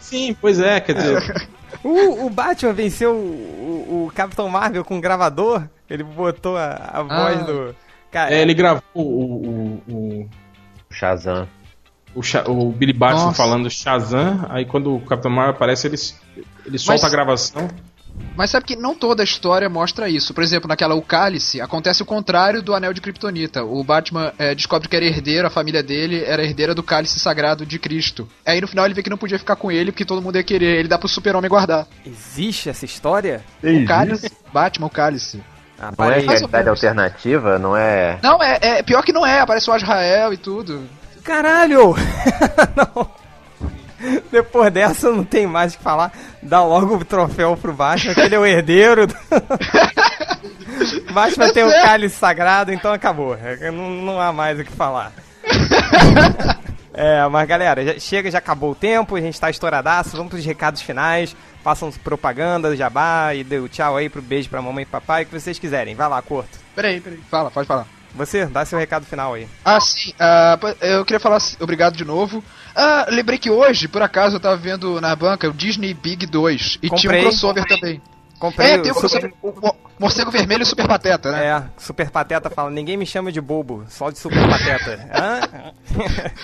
[0.00, 1.48] Sim, pois é, quer dizer.
[1.82, 7.02] o, o Batman venceu o, o, Capitão Marvel com um gravador, ele botou a, a
[7.02, 7.44] voz ah.
[7.44, 7.76] do.
[8.10, 9.02] Cara, é, ele gravou o.
[9.02, 10.28] o, o...
[10.90, 11.48] Shazam.
[12.14, 13.42] O, o, Billy Batson Nossa.
[13.42, 15.96] falando Shazam, aí quando o Capitão Marvel aparece, ele,
[16.66, 17.04] ele solta Mas...
[17.04, 17.68] a gravação.
[18.36, 20.32] Mas sabe que não toda a história mostra isso.
[20.32, 23.62] Por exemplo, naquela O Cálice, acontece o contrário do Anel de Kryptonita.
[23.64, 27.66] O Batman é, descobre que era herdeiro, a família dele era herdeira do Cálice Sagrado
[27.66, 28.28] de Cristo.
[28.46, 30.42] Aí no final ele vê que não podia ficar com ele porque todo mundo ia
[30.42, 30.78] querer.
[30.78, 31.86] Ele dá pro super-homem guardar.
[32.06, 33.44] Existe essa história?
[33.62, 34.30] O Cálice.
[34.52, 35.42] Batman, o Cálice.
[35.78, 37.58] Ah, não é realidade alternativa?
[37.58, 38.18] Não é...
[38.22, 39.40] Não, é, é pior que não é.
[39.40, 40.88] Aparece o Azrael e tudo.
[41.24, 41.94] Caralho!
[42.76, 43.21] não...
[44.30, 46.12] Depois dessa não tem mais o que falar.
[46.42, 49.06] Dá logo o troféu pro Batman, que ele é o herdeiro.
[49.06, 49.14] Do...
[51.12, 53.36] Batman tem o cálice sagrado, então acabou.
[53.72, 55.12] Não, não há mais o que falar.
[56.94, 60.44] É, mas galera, já, chega, já acabou o tempo, a gente tá estouradaço, vamos pros
[60.44, 61.34] recados finais,
[61.64, 65.40] façam propaganda, jabá e deu tchau aí pro beijo pra mamãe e papai, o que
[65.40, 65.94] vocês quiserem.
[65.94, 66.58] Vai lá, curto.
[66.74, 67.86] Peraí, peraí, fala, pode falar.
[68.14, 69.48] Você, dá seu recado final aí.
[69.64, 70.10] Ah, sim.
[70.10, 72.44] Uh, eu queria falar obrigado de novo.
[72.74, 76.78] Ah, lembrei que hoje, por acaso, eu tava vendo na banca o Disney Big 2
[76.82, 77.00] e Comprei.
[77.00, 78.00] tinha um crossover também.
[78.38, 79.32] Comprei é, tem o, super...
[79.40, 81.46] o Morcego Vermelho e Super Pateta, né?
[81.46, 84.98] É, Super Pateta fala, ninguém me chama de bobo, só de Super Pateta.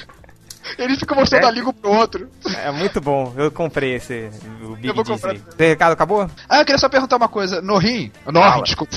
[0.79, 1.47] Ele fica mostrando é.
[1.47, 2.29] a língua pro outro.
[2.63, 4.31] É muito bom, eu comprei esse
[4.63, 5.43] o Big Disney.
[5.59, 6.31] O recado acabou?
[6.49, 7.61] Ah, eu queria só perguntar uma coisa.
[7.63, 8.97] No Rim, no, desculpa.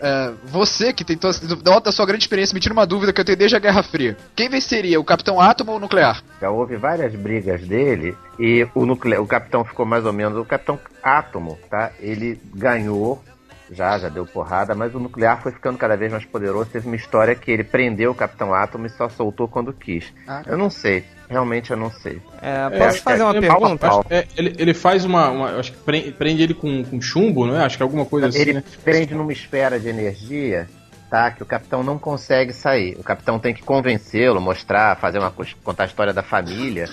[0.00, 1.30] É, você que tentou,
[1.64, 3.82] nota a sua grande experiência, me tira uma dúvida que eu tenho desde a Guerra
[3.82, 4.16] Fria.
[4.34, 6.22] Quem venceria, o Capitão Átomo ou o Nuclear?
[6.40, 10.38] Já houve várias brigas dele e o, nuclear, o Capitão ficou mais ou menos.
[10.38, 11.92] O Capitão Átomo, tá?
[12.00, 13.22] Ele ganhou
[13.70, 16.70] já, já deu porrada, mas o nuclear foi ficando cada vez mais poderoso.
[16.70, 20.12] Teve uma história que ele prendeu o Capitão Átomo e só soltou quando quis.
[20.26, 21.04] Ah, eu não sei.
[21.28, 22.20] Realmente eu não sei.
[22.40, 23.88] É, posso é, fazer uma é, pergunta?
[24.08, 27.56] É, ele, ele faz uma, uma, Acho que prende, prende ele com, com chumbo, não
[27.56, 27.64] é?
[27.64, 28.50] Acho que é alguma coisa ele assim.
[28.50, 28.64] Ele né?
[28.84, 30.68] prende numa esfera de energia,
[31.10, 31.32] tá?
[31.32, 32.96] Que o capitão não consegue sair.
[32.98, 35.32] O capitão tem que convencê-lo, mostrar, fazer uma
[35.64, 36.88] contar a história da família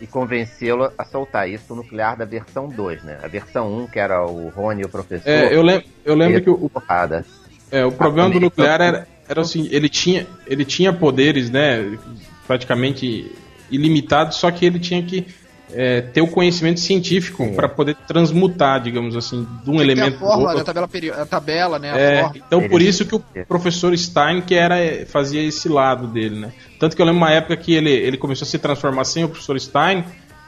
[0.00, 3.18] e convencê-lo a soltar isso nuclear da versão 2, né?
[3.22, 5.28] A versão 1, que era o Rony e o professor.
[5.28, 6.68] É, eu, lem eu lembro que o.
[6.68, 7.24] Porrada.
[7.70, 11.98] É, o problema do nuclear era, era assim, ele tinha, ele tinha poderes, né?
[12.46, 13.30] Praticamente
[13.70, 15.26] ilimitado, só que ele tinha que
[15.74, 20.18] é, ter o conhecimento científico para poder transmutar, digamos assim, de um Tem elemento a
[20.18, 21.90] fórmula, né, a tabela, peri- a tabela, né?
[21.92, 26.36] A É, então por isso que o professor Stein que era fazia esse lado dele,
[26.40, 26.52] né?
[26.78, 29.28] Tanto que eu lembro uma época que ele, ele começou a se transformar sem o
[29.28, 30.04] professor Stein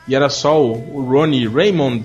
[0.08, 2.04] e era só o, o Ronnie Raymond.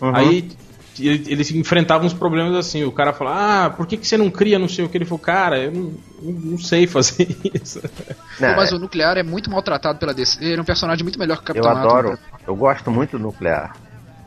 [0.00, 0.52] Aí ele-
[1.00, 2.84] eles enfrentavam uns problemas assim.
[2.84, 4.98] O cara falava, ah, por que, que você não cria não sei o que?
[4.98, 7.28] Ele falou, cara, eu não, não- não sei fazer
[7.62, 7.80] isso.
[8.40, 10.44] Não, Pô, mas é- o nuclear é muito maltratado pela DC.
[10.44, 12.18] Ele é um personagem muito melhor que o eu Capitão adoro, Átomo.
[12.46, 13.74] eu gosto muito do nuclear.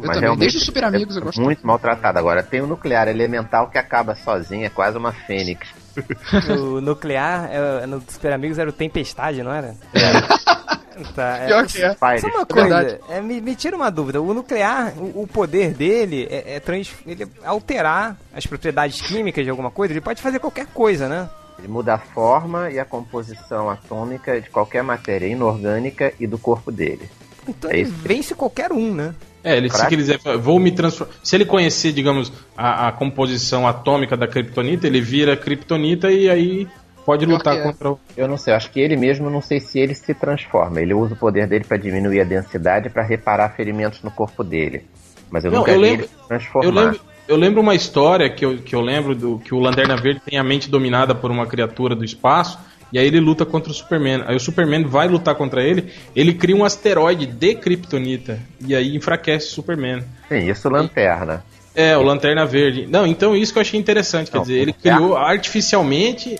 [0.01, 2.19] Eu também, desde os Super Amigos eu gosto Muito maltratado.
[2.19, 5.69] Agora, tem o nuclear elemental que acaba sozinho, é quase uma fênix.
[6.59, 9.73] O nuclear, é, no Super Amigos era o Tempestade, não era?
[11.15, 11.95] Tá, é- Pior que é.
[12.19, 14.21] Só uma coisa, é, me, me tira uma dúvida.
[14.21, 19.43] O nuclear, o, o poder dele é, é trans, ele é alterar as propriedades químicas
[19.43, 19.93] de alguma coisa.
[19.93, 21.29] Ele pode fazer qualquer coisa, né?
[21.59, 26.71] Ele muda a forma e a composição atômica de qualquer matéria inorgânica e do corpo
[26.71, 27.09] dele.
[27.47, 27.93] Então É ele isso.
[28.01, 29.13] vence qualquer um, né?
[29.43, 31.13] É, ele, se quiser, vou me transformar.
[31.23, 36.67] Se ele conhecer, digamos, a, a composição atômica da kryptonita, ele vira kryptonita e aí
[37.05, 37.61] pode lutar é.
[37.61, 37.99] contra o.
[38.17, 40.81] Eu não sei, eu acho que ele mesmo, não sei se ele se transforma.
[40.81, 44.83] Ele usa o poder dele para diminuir a densidade para reparar ferimentos no corpo dele.
[45.29, 46.65] Mas eu Não, nunca eu vi lembro- ele se transformar.
[46.67, 49.95] Eu lembro, eu lembro uma história que eu, que eu lembro do que o Lanterna
[49.95, 52.57] Verde tem a mente dominada por uma criatura do espaço.
[52.93, 54.23] E aí ele luta contra o Superman.
[54.27, 58.39] Aí o Superman vai lutar contra ele, ele cria um asteroide de Kryptonita.
[58.65, 60.03] E aí enfraquece o Superman.
[60.29, 61.43] Sim, isso lanterna.
[61.75, 62.87] É, o Lanterna Verde.
[62.87, 64.31] Não, então isso que eu achei interessante.
[64.31, 64.73] Quer Não, dizer, ele é.
[64.73, 66.37] criou artificialmente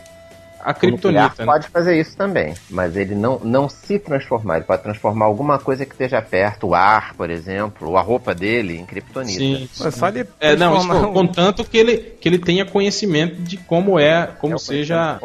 [0.66, 1.36] a Kryptonita.
[1.40, 1.46] né?
[1.46, 4.58] pode fazer isso também, mas ele não, não se transformar.
[4.58, 8.34] Ele pode transformar alguma coisa que esteja perto, o ar, por exemplo, ou a roupa
[8.34, 9.38] dele em kryptonita.
[9.40, 9.70] Sim.
[9.78, 13.58] Pô, só ele É, não, isso, um- contanto que ele, que ele tenha conhecimento de
[13.58, 15.20] como é, como É seja.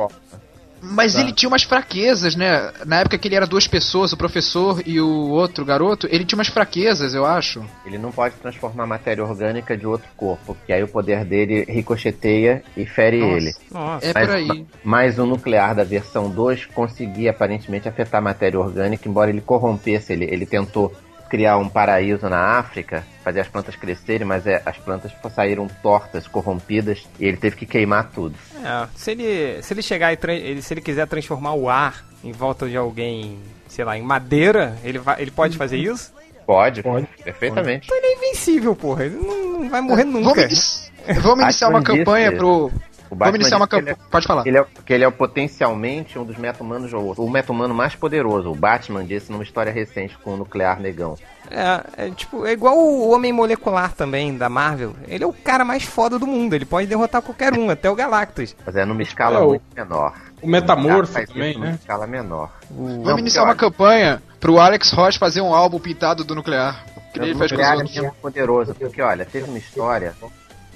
[0.83, 1.21] Mas Tá.
[1.21, 2.73] ele tinha umas fraquezas, né?
[2.87, 6.39] Na época que ele era duas pessoas, o professor e o outro garoto, ele tinha
[6.39, 7.63] umas fraquezas, eu acho.
[7.85, 12.63] Ele não pode transformar matéria orgânica de outro corpo, porque aí o poder dele ricocheteia
[12.77, 13.37] e fere Nossa.
[13.37, 13.55] ele.
[13.71, 14.07] Nossa.
[14.07, 14.67] É por aí.
[14.83, 20.13] Mas o nuclear da versão 2 conseguia aparentemente afetar a matéria orgânica, embora ele corrompesse.
[20.13, 20.93] Ele, ele tentou
[21.31, 26.27] criar um paraíso na África, fazer as plantas crescerem, mas é, as plantas saíram tortas,
[26.27, 28.35] corrompidas, e ele teve que queimar tudo.
[28.63, 32.69] É, se ele se ele chegar e se ele quiser transformar o ar em volta
[32.69, 36.13] de alguém, sei lá, em madeira, ele vai, ele pode fazer isso?
[36.47, 37.07] Pode, Pode.
[37.23, 37.87] perfeitamente.
[37.87, 39.05] Então ele é invencível, porra.
[39.05, 40.43] Ele não, não vai morrer Vamos, nunca.
[40.43, 42.73] inici- vamos iniciar uma campanha pro.
[43.11, 43.97] O Vamos iniciar uma campanha.
[44.11, 44.47] Pode falar.
[44.47, 48.51] Ele é, que ele é potencialmente um dos meta-humanos, ou o meta-humano mais poderoso.
[48.51, 51.17] O Batman disse numa história recente com o nuclear negão.
[51.51, 54.95] É, é tipo, é igual o Homem Molecular também, da Marvel.
[55.09, 56.55] Ele é o cara mais foda do mundo.
[56.55, 58.55] Ele pode derrotar qualquer um, até o Galactus.
[58.65, 60.15] Mas é numa escala É, o- muito menor.
[60.41, 61.77] O Metamorfo Faz também, né?
[61.81, 62.51] escala menor.
[62.71, 66.83] Vamos Não, iniciar uma campanha pro Alex Ross fazer um álbum pintado do nuclear.
[67.13, 70.15] Que ele O os nuclear é muito poderoso, porque olha, teve uma história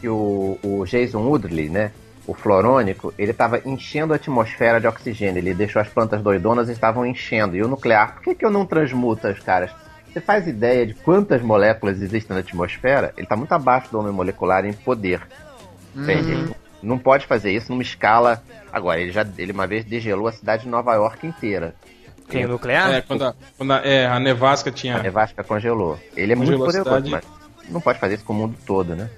[0.01, 1.93] que o, o Jason Woodley, né?
[2.27, 5.39] O florônico, ele estava enchendo a atmosfera de oxigênio.
[5.39, 7.55] Ele deixou as plantas doidonas e estavam enchendo.
[7.57, 9.71] E o nuclear, por que, que eu não transmuta os caras?
[10.11, 13.13] Você faz ideia de quantas moléculas existem na atmosfera?
[13.17, 15.21] Ele está muito abaixo do homem molecular em poder.
[15.95, 16.33] Entende?
[16.33, 16.43] Uhum.
[16.43, 18.43] Ele não pode fazer isso numa escala.
[18.73, 21.75] Agora, ele já ele uma vez degelou a cidade de Nova York inteira.
[22.29, 22.91] Quem, o nuclear?
[22.93, 25.03] É, quando, a, quando a, é, a nevasca A tinha.
[25.03, 25.99] nevasca congelou.
[26.17, 27.25] Ele é muito Congelou a poderoso, mas
[27.69, 29.11] não pode fazer isso com o mundo todo, né?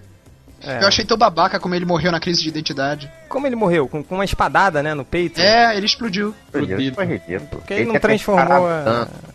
[0.62, 0.82] É.
[0.82, 3.10] Eu achei tão babaca como ele morreu na crise de identidade.
[3.28, 3.86] Como ele morreu?
[3.88, 5.40] Com, com uma espadada, né, no peito?
[5.40, 6.34] É, ele explodiu.
[6.50, 7.06] Foi ridículo.
[7.50, 8.66] Porque ele não ia ter transformou a- o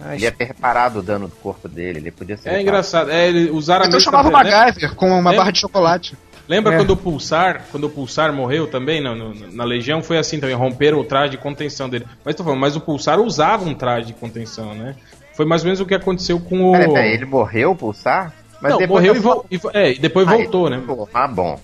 [0.03, 1.99] a- Ele ia ter reparado o dano do corpo dele.
[1.99, 2.49] Ele podia ser.
[2.49, 2.61] É reparado.
[2.68, 3.11] engraçado.
[3.11, 5.34] É, ele usaram a Então chamava o lembra- MacGyver com uma Lembra?
[5.38, 6.18] barra de chocolate.
[6.49, 6.77] Lembra É.
[6.77, 10.56] quando o Pulsar, quando o Pulsar morreu também no- no- na Legião, foi assim também,
[10.56, 12.06] romperam o traje de contenção dele.
[12.26, 14.95] Mas tô falando, mas o Pulsar usava um traje de contenção, né?
[15.34, 16.72] Foi mais ou menos o que aconteceu com o.
[16.73, 18.34] Peraí, peraí, ele morreu, pulsar?
[18.62, 20.82] Mas Não, depois morreu eu e, vo- é, e depois Ah, voltou, né?
[21.14, 21.60] Ah, bom.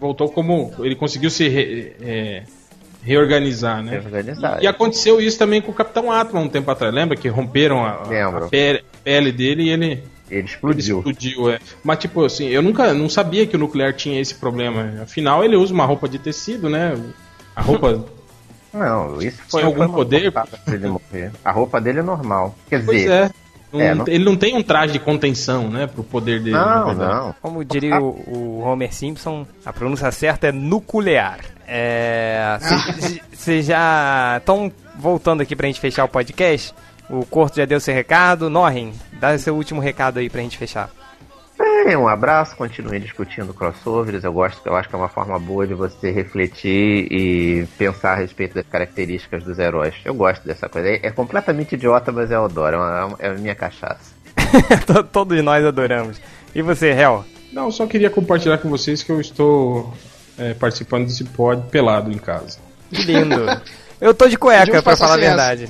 [0.00, 0.72] Voltou como.
[0.78, 2.42] Ele conseguiu se re- é,
[3.02, 3.92] reorganizar, né?
[3.98, 4.58] Reorganizar.
[4.60, 6.94] E, e aconteceu isso também com o Capitão Atman um tempo atrás.
[6.94, 10.98] Lembra que romperam a, a- pele, dele e ele, Ele ele explodiu.
[10.98, 11.50] explodiu.
[11.50, 11.58] É.
[11.82, 15.02] Mas, tipo assim, eu nunca não sabia que o nuclear tinha esse problema.
[15.02, 16.96] Afinal, ele usa uma roupa de tecido, né?
[17.56, 18.04] A roupa.
[18.70, 20.30] Não, isso foi Tinha algum poder?
[20.30, 21.32] pra ele morrer.
[21.42, 22.54] A roupa dele é normal.
[22.68, 23.30] Quer pois dizer, é.
[23.72, 25.86] Não- É, não- Ele não tem um traje de contenção, né?
[25.86, 26.52] Pro poder dele.
[26.56, 27.12] na não, verdade.
[27.14, 27.34] não.
[27.42, 31.38] Como diria o, o Homer Simpson, a pronúncia certa é nuclear.
[31.66, 32.58] É.
[33.32, 36.74] Vocês já estão voltando aqui pra gente fechar o podcast?
[37.10, 38.48] O Corto já deu seu recado.
[38.50, 40.90] Norrin, dá seu último recado aí pra gente fechar.
[41.86, 44.24] É, um abraço, continue discutindo crossovers.
[44.24, 48.16] Eu gosto, eu acho que é uma forma boa de você refletir e pensar a
[48.16, 49.94] respeito das características dos heróis.
[50.04, 50.88] Eu gosto dessa coisa.
[50.88, 52.76] É, é completamente idiota, mas eu adoro.
[52.76, 54.12] É, uma- é a minha cachaça.
[55.12, 56.20] Todos nós adoramos.
[56.54, 57.24] E você, Hel?
[57.52, 59.92] Não, só queria compartilhar com vocês que eu estou
[60.36, 62.58] é, participando desse pod pelado em casa.
[62.90, 63.36] Que lindo.
[64.00, 65.68] Eu tô de cueca, pra falar a verdade.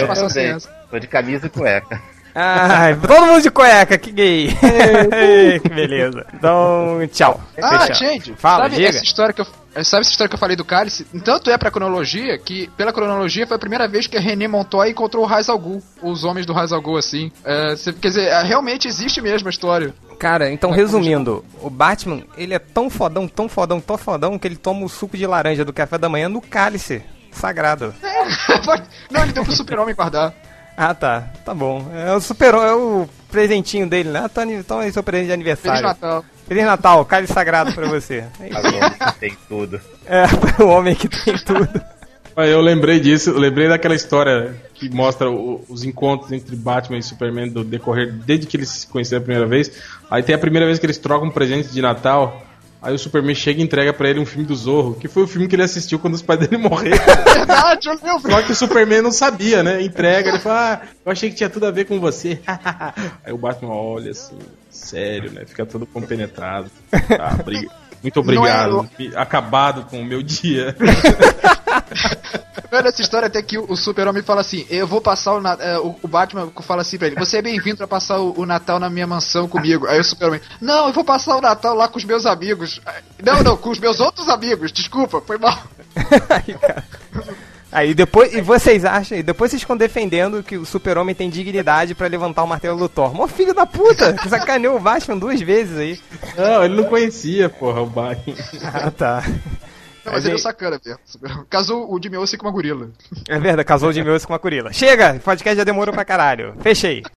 [0.00, 0.68] Eu passar sem essa.
[0.90, 2.00] Tô de camisa e cueca.
[2.34, 4.48] Ai, todo mundo de cueca, que gay.
[5.62, 6.26] que beleza.
[6.34, 7.40] Então, tchau.
[7.62, 8.88] Ah, gente, fala, sabe diga.
[8.88, 9.46] essa história que eu
[9.82, 11.04] Sabe essa história que eu falei do cálice?
[11.24, 14.90] Tanto é pra cronologia que, pela cronologia, foi a primeira vez que a René Montoya
[14.90, 17.32] encontrou o Raiz Ghul, os homens do Raiz Ghul, assim.
[17.44, 19.92] É, quer dizer, realmente existe mesmo a história.
[20.18, 24.56] Cara, então resumindo, o Batman, ele é tão fodão, tão fodão, tão fodão que ele
[24.56, 27.02] toma o suco de laranja do café da manhã no cálice
[27.32, 27.92] sagrado.
[28.00, 28.24] É,
[29.10, 30.32] não, ele deu pro super-homem guardar.
[30.76, 31.28] Ah, tá.
[31.44, 31.90] Tá bom.
[31.94, 34.26] É o super é o presentinho dele, né?
[34.30, 35.80] Então, então é seu presente de aniversário.
[35.80, 36.24] Feliz Natal.
[36.46, 38.24] Feliz Natal, cálice sagrado pra você.
[38.40, 39.18] É isso.
[39.18, 39.80] tem tudo.
[40.06, 40.24] É,
[40.62, 41.68] o homem que tem tudo.
[42.36, 47.02] Eu lembrei disso, eu lembrei daquela história que mostra o, os encontros entre Batman e
[47.02, 49.70] Superman do decorrer desde que eles se conheceram a primeira vez.
[50.10, 52.43] Aí tem a primeira vez que eles trocam um presente de Natal.
[52.84, 55.26] Aí o Superman chega e entrega pra ele um filme do Zorro, que foi o
[55.26, 56.98] filme que ele assistiu quando os pais dele morreram.
[57.34, 58.30] Verdade, eu lembro.
[58.30, 59.82] Só que o Superman não sabia, né?
[59.82, 62.38] Entrega, ele fala, ah, eu achei que tinha tudo a ver com você.
[63.24, 64.38] Aí o Batman olha assim,
[64.68, 65.46] sério, né?
[65.46, 66.70] Fica todo compenetrado.
[67.18, 67.70] Ah, briga.
[68.04, 68.86] Muito obrigado.
[69.00, 69.18] É...
[69.18, 70.76] Acabado com o meu dia.
[72.70, 76.06] Olha essa história até que o super-homem fala assim: Eu vou passar o, é, o
[76.06, 79.48] Batman fala assim pra ele: Você é bem-vindo pra passar o, Natal na minha mansão
[79.48, 79.86] comigo.
[79.86, 82.78] Aí o super-homem: Não, eu vou passar o Natal lá com os meus amigos.
[83.24, 84.70] Não, não, com os meus outros amigos.
[84.70, 85.58] Desculpa, foi mal.
[86.28, 86.84] Aí, cara.
[87.74, 91.92] Aí depois, e vocês acham, e depois vocês ficam defendendo que o super-homem tem dignidade
[91.92, 93.12] para levantar o martelo do Thor.
[93.12, 96.00] Mó filho da puta, que sacaneou o Batman duas vezes aí.
[96.36, 98.36] Não, ele não conhecia, porra, o Batman.
[98.62, 99.24] Ah, tá.
[100.04, 101.00] Não, mas ele é sacana mesmo.
[101.48, 102.90] Casou o Jimmy Olsen com uma gorila.
[103.28, 104.72] É verdade, casou o Jimmy Olsen com uma gorila.
[104.72, 105.14] Chega!
[105.14, 106.54] O podcast já demorou pra caralho.
[106.60, 107.02] Fechei.